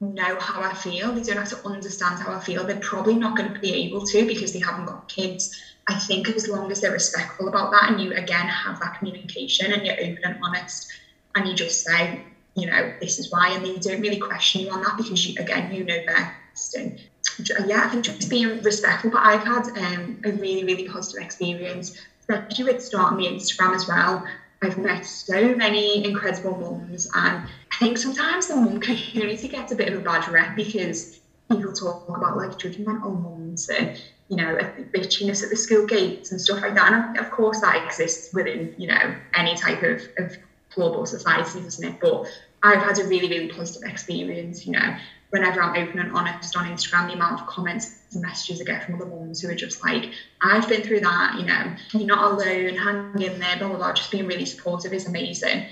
know 0.00 0.38
how 0.40 0.62
I 0.62 0.74
feel. 0.74 1.12
They 1.12 1.22
don't 1.22 1.36
have 1.36 1.50
to 1.50 1.68
understand 1.68 2.20
how 2.20 2.32
I 2.32 2.40
feel. 2.40 2.64
They're 2.64 2.80
probably 2.80 3.14
not 3.14 3.36
going 3.36 3.52
to 3.52 3.60
be 3.60 3.72
able 3.86 4.06
to 4.06 4.26
because 4.26 4.52
they 4.52 4.58
haven't 4.58 4.86
got 4.86 5.08
kids. 5.08 5.54
I 5.88 5.94
think 5.94 6.28
as 6.28 6.48
long 6.48 6.70
as 6.70 6.80
they're 6.80 6.92
respectful 6.92 7.48
about 7.48 7.72
that 7.72 7.90
and 7.90 8.00
you 8.00 8.12
again 8.12 8.46
have 8.46 8.78
that 8.80 8.98
communication 8.98 9.72
and 9.72 9.84
you're 9.84 9.96
open 9.96 10.20
and 10.24 10.38
honest 10.42 10.92
and 11.34 11.48
you 11.48 11.54
just 11.54 11.84
say, 11.84 12.20
you 12.54 12.66
know, 12.66 12.92
this 13.00 13.18
is 13.18 13.30
why, 13.32 13.48
and 13.48 13.64
they 13.64 13.76
don't 13.78 14.00
really 14.00 14.18
question 14.18 14.62
you 14.62 14.70
on 14.70 14.82
that 14.82 14.96
because 14.96 15.26
you 15.26 15.40
again 15.42 15.72
you 15.72 15.84
know 15.84 16.04
best. 16.06 16.74
And 16.76 17.00
yeah, 17.66 17.84
I 17.84 17.88
think 17.88 18.04
just 18.04 18.28
being 18.28 18.62
respectful. 18.62 19.10
But 19.10 19.22
I've 19.24 19.44
had 19.44 19.68
um, 19.78 20.20
a 20.24 20.32
really 20.32 20.64
really 20.64 20.88
positive 20.88 21.22
experience, 21.22 21.96
especially 22.20 22.64
with 22.64 22.82
starting 22.82 23.18
the 23.18 23.26
Instagram 23.26 23.74
as 23.74 23.88
well. 23.88 24.26
I've 24.62 24.78
met 24.78 25.04
so 25.04 25.56
many 25.56 26.04
incredible 26.04 26.56
mums, 26.56 27.10
and 27.14 27.48
I 27.48 27.76
think 27.78 27.98
sometimes 27.98 28.46
the 28.46 28.56
mum 28.56 28.80
community 28.80 29.48
gets 29.48 29.72
a 29.72 29.76
bit 29.76 29.92
of 29.92 29.98
a 29.98 30.02
bad 30.02 30.28
rep 30.28 30.54
because 30.54 31.20
people 31.50 31.72
talk 31.72 32.08
about 32.08 32.36
like 32.36 32.50
judgmental 32.58 33.20
mums 33.20 33.68
and 33.68 34.00
you 34.32 34.38
know, 34.38 34.56
bitchiness 34.94 35.42
at 35.42 35.50
the 35.50 35.56
school 35.56 35.84
gates 35.84 36.30
and 36.30 36.40
stuff 36.40 36.62
like 36.62 36.74
that. 36.74 36.90
And 36.90 37.18
of 37.18 37.30
course, 37.30 37.60
that 37.60 37.84
exists 37.84 38.32
within, 38.32 38.74
you 38.78 38.86
know, 38.88 39.14
any 39.34 39.54
type 39.54 39.82
of, 39.82 40.00
of 40.16 40.34
club 40.70 40.96
or 40.96 41.06
society, 41.06 41.60
doesn't 41.60 41.86
it? 41.86 42.00
But 42.00 42.26
I've 42.62 42.80
had 42.80 42.98
a 42.98 43.04
really, 43.04 43.28
really 43.28 43.48
positive 43.48 43.86
experience, 43.86 44.64
you 44.64 44.72
know, 44.72 44.96
whenever 45.28 45.60
I'm 45.60 45.76
open 45.76 45.98
and 45.98 46.12
honest 46.12 46.56
on 46.56 46.64
Instagram, 46.64 47.08
the 47.08 47.12
amount 47.12 47.42
of 47.42 47.46
comments 47.46 47.94
and 48.14 48.22
messages 48.22 48.58
I 48.62 48.64
get 48.64 48.86
from 48.86 48.94
other 48.94 49.04
mums 49.04 49.42
who 49.42 49.50
are 49.50 49.54
just 49.54 49.84
like, 49.84 50.10
I've 50.40 50.66
been 50.66 50.80
through 50.80 51.00
that, 51.00 51.36
you 51.38 51.44
know, 51.44 51.74
you're 51.92 52.06
not 52.06 52.32
alone, 52.32 52.74
hang 52.74 53.20
in 53.20 53.38
there, 53.38 53.58
blah, 53.58 53.68
blah, 53.68 53.76
blah, 53.76 53.92
just 53.92 54.10
being 54.10 54.26
really 54.26 54.46
supportive 54.46 54.94
is 54.94 55.06
amazing. 55.06 55.66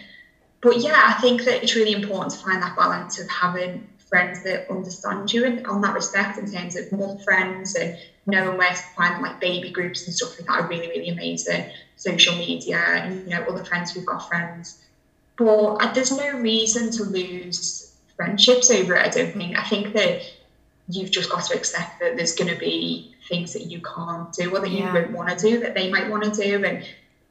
But 0.61 0.83
yeah, 0.83 1.03
I 1.07 1.19
think 1.19 1.45
that 1.45 1.63
it's 1.63 1.75
really 1.75 1.93
important 1.93 2.33
to 2.33 2.39
find 2.41 2.63
that 2.63 2.77
balance 2.77 3.19
of 3.19 3.27
having 3.31 3.89
friends 4.11 4.43
that 4.43 4.69
understand 4.69 5.33
you 5.33 5.47
and 5.47 5.67
on 5.67 5.81
that 5.81 5.95
respect 5.95 6.37
in 6.37 6.51
terms 6.51 6.77
of 6.77 6.91
mum 6.93 7.17
friends 7.19 7.75
and 7.77 7.97
knowing 8.27 8.59
where 8.59 8.71
to 8.71 8.83
find 8.97 9.23
like 9.23 9.41
baby 9.41 9.71
groups 9.71 10.07
and 10.07 10.15
stuff 10.15 10.39
like 10.39 10.47
that 10.47 10.61
are 10.61 10.69
really, 10.69 10.89
really 10.89 11.09
amazing. 11.09 11.71
Social 11.97 12.35
media 12.37 12.79
and 12.79 13.29
you 13.29 13.31
know, 13.31 13.43
other 13.45 13.65
friends 13.65 13.93
who've 13.93 14.07
got 14.07 14.29
friends. 14.29 14.83
but 15.37 15.77
uh, 15.77 15.93
there's 15.93 16.11
no 16.11 16.39
reason 16.39 16.91
to 16.93 17.05
lose 17.05 17.95
friendships 18.17 18.71
over 18.71 18.95
it. 18.95 19.07
I 19.07 19.09
don't 19.09 19.33
think. 19.33 19.59
I 19.59 19.65
think 19.65 19.95
that 19.95 20.23
you've 20.89 21.11
just 21.11 21.31
got 21.31 21.45
to 21.45 21.55
accept 21.55 22.01
that 22.01 22.17
there's 22.17 22.35
going 22.35 22.53
to 22.53 22.59
be 22.59 23.15
things 23.29 23.53
that 23.53 23.67
you 23.67 23.81
can't 23.81 24.33
do 24.33 24.55
or 24.55 24.61
that 24.61 24.71
yeah. 24.71 24.87
you 24.87 25.01
don't 25.01 25.13
want 25.13 25.29
to 25.29 25.37
do 25.37 25.61
that 25.61 25.75
they 25.75 25.91
might 25.91 26.11
want 26.11 26.25
to 26.25 26.43
do, 26.43 26.65
and 26.65 26.87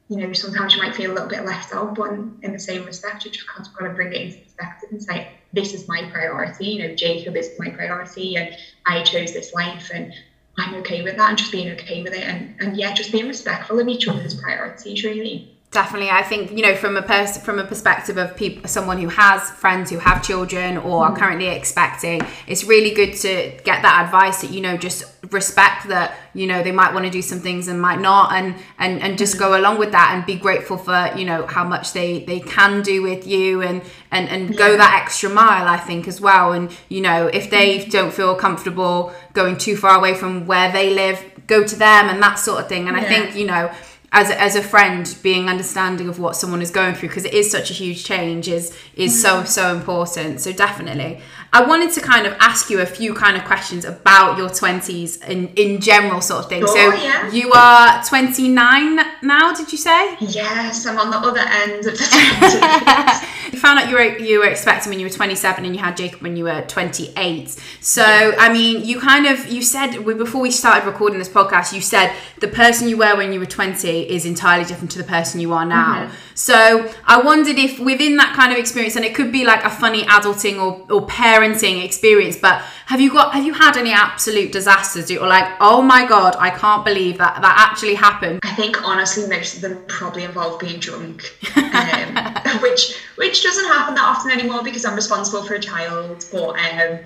you 0.08 0.16
know 0.16 0.32
sometimes 0.32 0.74
you 0.74 0.82
might 0.82 0.94
feel 0.94 1.12
a 1.12 1.14
little 1.14 1.28
bit 1.28 1.44
left 1.44 1.74
out. 1.74 1.94
But 1.94 2.12
in, 2.12 2.38
in 2.42 2.52
the 2.52 2.58
same 2.58 2.84
respect, 2.84 3.24
you 3.24 3.30
just 3.30 3.46
kind 3.46 3.66
of 3.66 3.72
got 3.74 3.86
to 3.86 3.94
bring 3.94 4.12
it 4.12 4.20
into 4.20 4.38
perspective 4.38 4.88
and 4.90 5.02
say, 5.02 5.28
"This 5.52 5.74
is 5.74 5.86
my 5.88 6.08
priority." 6.10 6.66
You 6.66 6.88
know, 6.88 6.94
Jacob 6.94 7.36
is 7.36 7.50
my 7.58 7.70
priority, 7.70 8.36
and 8.36 8.56
I 8.86 9.02
chose 9.02 9.32
this 9.32 9.52
life, 9.54 9.90
and 9.94 10.12
I'm 10.58 10.74
okay 10.74 11.02
with 11.02 11.16
that, 11.16 11.28
and 11.28 11.38
just 11.38 11.50
being 11.52 11.68
okay 11.70 12.00
with 12.02 12.12
it, 12.12 12.22
and 12.24 12.48
and 12.58 12.76
yeah, 12.76 12.92
just 12.92 13.10
being 13.10 13.26
respectful 13.26 13.78
of 13.78 13.88
each 13.88 14.06
other's 14.08 14.34
priorities, 14.34 15.02
really. 15.02 15.42
Definitely, 15.72 16.10
I 16.10 16.24
think 16.24 16.50
you 16.50 16.62
know 16.62 16.74
from 16.74 16.96
a 16.96 17.02
pers- 17.02 17.38
from 17.38 17.60
a 17.60 17.64
perspective 17.64 18.18
of 18.18 18.34
people, 18.34 18.66
someone 18.66 18.98
who 18.98 19.06
has 19.06 19.52
friends 19.52 19.88
who 19.88 19.98
have 19.98 20.20
children 20.20 20.76
or 20.76 21.04
are 21.04 21.12
mm. 21.12 21.16
currently 21.16 21.46
expecting, 21.46 22.22
it's 22.48 22.64
really 22.64 22.90
good 22.90 23.14
to 23.18 23.52
get 23.62 23.82
that 23.82 24.04
advice 24.04 24.40
that 24.40 24.50
you 24.50 24.60
know 24.60 24.76
just 24.76 25.04
respect 25.30 25.86
that 25.86 26.16
you 26.34 26.48
know 26.48 26.64
they 26.64 26.72
might 26.72 26.92
want 26.92 27.04
to 27.06 27.10
do 27.10 27.22
some 27.22 27.38
things 27.38 27.68
and 27.68 27.80
might 27.80 28.00
not, 28.00 28.32
and 28.32 28.56
and 28.80 29.00
and 29.00 29.16
just 29.16 29.38
go 29.38 29.56
along 29.56 29.78
with 29.78 29.92
that 29.92 30.12
and 30.12 30.26
be 30.26 30.34
grateful 30.34 30.76
for 30.76 31.12
you 31.16 31.24
know 31.24 31.46
how 31.46 31.62
much 31.62 31.92
they 31.92 32.24
they 32.24 32.40
can 32.40 32.82
do 32.82 33.00
with 33.00 33.24
you 33.24 33.62
and 33.62 33.80
and 34.10 34.28
and 34.28 34.56
go 34.56 34.76
that 34.76 35.00
extra 35.00 35.30
mile. 35.30 35.68
I 35.68 35.76
think 35.76 36.08
as 36.08 36.20
well, 36.20 36.52
and 36.52 36.76
you 36.88 37.00
know 37.00 37.28
if 37.28 37.48
they 37.48 37.78
mm. 37.78 37.90
don't 37.92 38.12
feel 38.12 38.34
comfortable 38.34 39.12
going 39.34 39.56
too 39.56 39.76
far 39.76 39.96
away 39.96 40.14
from 40.14 40.48
where 40.48 40.72
they 40.72 40.92
live, 40.92 41.24
go 41.46 41.62
to 41.62 41.76
them 41.76 42.08
and 42.08 42.20
that 42.20 42.40
sort 42.40 42.60
of 42.60 42.68
thing. 42.68 42.88
And 42.88 42.96
yeah. 42.96 43.04
I 43.04 43.06
think 43.06 43.36
you 43.36 43.46
know 43.46 43.70
as 44.12 44.28
a, 44.30 44.40
as 44.40 44.56
a 44.56 44.62
friend 44.62 45.16
being 45.22 45.48
understanding 45.48 46.08
of 46.08 46.18
what 46.18 46.34
someone 46.34 46.60
is 46.60 46.70
going 46.70 46.94
through 46.94 47.08
because 47.08 47.24
it 47.24 47.34
is 47.34 47.50
such 47.50 47.70
a 47.70 47.74
huge 47.74 48.04
change 48.04 48.48
is 48.48 48.76
is 48.96 49.12
mm. 49.12 49.22
so 49.22 49.44
so 49.44 49.74
important 49.74 50.40
so 50.40 50.52
definitely 50.52 51.20
I 51.52 51.64
wanted 51.64 51.92
to 51.94 52.00
kind 52.00 52.26
of 52.26 52.34
ask 52.38 52.70
you 52.70 52.80
a 52.80 52.86
few 52.86 53.12
kind 53.12 53.36
of 53.36 53.44
questions 53.44 53.84
about 53.84 54.38
your 54.38 54.48
20s 54.48 55.26
in, 55.28 55.48
in 55.54 55.80
general 55.80 56.20
sort 56.20 56.44
of 56.44 56.48
thing. 56.48 56.62
Oh, 56.62 56.66
so 56.66 56.94
yeah. 57.02 57.30
you 57.32 57.50
are 57.52 58.02
29 58.04 59.00
now, 59.22 59.52
did 59.52 59.72
you 59.72 59.78
say? 59.78 60.16
Yes, 60.20 60.86
I'm 60.86 60.98
on 60.98 61.10
the 61.10 61.16
other 61.16 61.40
end 61.40 61.78
of 61.78 61.84
the 61.84 61.90
20s. 61.92 63.52
you 63.52 63.58
found 63.58 63.80
out 63.80 63.88
you 63.88 63.96
were 63.96 64.18
you 64.18 64.38
were 64.38 64.46
expecting 64.46 64.90
when 64.90 65.00
you 65.00 65.06
were 65.06 65.12
27 65.12 65.64
and 65.64 65.74
you 65.74 65.82
had 65.82 65.96
Jacob 65.96 66.22
when 66.22 66.36
you 66.36 66.44
were 66.44 66.62
28. 66.68 67.48
So, 67.80 68.02
yeah. 68.02 68.36
I 68.38 68.52
mean, 68.52 68.84
you 68.84 69.00
kind 69.00 69.26
of 69.26 69.48
you 69.48 69.62
said 69.62 70.04
before 70.04 70.40
we 70.40 70.52
started 70.52 70.86
recording 70.86 71.18
this 71.18 71.28
podcast, 71.28 71.72
you 71.72 71.80
said 71.80 72.14
the 72.38 72.48
person 72.48 72.88
you 72.88 72.96
were 72.96 73.16
when 73.16 73.32
you 73.32 73.40
were 73.40 73.46
20 73.46 74.08
is 74.08 74.24
entirely 74.24 74.64
different 74.64 74.92
to 74.92 74.98
the 74.98 75.04
person 75.04 75.40
you 75.40 75.52
are 75.52 75.66
now. 75.66 76.06
Mm-hmm. 76.06 76.29
So, 76.34 76.90
I 77.06 77.20
wondered 77.20 77.58
if 77.58 77.78
within 77.78 78.16
that 78.16 78.34
kind 78.34 78.52
of 78.52 78.58
experience 78.58 78.96
and 78.96 79.04
it 79.04 79.14
could 79.14 79.32
be 79.32 79.44
like 79.44 79.64
a 79.64 79.70
funny 79.70 80.02
adulting 80.04 80.58
or 80.58 80.80
or 80.92 81.06
parenting 81.06 81.84
experience 81.84 82.36
but 82.36 82.62
have 82.86 83.00
you 83.00 83.10
got 83.12 83.34
have 83.34 83.44
you 83.44 83.52
had 83.52 83.76
any 83.76 83.92
absolute 83.92 84.52
disasters? 84.52 85.10
Or 85.10 85.26
like 85.26 85.56
oh 85.60 85.82
my 85.82 86.06
god 86.06 86.36
i 86.38 86.50
can't 86.50 86.84
believe 86.84 87.18
that 87.18 87.40
that 87.40 87.56
actually 87.70 87.94
happened. 87.94 88.40
I 88.42 88.54
think 88.54 88.82
honestly 88.82 89.28
most 89.28 89.56
of 89.56 89.60
them 89.62 89.82
probably 89.86 90.24
involve 90.24 90.58
being 90.60 90.80
drunk 90.80 91.22
um, 91.56 92.60
which 92.62 92.96
which 93.16 93.42
doesn't 93.42 93.66
happen 93.66 93.94
that 93.94 94.04
often 94.04 94.30
anymore 94.30 94.62
because 94.62 94.84
i'm 94.84 94.94
responsible 94.94 95.42
for 95.44 95.54
a 95.54 95.60
child 95.60 96.24
but 96.32 96.58
um 96.58 97.00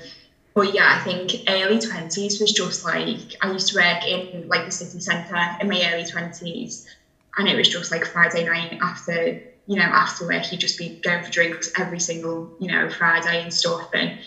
but 0.54 0.72
yeah, 0.72 0.96
I 1.00 1.02
think 1.02 1.32
early 1.48 1.80
twenties 1.80 2.40
was 2.40 2.52
just 2.52 2.84
like 2.84 3.34
I 3.42 3.50
used 3.50 3.72
to 3.72 3.76
work 3.76 4.06
in 4.06 4.48
like 4.48 4.64
the 4.64 4.70
city 4.70 5.00
centre 5.00 5.36
in 5.60 5.68
my 5.68 5.82
early 5.92 6.06
twenties, 6.06 6.86
and 7.36 7.48
it 7.48 7.56
was 7.56 7.68
just 7.68 7.90
like 7.90 8.04
Friday 8.04 8.44
night 8.44 8.78
after 8.80 9.40
you 9.66 9.76
know, 9.76 9.84
after 9.84 10.26
work, 10.26 10.50
you'd 10.50 10.60
just 10.60 10.78
be 10.78 11.00
going 11.02 11.24
for 11.24 11.30
drinks 11.30 11.70
every 11.78 12.00
single, 12.00 12.50
you 12.58 12.68
know, 12.68 12.88
Friday 12.90 13.42
and 13.42 13.52
stuff. 13.52 13.88
And 13.94 14.18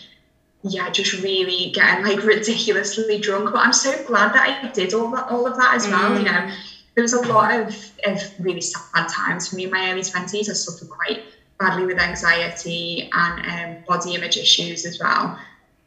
yeah, 0.62 0.90
just 0.90 1.12
really 1.22 1.70
getting 1.72 2.04
like 2.04 2.24
ridiculously 2.24 3.18
drunk. 3.18 3.52
But 3.52 3.60
I'm 3.60 3.72
so 3.72 4.02
glad 4.04 4.34
that 4.34 4.64
I 4.64 4.68
did 4.72 4.94
all 4.94 5.10
that, 5.12 5.30
all 5.30 5.46
of 5.46 5.56
that 5.56 5.74
as 5.74 5.86
mm. 5.86 5.90
well. 5.92 6.18
You 6.18 6.24
know, 6.24 6.52
there 6.94 7.02
was 7.02 7.12
a 7.12 7.20
lot 7.28 7.54
of, 7.54 7.92
of 8.04 8.20
really 8.40 8.60
sad 8.60 9.08
times 9.08 9.48
for 9.48 9.56
me 9.56 9.64
in 9.64 9.70
my 9.70 9.92
early 9.92 10.02
20s. 10.02 10.50
I 10.50 10.52
suffered 10.54 10.90
quite 10.90 11.22
badly 11.60 11.86
with 11.86 12.00
anxiety 12.00 13.08
and 13.12 13.76
um, 13.78 13.84
body 13.86 14.14
image 14.14 14.36
issues 14.36 14.84
as 14.84 14.98
well. 14.98 15.38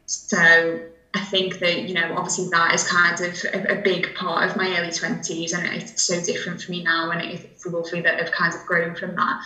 So 0.06 0.80
I 1.14 1.20
think 1.20 1.58
that, 1.58 1.82
you 1.82 1.94
know, 1.94 2.14
obviously 2.16 2.48
that 2.50 2.74
is 2.74 2.88
kind 2.88 3.20
of 3.20 3.44
a, 3.52 3.78
a, 3.78 3.82
big 3.82 4.14
part 4.14 4.48
of 4.48 4.56
my 4.56 4.78
early 4.78 4.88
20s 4.88 5.52
and 5.52 5.66
it's 5.74 6.02
so 6.02 6.22
different 6.22 6.62
for 6.62 6.70
me 6.70 6.82
now 6.82 7.10
and 7.10 7.20
it's 7.20 7.66
lovely 7.66 8.00
that 8.00 8.18
I've 8.18 8.32
kind 8.32 8.54
of 8.54 8.60
grown 8.66 8.94
from 8.94 9.14
that. 9.16 9.42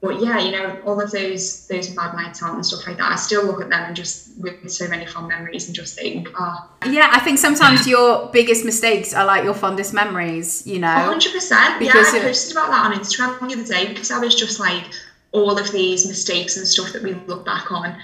But 0.00 0.20
yeah, 0.20 0.38
you 0.38 0.50
know, 0.50 0.80
all 0.84 1.00
of 1.00 1.10
those 1.10 1.66
those 1.68 1.88
bad 1.90 2.14
nights 2.14 2.42
out 2.42 2.54
and 2.54 2.66
stuff 2.66 2.86
like 2.86 2.98
that, 2.98 3.12
I 3.12 3.16
still 3.16 3.46
look 3.46 3.62
at 3.62 3.70
them 3.70 3.82
and 3.84 3.96
just 3.96 4.38
with 4.38 4.68
so 4.70 4.88
many 4.88 5.06
fond 5.06 5.28
memories 5.28 5.66
and 5.66 5.74
just 5.74 5.98
think, 5.98 6.28
oh. 6.38 6.70
Yeah, 6.86 7.08
I 7.12 7.20
think 7.20 7.38
sometimes 7.38 7.86
your 7.86 8.28
biggest 8.30 8.64
mistakes 8.64 9.14
are 9.14 9.24
like 9.24 9.44
your 9.44 9.54
fondest 9.54 9.94
memories, 9.94 10.66
you 10.66 10.80
know? 10.80 10.88
100%. 10.88 11.80
Yeah, 11.80 11.92
I 11.94 12.20
posted 12.20 12.52
about 12.52 12.70
that 12.70 12.84
on 12.84 12.92
Instagram 12.92 13.38
the 13.48 13.54
other 13.54 13.64
day 13.64 13.88
because 13.88 14.10
I 14.10 14.18
was 14.18 14.34
just 14.34 14.60
like, 14.60 14.84
all 15.36 15.58
of 15.58 15.70
these 15.70 16.06
mistakes 16.06 16.56
and 16.56 16.66
stuff 16.66 16.92
that 16.92 17.02
we 17.02 17.14
look 17.26 17.44
back 17.44 17.70
on 17.70 17.96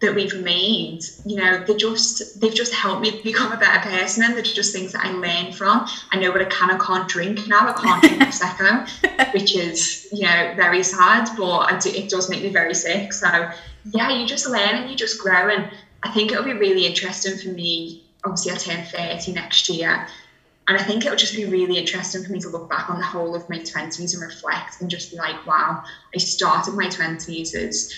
that 0.00 0.14
we've 0.14 0.34
made, 0.42 1.02
you 1.26 1.36
know, 1.36 1.62
they 1.66 1.74
just 1.74 2.40
they've 2.40 2.54
just 2.54 2.72
helped 2.72 3.02
me 3.02 3.20
become 3.22 3.52
a 3.52 3.56
better 3.56 3.80
person, 3.88 4.24
and 4.24 4.34
they're 4.34 4.42
just 4.42 4.72
things 4.72 4.92
that 4.92 5.04
I 5.04 5.12
learn 5.12 5.52
from. 5.52 5.86
I 6.10 6.18
know 6.18 6.30
what 6.30 6.40
I 6.40 6.46
can 6.46 6.70
and 6.70 6.80
can't 6.80 7.06
drink 7.06 7.46
now. 7.46 7.68
I 7.68 7.72
can't 7.72 8.02
drink 8.02 8.22
prosecco, 8.22 9.32
which 9.34 9.54
is 9.54 10.08
you 10.10 10.22
know 10.22 10.54
very 10.56 10.82
sad, 10.82 11.28
but 11.36 11.80
do, 11.80 11.90
it 11.90 12.08
does 12.08 12.30
make 12.30 12.42
me 12.42 12.48
very 12.48 12.74
sick. 12.74 13.12
So 13.12 13.50
yeah, 13.92 14.10
you 14.10 14.26
just 14.26 14.48
learn 14.48 14.74
and 14.74 14.90
you 14.90 14.96
just 14.96 15.20
grow, 15.20 15.50
and 15.50 15.70
I 16.02 16.10
think 16.10 16.32
it'll 16.32 16.44
be 16.44 16.54
really 16.54 16.86
interesting 16.86 17.36
for 17.36 17.48
me. 17.54 18.04
Obviously, 18.24 18.52
I 18.52 18.56
turn 18.56 18.84
thirty 18.86 19.32
next 19.32 19.68
year. 19.68 20.06
And 20.68 20.78
I 20.78 20.84
think 20.84 21.04
it'll 21.04 21.16
just 21.16 21.34
be 21.34 21.46
really 21.46 21.78
interesting 21.78 22.22
for 22.22 22.30
me 22.30 22.38
to 22.42 22.48
look 22.48 22.70
back 22.70 22.88
on 22.90 22.98
the 22.98 23.04
whole 23.04 23.34
of 23.34 23.48
my 23.50 23.58
20s 23.58 24.14
and 24.14 24.22
reflect 24.22 24.80
and 24.80 24.88
just 24.88 25.10
be 25.10 25.16
like, 25.16 25.44
wow, 25.44 25.82
I 26.14 26.18
started 26.18 26.74
my 26.74 26.86
20s 26.86 27.56
as 27.56 27.92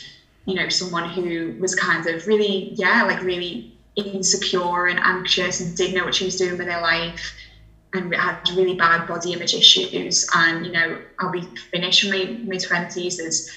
you 0.47 0.55
know, 0.55 0.69
someone 0.69 1.09
who 1.09 1.57
was 1.61 1.75
kind 1.75 2.07
of 2.07 2.27
really, 2.27 2.73
yeah, 2.75 3.05
like 3.05 3.23
really 3.23 3.73
insecure 3.97 4.87
and 4.87 4.99
anxious 4.99 5.61
and 5.61 5.77
didn't 5.77 5.95
know 5.95 6.05
what 6.05 6.15
she 6.15 6.25
was 6.25 6.37
doing 6.37 6.59
with 6.59 6.69
her 6.69 6.81
life 6.81 7.35
and 7.95 8.15
had 8.15 8.49
really 8.51 8.75
bad 8.75 9.07
body 9.07 9.33
image 9.33 9.55
issues. 9.55 10.27
And, 10.35 10.65
you 10.67 10.73
know, 10.73 10.99
I'll 11.19 11.31
be 11.31 11.43
finished 11.71 12.05
in 12.05 12.11
my 12.11 12.25
mid 12.45 12.61
20s 12.61 13.21
as 13.21 13.51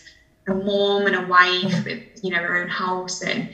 a 0.47 0.53
mom 0.53 1.07
and 1.07 1.15
a 1.15 1.27
wife 1.27 1.63
mm-hmm. 1.63 1.83
with, 1.83 2.23
you 2.23 2.31
know, 2.31 2.39
her 2.39 2.61
own 2.61 2.67
house. 2.67 3.21
And 3.21 3.49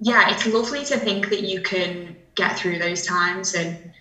yeah, 0.00 0.32
it's 0.32 0.46
lovely 0.46 0.84
to 0.86 0.98
think 0.98 1.28
that 1.28 1.42
you 1.42 1.60
can 1.60 2.16
get 2.34 2.58
through 2.58 2.78
those 2.78 3.06
times 3.06 3.54
and 3.54 3.92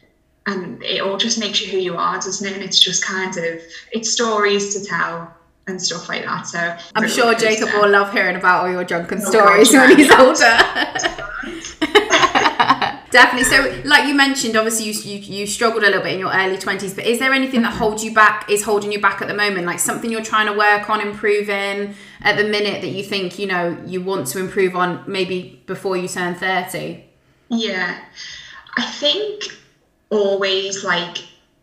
and 0.48 0.82
it 0.82 1.02
all 1.02 1.18
just 1.18 1.40
makes 1.40 1.62
you 1.62 1.72
who 1.72 1.78
you 1.78 1.96
are, 1.96 2.16
doesn't 2.16 2.48
it? 2.48 2.54
And 2.54 2.64
it's 2.64 2.80
just 2.80 3.06
kind 3.06 3.38
of 3.38 3.62
it's 3.92 4.12
stories 4.12 4.74
to 4.74 4.84
tell 4.84 5.32
and 5.68 5.82
stuff 5.82 6.10
like 6.10 6.26
that. 6.26 6.48
So 6.48 6.78
I'm 6.96 7.08
sure 7.08 7.34
Jacob 7.36 7.70
will 7.74 7.90
love 7.90 8.12
hearing 8.12 8.36
about 8.36 8.66
all 8.66 8.72
your 8.72 8.84
drunken 8.84 9.22
stories 9.22 9.72
when 9.72 9.98
he's 9.98 10.12
older. 10.12 10.58
Definitely. 13.12 13.44
So, 13.44 13.82
like 13.84 14.08
you 14.08 14.16
mentioned, 14.16 14.56
obviously 14.56 14.86
you, 14.86 14.94
you 14.94 15.40
you 15.40 15.48
struggled 15.48 15.84
a 15.84 15.88
little 15.88 16.02
bit 16.02 16.14
in 16.14 16.20
your 16.20 16.34
early 16.34 16.58
twenties. 16.58 16.94
But 16.94 17.06
is 17.06 17.20
there 17.20 17.34
anything 17.34 17.62
that 17.64 17.74
holds 17.74 18.06
you 18.06 18.14
back? 18.14 18.50
Is 18.50 18.64
holding 18.64 18.92
you 18.92 19.02
back 19.02 19.22
at 19.22 19.28
the 19.28 19.34
moment? 19.34 19.66
Like 19.66 19.80
something 19.80 20.10
you're 20.10 20.24
trying 20.24 20.48
to 20.48 20.58
work 20.58 20.90
on 20.90 21.02
improving 21.02 21.94
at 22.22 22.38
the 22.38 22.46
minute 22.46 22.82
that 22.82 22.88
you 22.88 23.04
think 23.04 23.38
you 23.38 23.48
know 23.48 23.78
you 23.86 24.02
want 24.02 24.28
to 24.28 24.40
improve 24.40 24.78
on, 24.78 25.04
maybe 25.08 25.62
before 25.68 25.98
you 25.98 26.08
turn 26.08 26.36
thirty. 26.36 27.04
Yeah, 27.50 28.00
I 28.78 28.84
think 28.84 29.44
always 30.10 30.86
like 30.86 31.18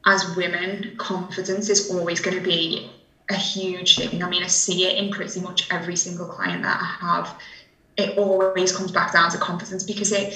as 0.05 0.37
women, 0.37 0.97
confidence 0.99 1.71
is 1.71 1.91
always 1.91 2.21
going 2.21 2.37
to 2.37 2.43
be 2.43 2.91
a 3.29 3.35
huge 3.35 3.97
thing. 3.97 4.22
I 4.22 4.29
mean, 4.29 4.43
I 4.43 4.47
see 4.47 4.87
it 4.87 4.97
in 4.97 5.11
pretty 5.11 5.41
much 5.41 5.70
every 5.70 5.97
single 5.97 6.26
client 6.26 6.62
that 6.62 6.81
I 6.81 7.07
have. 7.07 7.39
It 7.97 8.16
always 8.16 8.72
comes 8.72 8.93
back 8.93 9.12
down 9.12 9.31
to 9.31 9.39
confidence 9.39 9.83
because 9.83 10.12
it 10.12 10.35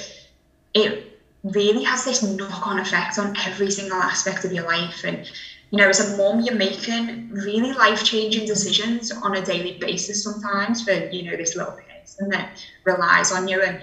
it 0.74 1.20
really 1.44 1.82
has 1.84 2.04
this 2.04 2.22
knock-on 2.22 2.78
effect 2.78 3.18
on 3.18 3.36
every 3.46 3.70
single 3.70 3.96
aspect 3.96 4.44
of 4.44 4.52
your 4.52 4.64
life. 4.64 5.04
And 5.04 5.30
you 5.70 5.78
know, 5.78 5.88
as 5.88 6.00
a 6.00 6.16
mom, 6.16 6.40
you're 6.40 6.54
making 6.54 7.30
really 7.30 7.72
life-changing 7.72 8.46
decisions 8.46 9.10
on 9.10 9.36
a 9.36 9.44
daily 9.44 9.78
basis 9.78 10.22
sometimes 10.22 10.82
for 10.82 10.92
you 10.92 11.22
know 11.22 11.36
this 11.36 11.56
little 11.56 11.72
person 11.72 12.28
that 12.30 12.62
relies 12.84 13.32
on 13.32 13.48
you 13.48 13.62
and 13.62 13.80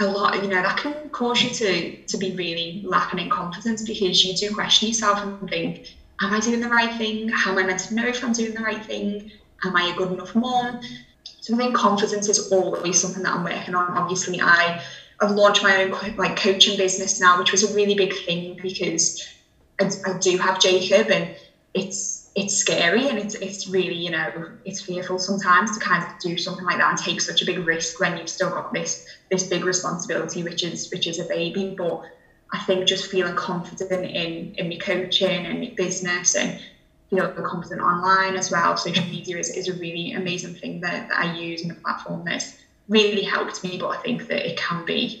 a 0.00 0.06
lot 0.06 0.34
you 0.42 0.48
know 0.48 0.62
that 0.62 0.78
can 0.78 1.10
cause 1.10 1.42
you 1.42 1.50
to 1.50 1.96
to 2.06 2.16
be 2.16 2.32
really 2.32 2.82
lacking 2.84 3.18
in 3.18 3.28
confidence 3.28 3.82
because 3.82 4.24
you 4.24 4.34
do 4.34 4.54
question 4.54 4.88
yourself 4.88 5.22
and 5.22 5.50
think 5.50 5.94
am 6.22 6.32
I 6.32 6.40
doing 6.40 6.60
the 6.60 6.68
right 6.68 6.92
thing? 6.92 7.28
How 7.28 7.50
am 7.52 7.58
I 7.58 7.64
meant 7.64 7.80
to 7.80 7.94
know 7.94 8.06
if 8.06 8.22
I'm 8.22 8.32
doing 8.32 8.54
the 8.54 8.60
right 8.62 8.84
thing? 8.84 9.22
Am 9.64 9.76
I 9.76 9.84
a 9.84 9.94
good 9.94 10.10
enough 10.10 10.34
mom? 10.34 10.80
So 11.40 11.54
I 11.54 11.58
think 11.58 11.74
confidence 11.74 12.28
is 12.28 12.38
always 12.50 13.00
something 13.00 13.22
that 13.22 13.32
I'm 13.32 13.44
working 13.44 13.74
on. 13.74 13.96
Obviously, 13.96 14.40
I 14.40 14.78
have 15.20 15.30
launched 15.30 15.62
my 15.62 15.82
own 15.82 15.92
like 16.16 16.36
coaching 16.36 16.76
business 16.76 17.18
now, 17.20 17.38
which 17.38 17.52
was 17.52 17.62
a 17.62 17.72
really 17.72 17.94
big 17.94 18.12
thing 18.14 18.56
because 18.60 19.14
I, 19.80 19.88
I 20.04 20.14
do 20.20 20.38
have 20.38 20.58
Jacob, 20.60 21.10
and 21.10 21.30
it's 21.74 22.22
it's 22.36 22.54
scary 22.54 23.08
and 23.08 23.18
it's 23.18 23.34
it's 23.40 23.66
really 23.66 23.94
you 23.96 24.10
know 24.10 24.30
it's 24.64 24.80
fearful 24.80 25.18
sometimes 25.18 25.72
to 25.72 25.80
kind 25.80 26.02
of 26.02 26.08
do 26.20 26.36
something 26.36 26.64
like 26.64 26.78
that 26.78 26.88
and 26.90 26.98
take 26.98 27.20
such 27.20 27.42
a 27.42 27.44
big 27.44 27.58
risk 27.58 27.98
when 27.98 28.16
you've 28.16 28.28
still 28.28 28.50
got 28.50 28.72
this 28.72 29.02
this 29.30 29.44
big 29.44 29.64
responsibility 29.64 30.42
which 30.42 30.62
is 30.62 30.88
which 30.92 31.06
is 31.06 31.18
a 31.18 31.24
baby 31.24 31.74
but 31.76 31.98
I 32.52 32.58
think 32.58 32.86
just 32.86 33.10
feeling 33.10 33.34
confident 33.34 34.04
in 34.04 34.54
in 34.56 34.68
my 34.68 34.76
coaching 34.76 35.46
and 35.46 35.60
my 35.60 35.72
business 35.76 36.34
and 36.34 36.58
feel 37.08 37.28
confident 37.28 37.80
online 37.80 38.36
as 38.36 38.50
well 38.50 38.76
social 38.76 39.04
media 39.06 39.36
is, 39.36 39.50
is 39.50 39.68
a 39.68 39.74
really 39.74 40.12
amazing 40.12 40.54
thing 40.54 40.80
that, 40.80 41.08
that 41.08 41.18
I 41.18 41.34
use 41.34 41.62
and 41.62 41.72
a 41.72 41.74
platform 41.74 42.24
that's 42.24 42.54
really 42.88 43.22
helped 43.22 43.64
me 43.64 43.78
but 43.78 43.88
I 43.88 43.96
think 44.02 44.28
that 44.28 44.46
it 44.48 44.56
can 44.56 44.84
be 44.84 45.20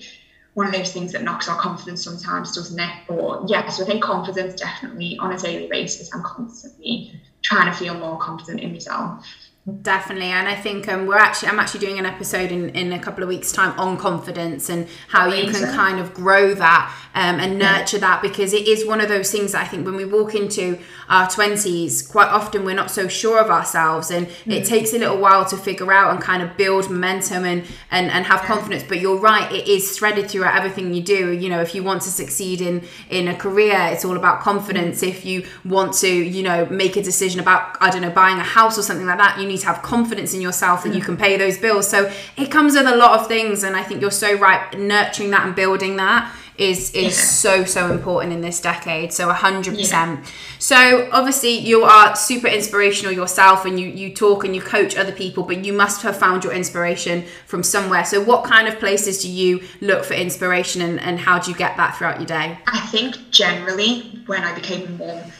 one 0.54 0.66
of 0.66 0.72
those 0.72 0.92
things 0.92 1.12
that 1.12 1.22
knocks 1.22 1.48
our 1.48 1.56
confidence 1.56 2.02
sometimes, 2.02 2.52
doesn't 2.52 2.78
it? 2.78 2.90
But 3.08 3.48
yeah, 3.48 3.68
so 3.68 3.84
I 3.84 3.86
think 3.86 4.02
confidence 4.02 4.54
definitely 4.54 5.16
on 5.18 5.32
a 5.32 5.38
daily 5.38 5.68
basis, 5.68 6.10
I'm 6.12 6.22
constantly 6.22 7.10
trying 7.42 7.70
to 7.70 7.72
feel 7.72 7.94
more 7.94 8.18
confident 8.18 8.60
in 8.60 8.72
myself. 8.72 9.24
Definitely, 9.68 10.28
and 10.28 10.48
I 10.48 10.54
think 10.54 10.88
um, 10.88 11.06
we're 11.06 11.18
actually 11.18 11.50
I'm 11.50 11.58
actually 11.58 11.80
doing 11.80 11.98
an 11.98 12.06
episode 12.06 12.50
in, 12.50 12.70
in 12.70 12.92
a 12.92 12.98
couple 12.98 13.22
of 13.22 13.28
weeks' 13.28 13.52
time 13.52 13.78
on 13.78 13.98
confidence 13.98 14.70
and 14.70 14.88
how 15.08 15.26
Amazing. 15.26 15.46
you 15.48 15.52
can 15.52 15.74
kind 15.74 16.00
of 16.00 16.14
grow 16.14 16.54
that 16.54 16.94
um, 17.14 17.38
and 17.38 17.58
nurture 17.58 17.98
yeah. 17.98 18.00
that 18.00 18.22
because 18.22 18.54
it 18.54 18.66
is 18.66 18.86
one 18.86 19.02
of 19.02 19.08
those 19.08 19.30
things 19.30 19.52
that 19.52 19.62
I 19.62 19.68
think 19.68 19.84
when 19.84 19.96
we 19.96 20.06
walk 20.06 20.34
into 20.34 20.78
our 21.10 21.26
20s, 21.26 22.08
quite 22.08 22.28
often 22.28 22.64
we're 22.64 22.74
not 22.74 22.90
so 22.90 23.06
sure 23.08 23.38
of 23.38 23.50
ourselves 23.50 24.10
and 24.10 24.28
mm. 24.28 24.52
it 24.52 24.64
takes 24.64 24.94
a 24.94 24.98
little 24.98 25.18
while 25.18 25.44
to 25.46 25.56
figure 25.56 25.92
out 25.92 26.12
and 26.12 26.22
kind 26.22 26.42
of 26.42 26.56
build 26.56 26.88
momentum 26.88 27.44
and, 27.44 27.64
and, 27.90 28.10
and 28.10 28.24
have 28.26 28.40
confidence. 28.42 28.84
But 28.84 29.00
you're 29.00 29.18
right, 29.18 29.50
it 29.52 29.68
is 29.68 29.98
threaded 29.98 30.30
throughout 30.30 30.56
everything 30.56 30.94
you 30.94 31.02
do. 31.02 31.32
You 31.32 31.48
know, 31.48 31.60
if 31.60 31.74
you 31.74 31.82
want 31.82 32.02
to 32.02 32.10
succeed 32.10 32.60
in, 32.60 32.84
in 33.10 33.28
a 33.28 33.34
career, 33.34 33.88
it's 33.92 34.04
all 34.04 34.16
about 34.16 34.40
confidence. 34.40 35.02
Mm. 35.02 35.08
If 35.08 35.24
you 35.24 35.46
want 35.64 35.94
to, 35.94 36.08
you 36.08 36.42
know, 36.42 36.64
make 36.66 36.96
a 36.96 37.02
decision 37.02 37.40
about, 37.40 37.76
I 37.80 37.90
don't 37.90 38.02
know, 38.02 38.10
buying 38.10 38.38
a 38.38 38.44
house 38.44 38.78
or 38.78 38.82
something 38.82 39.06
like 39.06 39.18
that, 39.18 39.38
you 39.40 39.49
need 39.50 39.60
to 39.60 39.66
have 39.66 39.82
confidence 39.82 40.34
in 40.34 40.40
yourself 40.40 40.82
that 40.84 40.92
mm. 40.92 40.96
you 40.96 41.02
can 41.02 41.16
pay 41.16 41.36
those 41.36 41.58
bills. 41.58 41.88
So 41.88 42.12
it 42.36 42.50
comes 42.50 42.74
with 42.74 42.86
a 42.86 42.96
lot 42.96 43.18
of 43.20 43.26
things. 43.26 43.62
And 43.62 43.76
I 43.76 43.82
think 43.82 44.00
you're 44.00 44.10
so 44.10 44.34
right, 44.38 44.78
nurturing 44.78 45.30
that 45.30 45.46
and 45.46 45.54
building 45.54 45.96
that 45.96 46.34
is 46.60 46.90
is 46.94 47.16
yeah. 47.16 47.24
so 47.24 47.64
so 47.64 47.90
important 47.90 48.34
in 48.34 48.42
this 48.42 48.60
decade 48.60 49.12
so 49.12 49.32
100% 49.32 49.90
yeah. 49.90 50.22
so 50.58 51.08
obviously 51.10 51.56
you 51.56 51.84
are 51.84 52.14
super 52.14 52.48
inspirational 52.48 53.12
yourself 53.12 53.64
and 53.64 53.80
you 53.80 53.88
you 53.88 54.14
talk 54.14 54.44
and 54.44 54.54
you 54.54 54.60
coach 54.60 54.94
other 54.94 55.10
people 55.10 55.42
but 55.42 55.64
you 55.64 55.72
must 55.72 56.02
have 56.02 56.14
found 56.14 56.44
your 56.44 56.52
inspiration 56.52 57.24
from 57.46 57.62
somewhere 57.62 58.04
so 58.04 58.22
what 58.22 58.44
kind 58.44 58.68
of 58.68 58.78
places 58.78 59.22
do 59.22 59.30
you 59.30 59.62
look 59.80 60.04
for 60.04 60.12
inspiration 60.12 60.82
and, 60.82 61.00
and 61.00 61.18
how 61.18 61.38
do 61.38 61.50
you 61.50 61.56
get 61.56 61.74
that 61.78 61.96
throughout 61.96 62.18
your 62.18 62.26
day 62.26 62.58
i 62.66 62.80
think 62.88 63.16
generally 63.30 64.22
when 64.26 64.44
i 64.44 64.54
became 64.54 64.86
a 64.86 64.90
mom 64.90 65.32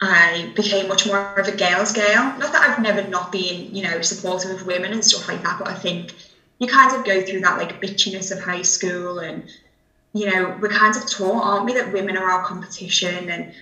I 0.00 0.52
became 0.54 0.88
much 0.88 1.06
more 1.06 1.38
of 1.38 1.48
a 1.48 1.56
girl's 1.56 1.92
girl. 1.92 2.34
Not 2.38 2.52
that 2.52 2.68
I've 2.68 2.82
never 2.82 3.06
not 3.08 3.32
been, 3.32 3.74
you 3.74 3.82
know, 3.82 4.02
supportive 4.02 4.50
of 4.50 4.66
women 4.66 4.92
and 4.92 5.04
stuff 5.04 5.28
like 5.28 5.42
that, 5.42 5.58
but 5.58 5.68
I 5.68 5.74
think 5.74 6.14
you 6.58 6.66
kind 6.66 6.94
of 6.94 7.04
go 7.04 7.22
through 7.22 7.40
that 7.40 7.58
like 7.58 7.80
bitchiness 7.80 8.30
of 8.30 8.40
high 8.40 8.62
school 8.62 9.20
and 9.20 9.48
you 10.16 10.24
know, 10.24 10.56
we're 10.60 10.68
kind 10.68 10.96
of 10.96 11.08
taught, 11.10 11.42
aren't 11.44 11.66
we, 11.66 11.74
that 11.74 11.92
women 11.92 12.16
are 12.16 12.24
our 12.24 12.42
competition 12.42 13.28
and 13.28 13.52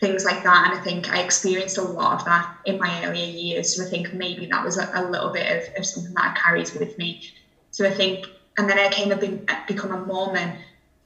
things 0.00 0.24
like 0.24 0.42
that. 0.42 0.68
And 0.68 0.76
I 0.78 0.82
think 0.82 1.08
I 1.08 1.22
experienced 1.22 1.78
a 1.78 1.82
lot 1.82 2.18
of 2.18 2.24
that 2.24 2.52
in 2.64 2.78
my 2.78 3.04
earlier 3.04 3.26
years. 3.26 3.76
So 3.76 3.86
I 3.86 3.88
think 3.88 4.12
maybe 4.12 4.46
that 4.46 4.64
was 4.64 4.76
a, 4.76 4.90
a 4.92 5.08
little 5.08 5.30
bit 5.30 5.68
of, 5.68 5.76
of 5.76 5.86
something 5.86 6.12
that 6.14 6.32
I 6.32 6.40
carried 6.40 6.72
with 6.72 6.98
me. 6.98 7.22
So 7.70 7.86
I 7.86 7.92
think, 7.94 8.26
and 8.58 8.68
then 8.68 8.76
I 8.76 8.88
came 8.88 9.12
up 9.12 9.22
and 9.22 9.48
become 9.68 9.92
a 9.92 10.04
mom 10.04 10.34
and 10.34 10.58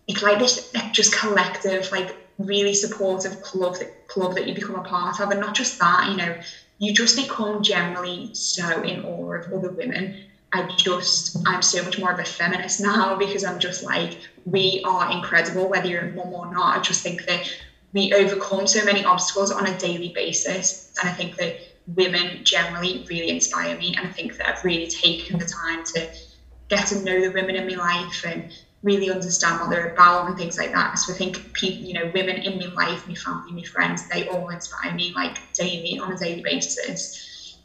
it's 0.07 0.23
like 0.23 0.39
this 0.39 0.71
just 0.93 1.15
collective, 1.15 1.91
like 1.93 2.17
really 2.39 2.75
supportive 2.75 3.41
club 3.41 3.77
that 3.79 4.09
club 4.09 4.35
that 4.35 4.49
you 4.49 4.55
become 4.55 4.77
a 4.77 4.83
part 4.83 5.21
of. 5.21 5.31
And 5.31 5.41
not 5.41 5.55
just 5.55 5.79
that, 5.79 6.11
you 6.11 6.17
know, 6.17 6.37
you 6.79 6.93
just 6.93 7.17
become 7.17 7.63
generally 7.63 8.31
so 8.35 8.83
in 8.83 9.05
awe 9.05 9.35
of 9.35 9.53
other 9.53 9.71
women 9.71 10.17
I 10.55 10.69
just, 10.77 11.37
I'm 11.47 11.63
so 11.63 11.83
much 11.83 11.99
more 11.99 12.13
of 12.13 12.21
a 12.21 12.25
feminist 12.25 12.81
now 12.93 13.17
because 13.17 13.45
I'm 13.45 13.59
just 13.59 13.83
like, 13.83 14.19
we 14.45 14.83
are 14.87 15.11
incredible, 15.11 15.69
whether 15.69 15.89
you're 15.89 16.09
a 16.09 16.13
mum 16.13 16.33
or 16.33 16.53
not. 16.53 16.79
I 16.79 16.81
just 16.81 17.03
think 17.03 17.27
that 17.27 17.51
we 17.93 18.13
overcome 18.15 18.67
so 18.67 18.85
many 18.85 19.05
obstacles 19.05 19.51
on 19.51 19.67
a 19.67 19.77
daily 19.79 20.13
basis. 20.15 20.93
And 21.01 21.09
I 21.09 21.13
think 21.13 21.37
that 21.37 21.57
women 21.89 22.45
generally 22.45 23.05
really 23.11 23.31
inspire 23.31 23.77
me. 23.77 23.95
And 23.97 24.07
I 24.07 24.11
think 24.11 24.37
that 24.37 24.49
I've 24.49 24.65
really 24.65 24.87
taken 24.87 25.39
the 25.39 25.45
time 25.45 25.85
to 25.95 26.09
get 26.69 26.87
to 26.89 27.03
know 27.03 27.21
the 27.21 27.33
women 27.33 27.57
in 27.57 27.67
my 27.67 27.75
life 27.75 28.25
and 28.25 28.53
really 28.85 29.11
understand 29.11 29.61
what 29.61 29.71
they're 29.71 29.93
about 29.93 30.29
and 30.29 30.37
things 30.37 30.59
like 30.59 30.73
that. 30.73 30.99
So 30.99 31.13
I 31.13 31.17
think 31.17 31.53
people, 31.55 31.85
you 31.85 31.95
know, 31.95 32.11
women 32.15 32.37
in 32.37 32.59
my 32.59 32.67
life, 32.75 33.09
my 33.09 33.15
family, 33.15 33.53
my 33.53 33.63
friends, 33.63 34.07
they 34.09 34.29
all 34.29 34.51
inspire 34.51 34.93
me 34.93 35.13
like 35.17 35.39
daily 35.55 35.99
on 35.99 36.13
a 36.13 36.19
daily 36.19 36.43
basis. 36.43 37.59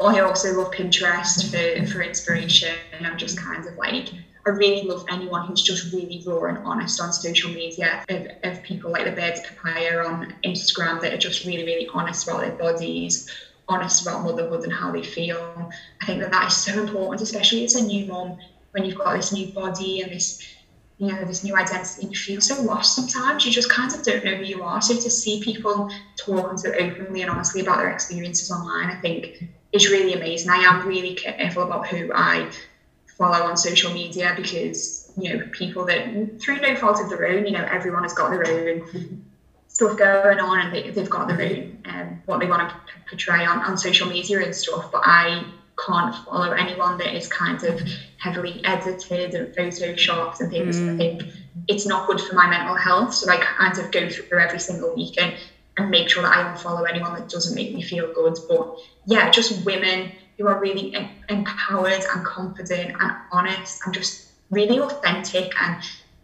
I 0.00 0.20
also 0.20 0.56
love 0.56 0.72
Pinterest 0.72 1.50
for, 1.50 1.86
for 1.90 2.02
inspiration, 2.02 2.76
and 2.92 3.06
I'm 3.06 3.16
just 3.16 3.38
kind 3.38 3.66
of 3.66 3.76
like, 3.76 4.10
I 4.46 4.50
really 4.50 4.82
love 4.82 5.04
anyone 5.08 5.46
who's 5.46 5.62
just 5.62 5.92
really 5.92 6.22
raw 6.26 6.44
and 6.44 6.58
honest 6.58 7.00
on 7.00 7.12
social 7.12 7.50
media. 7.50 8.04
Of, 8.08 8.26
of 8.44 8.62
people 8.62 8.92
like 8.92 9.06
the 9.06 9.12
Birds 9.12 9.40
Papaya 9.40 10.04
on 10.04 10.34
Instagram 10.44 11.00
that 11.00 11.12
are 11.14 11.18
just 11.18 11.44
really, 11.46 11.64
really 11.64 11.88
honest 11.92 12.28
about 12.28 12.42
their 12.42 12.52
bodies, 12.52 13.28
honest 13.68 14.02
about 14.02 14.22
motherhood 14.22 14.64
and 14.64 14.72
how 14.72 14.92
they 14.92 15.02
feel. 15.02 15.70
I 16.02 16.06
think 16.06 16.20
that 16.20 16.30
that 16.32 16.48
is 16.48 16.56
so 16.56 16.80
important, 16.82 17.22
especially 17.22 17.64
as 17.64 17.74
a 17.74 17.82
new 17.82 18.06
mom 18.06 18.38
when 18.72 18.84
you've 18.84 18.98
got 18.98 19.16
this 19.16 19.32
new 19.32 19.48
body 19.52 20.00
and 20.00 20.12
this 20.12 20.42
you 20.98 21.06
know 21.06 21.24
this 21.24 21.44
new 21.44 21.56
identity 21.56 22.02
and 22.02 22.10
you 22.10 22.18
feel 22.18 22.40
so 22.40 22.60
lost 22.60 22.94
sometimes 22.94 23.44
you 23.44 23.52
just 23.52 23.70
kind 23.70 23.94
of 23.94 24.02
don't 24.02 24.24
know 24.24 24.34
who 24.34 24.44
you 24.44 24.62
are 24.62 24.80
so 24.80 24.94
to 24.94 25.10
see 25.10 25.40
people 25.40 25.88
talking 26.16 26.58
so 26.58 26.72
openly 26.72 27.22
and 27.22 27.30
honestly 27.30 27.60
about 27.60 27.78
their 27.78 27.90
experiences 27.90 28.50
online 28.50 28.90
i 28.90 28.94
think 28.96 29.48
is 29.72 29.90
really 29.90 30.14
amazing. 30.14 30.50
I 30.50 30.58
am 30.58 30.86
really 30.86 31.14
careful 31.14 31.62
about 31.62 31.86
who 31.86 32.10
I 32.14 32.50
follow 33.16 33.44
on 33.46 33.56
social 33.56 33.92
media 33.92 34.32
because 34.36 35.10
you 35.16 35.36
know 35.36 35.44
people 35.50 35.84
that 35.86 36.06
through 36.40 36.60
no 36.60 36.74
fault 36.76 37.00
of 37.00 37.08
their 37.08 37.26
own, 37.26 37.46
you 37.46 37.52
know 37.52 37.66
everyone 37.70 38.02
has 38.02 38.14
got 38.14 38.30
their 38.30 38.46
own 38.46 39.22
stuff 39.68 39.96
going 39.96 40.40
on 40.40 40.60
and 40.60 40.74
they, 40.74 40.90
they've 40.90 41.10
got 41.10 41.28
their 41.28 41.40
own 41.40 41.78
um, 41.84 42.22
what 42.26 42.40
they 42.40 42.46
want 42.46 42.68
to 42.68 42.76
portray 43.08 43.44
on, 43.44 43.58
on 43.60 43.76
social 43.76 44.08
media 44.08 44.40
and 44.40 44.54
stuff. 44.54 44.90
But 44.90 45.02
I 45.04 45.44
can't 45.84 46.14
follow 46.14 46.50
anyone 46.50 46.98
that 46.98 47.14
is 47.14 47.28
kind 47.28 47.62
of 47.62 47.80
heavily 48.18 48.60
edited 48.64 49.34
and 49.34 49.54
photoshopped 49.54 50.40
and 50.40 50.50
things. 50.50 50.80
Mm. 50.80 50.94
I 50.94 50.96
think 50.96 51.22
it's 51.68 51.86
not 51.86 52.06
good 52.06 52.20
for 52.20 52.34
my 52.34 52.48
mental 52.48 52.74
health. 52.74 53.14
So 53.14 53.30
I 53.30 53.36
kind 53.36 53.78
of 53.78 53.90
go 53.90 54.08
through 54.08 54.38
every 54.38 54.58
single 54.58 54.94
weekend 54.94 55.34
and 55.76 55.90
make 55.90 56.08
sure 56.08 56.22
that 56.22 56.36
I 56.36 56.42
don't 56.42 56.58
follow 56.58 56.82
anyone 56.82 57.14
that 57.14 57.28
doesn't 57.28 57.54
make 57.54 57.72
me 57.72 57.82
feel 57.82 58.12
good. 58.12 58.36
But 58.48 58.66
yeah, 59.06 59.30
just 59.30 59.64
women 59.64 60.12
who 60.36 60.46
are 60.46 60.58
really 60.58 60.94
em- 60.94 61.10
empowered 61.28 62.04
and 62.14 62.24
confident 62.24 62.96
and 63.00 63.12
honest 63.30 63.80
and 63.84 63.94
just 63.94 64.28
really 64.50 64.80
authentic 64.80 65.52
and 65.60 65.76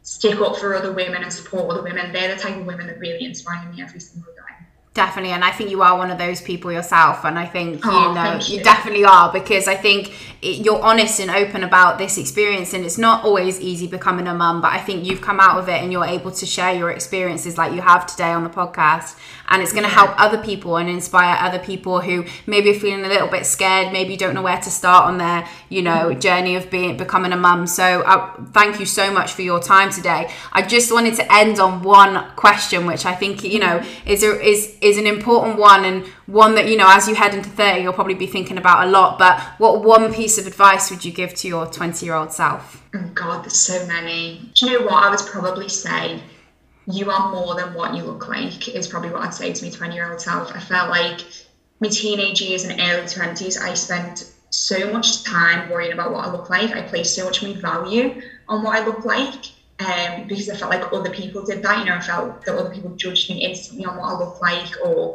stick 0.03 0.41
up 0.41 0.57
for 0.57 0.75
other 0.75 0.93
women 0.93 1.23
and 1.23 1.33
support 1.33 1.71
other 1.71 1.83
women. 1.83 2.13
They're 2.13 2.35
the 2.35 2.41
type 2.41 2.57
of 2.57 2.67
women 2.67 2.87
that 2.89 2.99
really 2.99 3.25
inspire 3.25 3.69
me 3.71 3.83
every 3.83 4.01
single 4.01 4.33
day. 4.33 4.54
Definitely, 4.95 5.33
and 5.33 5.43
I 5.43 5.51
think 5.51 5.71
you 5.71 5.83
are 5.83 5.99
one 5.99 6.13
of 6.13 6.19
those 6.19 6.41
people 6.41 6.71
yourself, 6.71 7.25
and 7.25 7.37
I 7.37 7.47
think 7.47 7.81
oh, 7.85 7.91
you 7.91 8.15
know 8.15 8.39
you. 8.39 8.59
you. 8.59 8.63
definitely 8.63 9.05
are 9.05 9.33
because 9.33 9.67
I 9.67 9.75
think 9.75 10.15
it, 10.41 10.65
you're 10.65 10.81
honest 10.81 11.19
and 11.19 11.33
open 11.33 11.65
about 11.65 11.99
this 11.99 12.17
experience, 12.17 12.75
and 12.75 12.85
it's 12.85 12.97
not 12.97 13.25
always 13.25 13.61
easy 13.61 13.89
becoming 13.89 14.29
a 14.29 14.35
mum, 14.35 14.61
but 14.61 14.73
I 14.73 14.79
think 14.79 15.05
you've 15.05 15.21
come 15.21 15.41
out 15.41 15.59
of 15.59 15.69
it 15.69 15.83
and 15.83 15.91
you're 15.91 16.05
able 16.05 16.31
to 16.31 16.47
share 16.47 16.73
your 16.73 16.93
experiences 16.93 17.59
like 17.59 17.73
you 17.73 17.81
have 17.81 18.07
today 18.07 18.31
on 18.31 18.45
the 18.45 18.51
podcast, 18.51 19.19
and 19.49 19.63
it's 19.63 19.73
going 19.73 19.83
to 19.83 19.91
help 19.91 20.13
other 20.17 20.41
people 20.41 20.77
and 20.77 20.89
inspire 20.89 21.39
other 21.41 21.59
people 21.59 22.01
who 22.01 22.25
maybe 22.47 22.71
are 22.71 22.79
feeling 22.79 23.05
a 23.05 23.09
little 23.09 23.27
bit 23.27 23.47
scared, 23.47 23.93
maybe 23.93 24.17
don't 24.17 24.33
know 24.33 24.43
where 24.43 24.61
to 24.61 24.71
start 24.71 25.07
on 25.07 25.19
their 25.19 25.45
you 25.71 25.83
know 25.83 26.11
mm-hmm. 26.11 26.21
journey 26.21 26.55
of 26.55 26.71
being 26.71 26.97
becoming 26.97 27.33
a 27.33 27.37
mum. 27.37 27.67
So 27.67 28.03
uh, 28.03 28.33
thank 28.53 28.79
you 28.79 28.87
so 28.87 29.13
much 29.13 29.33
for 29.33 29.43
your 29.43 29.59
time 29.59 29.91
today. 29.91 30.31
I 30.53 30.63
just 30.63 30.93
wanted 30.93 31.17
to 31.17 31.35
end 31.35 31.59
on 31.59 31.83
one 31.83 32.31
question, 32.37 32.87
which 32.87 33.05
I 33.05 33.17
think 33.17 33.43
you 33.43 33.59
know 33.59 33.83
is 34.07 34.23
is 34.23 34.77
is 34.85 34.99
an 34.99 35.07
important 35.07 35.59
one 35.59 35.85
and 35.85 36.07
one 36.27 36.55
that 36.55 36.69
you 36.69 36.77
know 36.77 36.87
as 36.87 37.09
you 37.09 37.15
head 37.15 37.35
into 37.35 37.49
30 37.49 37.81
you'll 37.81 37.93
probably 37.93 38.15
be 38.15 38.27
thinking 38.27 38.59
about 38.59 38.87
a 38.87 38.91
lot 38.91 39.19
but 39.19 39.41
what 39.59 39.83
one 39.83 40.13
piece 40.13 40.37
of 40.37 40.47
advice 40.47 40.91
would 40.91 41.05
you 41.05 41.11
give 41.11 41.35
to 41.35 41.49
your 41.49 41.67
20 41.67 42.05
year 42.05 42.15
old 42.15 42.33
self? 42.33 42.83
Oh 42.95 43.11
god 43.15 43.45
there's 43.45 43.57
so 43.57 43.87
many. 43.87 44.51
Do 44.55 44.67
you 44.67 44.79
know 44.79 44.87
what? 44.87 45.03
I 45.03 45.11
would 45.11 45.27
probably 45.27 45.69
say 45.69 46.23
you 46.87 47.11
are 47.11 47.33
more 47.33 47.55
than 47.55 47.73
what 47.73 47.95
you 47.95 48.03
look 48.03 48.29
like 48.29 48.69
is 48.69 48.87
probably 48.87 49.09
what 49.09 49.23
i'd 49.23 49.33
say 49.33 49.51
to 49.51 49.65
my 49.65 49.71
20 49.71 49.95
year 49.95 50.11
old 50.11 50.21
self. 50.21 50.55
I 50.55 50.61
felt 50.61 50.91
like 50.91 51.21
my 51.81 51.89
teenage 51.89 52.43
years 52.43 52.65
and 52.65 52.79
early 52.79 53.07
20s 53.07 53.61
i 53.61 53.73
spent 53.75 54.33
so 54.51 54.93
much 54.93 55.25
time 55.25 55.71
worrying 55.71 55.93
about 55.93 56.13
what 56.13 56.27
i 56.27 56.31
look 56.31 56.51
like. 56.51 56.77
I 56.77 56.83
placed 56.83 57.17
so 57.17 57.25
much 57.25 57.43
more 57.43 57.55
value 57.55 58.21
on 58.49 58.63
what 58.63 58.77
i 58.77 58.85
look 58.85 59.05
like 59.07 59.47
um, 59.81 60.27
because 60.27 60.49
I 60.49 60.57
felt 60.57 60.71
like 60.71 60.93
other 60.93 61.11
people 61.11 61.45
did 61.45 61.63
that. 61.63 61.79
You 61.79 61.87
know, 61.87 61.97
I 61.97 62.01
felt 62.01 62.45
that 62.45 62.57
other 62.57 62.71
people 62.71 62.91
judged 62.91 63.29
me 63.31 63.45
instantly 63.45 63.85
on 63.85 63.97
what 63.97 64.13
I 64.13 64.19
look 64.19 64.41
like, 64.41 64.71
or 64.85 65.15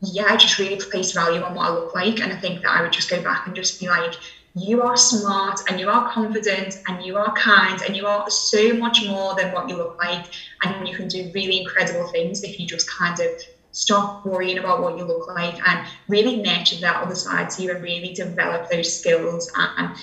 yeah, 0.00 0.26
I 0.26 0.36
just 0.36 0.58
really 0.58 0.76
placed 0.76 1.14
value 1.14 1.42
on 1.42 1.54
what 1.54 1.70
I 1.70 1.74
look 1.74 1.94
like. 1.94 2.20
And 2.20 2.32
I 2.32 2.36
think 2.36 2.62
that 2.62 2.70
I 2.70 2.82
would 2.82 2.92
just 2.92 3.10
go 3.10 3.22
back 3.22 3.46
and 3.46 3.54
just 3.54 3.78
be 3.78 3.88
like, 3.88 4.14
you 4.54 4.82
are 4.82 4.96
smart 4.96 5.60
and 5.68 5.80
you 5.80 5.88
are 5.88 6.10
confident 6.12 6.74
and 6.86 7.02
you 7.02 7.16
are 7.16 7.32
kind 7.34 7.80
and 7.82 7.96
you 7.96 8.06
are 8.06 8.28
so 8.28 8.74
much 8.74 9.02
more 9.06 9.34
than 9.34 9.50
what 9.52 9.68
you 9.68 9.76
look 9.76 9.96
like. 10.02 10.26
And 10.62 10.86
you 10.86 10.94
can 10.94 11.08
do 11.08 11.30
really 11.34 11.60
incredible 11.60 12.06
things 12.08 12.42
if 12.42 12.58
you 12.58 12.66
just 12.66 12.90
kind 12.90 13.18
of 13.20 13.30
stop 13.70 14.24
worrying 14.24 14.58
about 14.58 14.82
what 14.82 14.98
you 14.98 15.04
look 15.04 15.26
like 15.28 15.58
and 15.66 15.86
really 16.06 16.36
nurture 16.36 16.76
that 16.80 17.02
other 17.02 17.14
side 17.14 17.48
to 17.50 17.62
you 17.62 17.70
and 17.70 17.82
really 17.82 18.12
develop 18.12 18.68
those 18.68 18.94
skills 18.94 19.50
and, 19.56 19.70
and 19.78 19.96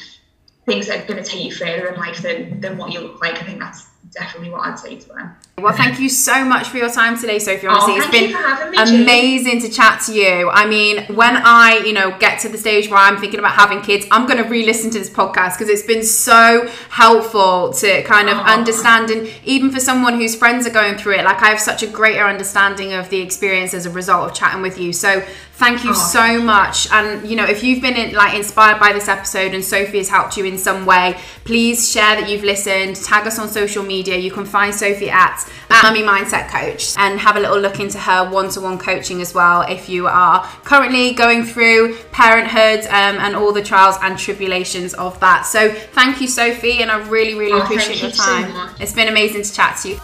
things 0.70 0.88
that 0.88 1.03
are 1.03 1.05
going 1.05 1.22
to 1.22 1.30
take 1.30 1.43
you 1.43 1.51
further 1.51 1.88
in 1.88 1.99
life 1.99 2.22
than, 2.22 2.59
than 2.61 2.78
what 2.78 2.93
you 2.93 3.01
look 3.01 3.22
like. 3.22 3.41
I 3.41 3.45
think 3.45 3.59
that's 3.59 3.89
definitely 4.12 4.49
what 4.49 4.62
I'd 4.68 4.80
say 4.80 4.95
to 4.97 5.07
them. 5.10 5.36
Well, 5.57 5.74
thank 5.76 5.99
you 5.99 6.07
so 6.07 6.45
much 6.45 6.68
for 6.70 6.78
your 6.78 6.89
time 6.89 7.20
today, 7.20 7.38
Sophie. 7.38 7.68
Oh, 7.68 7.72
Honestly, 7.72 7.93
Oh, 7.93 7.97
it's 7.97 8.05
thank 8.07 8.14
been 8.14 8.30
you 8.30 8.38
for 8.38 8.41
having 8.47 8.72
me, 8.95 9.01
amazing 9.03 9.60
to 9.62 9.70
chat 9.70 10.01
to 10.05 10.14
you. 10.14 10.49
I 10.49 10.66
mean, 10.66 11.03
when 11.16 11.36
I, 11.36 11.82
you 11.86 11.91
know, 11.91 12.18
get 12.18 12.39
to 12.41 12.49
the 12.49 12.57
stage 12.57 12.89
where 12.89 12.97
I'm 12.99 13.18
thinking 13.18 13.39
about 13.39 13.51
having 13.55 13.82
kids, 13.82 14.05
I'm 14.10 14.26
going 14.26 14.41
to 14.41 14.49
re-listen 14.49 14.89
to 14.91 14.99
this 14.99 15.10
podcast 15.10 15.57
because 15.57 15.68
it's 15.68 15.84
been 15.84 16.03
so 16.03 16.68
helpful 16.89 17.74
to 17.74 18.03
kind 18.03 18.30
of 18.30 18.38
Oh. 18.38 18.41
understand, 18.41 19.10
and 19.10 19.30
even 19.43 19.70
for 19.70 19.80
someone 19.82 20.14
whose 20.16 20.34
friends 20.36 20.66
are 20.66 20.70
going 20.72 20.95
through 20.95 21.16
it, 21.16 21.26
like 21.26 21.41
I 21.41 21.49
have 21.49 21.60
such 21.60 21.84
a 21.84 21.88
greater 21.88 22.24
understanding 22.26 22.93
of 22.93 23.10
the 23.10 23.20
experience 23.22 23.74
as 23.74 23.86
a 23.86 23.89
result 23.89 24.30
of 24.32 24.34
chatting 24.36 24.62
with 24.62 24.80
you. 24.80 24.93
So. 24.93 25.24
Thank 25.60 25.84
you 25.84 25.89
Oh, 25.89 25.93
so 25.93 26.20
thank 26.22 26.39
you. 26.39 26.45
much. 26.45 26.89
And 26.89 27.30
you 27.30 27.36
know, 27.36 27.43
if 27.43 27.66
you've 27.66 27.82
been 27.82 27.97
in, 27.97 28.16
like 28.16 28.34
inspired 28.34 28.80
by 28.80 28.93
this 28.93 29.10
episode 29.10 29.53
and 29.53 29.62
Sophie 29.62 29.97
has 29.97 30.07
helped 30.07 30.38
you 30.38 30.45
in 30.45 30.57
some 30.57 30.86
way, 30.86 31.20
please 31.43 31.91
share 31.91 32.16
that 32.16 32.30
you've 32.30 32.45
listened. 32.45 32.95
Tag 32.95 33.28
us 33.28 33.38
on 33.39 33.49
social 33.49 33.84
media. 33.84 33.99
You 34.08 34.32
can 34.32 34.45
find 34.45 34.74
Sophie 34.74 35.10
at, 35.10 35.43
at 35.70 35.84
Mummy 35.84 36.02
Mindset 36.02 36.50
Coach 36.50 36.95
and 36.97 37.20
have 37.20 37.36
a 37.36 37.39
little 37.39 37.60
look 37.60 37.80
into 37.80 37.97
her 38.00 38.30
one-to-one 38.30 38.78
coaching 38.80 39.22
as 39.22 39.34
well. 39.34 39.62
If 39.62 39.89
you 39.89 40.08
are 40.08 40.43
currently 40.64 41.14
going 41.14 41.43
through 41.43 41.97
parenthood 42.12 42.86
um, 42.88 43.18
and 43.18 43.36
all 43.36 43.52
the 43.52 43.64
trials 43.64 43.95
and 44.02 44.18
tribulations 44.18 44.93
of 44.95 45.20
that. 45.20 45.43
So 45.43 45.72
thank 45.72 46.22
you, 46.22 46.28
Sophie, 46.28 46.82
and 46.82 46.91
I 46.91 46.97
really, 47.10 47.36
really 47.36 47.54
Oh, 47.60 47.64
appreciate 47.64 48.00
your 48.00 48.10
you 48.10 48.16
so 48.16 48.24
time. 48.24 48.76
it's 48.80 48.93
been 48.93 49.08
amazing 49.08 49.43
to 49.43 49.54
chat 49.54 49.78
to 49.84 49.89
you. 49.89 50.00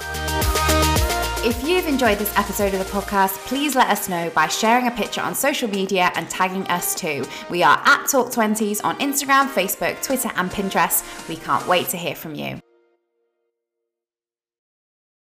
If 1.48 1.64
you've 1.64 1.86
enjoyed 1.88 2.18
this 2.18 2.36
episode 2.40 2.74
of 2.74 2.80
the 2.80 2.86
podcast, 2.92 3.36
please 3.46 3.76
let 3.76 3.88
us 3.90 4.10
know 4.10 4.32
by 4.32 4.48
sharing 4.48 4.88
a 4.88 4.92
picture 4.92 5.22
on 5.22 5.36
social 5.36 5.70
media 5.70 6.12
and 6.16 6.28
tagging 6.28 6.64
us 6.70 6.96
too. 6.96 7.24
We 7.52 7.62
are 7.62 7.78
at 7.86 8.06
Talk20s 8.06 8.84
on 8.84 8.98
Instagram, 8.98 9.50
Facebook, 9.50 10.02
Twitter, 10.02 10.32
and 10.38 10.50
Pinterest. 10.50 11.04
We 11.30 11.36
can't 11.36 11.68
wait 11.68 11.90
to 11.90 11.98
hear 11.98 12.16
from 12.16 12.34
you. 12.34 12.60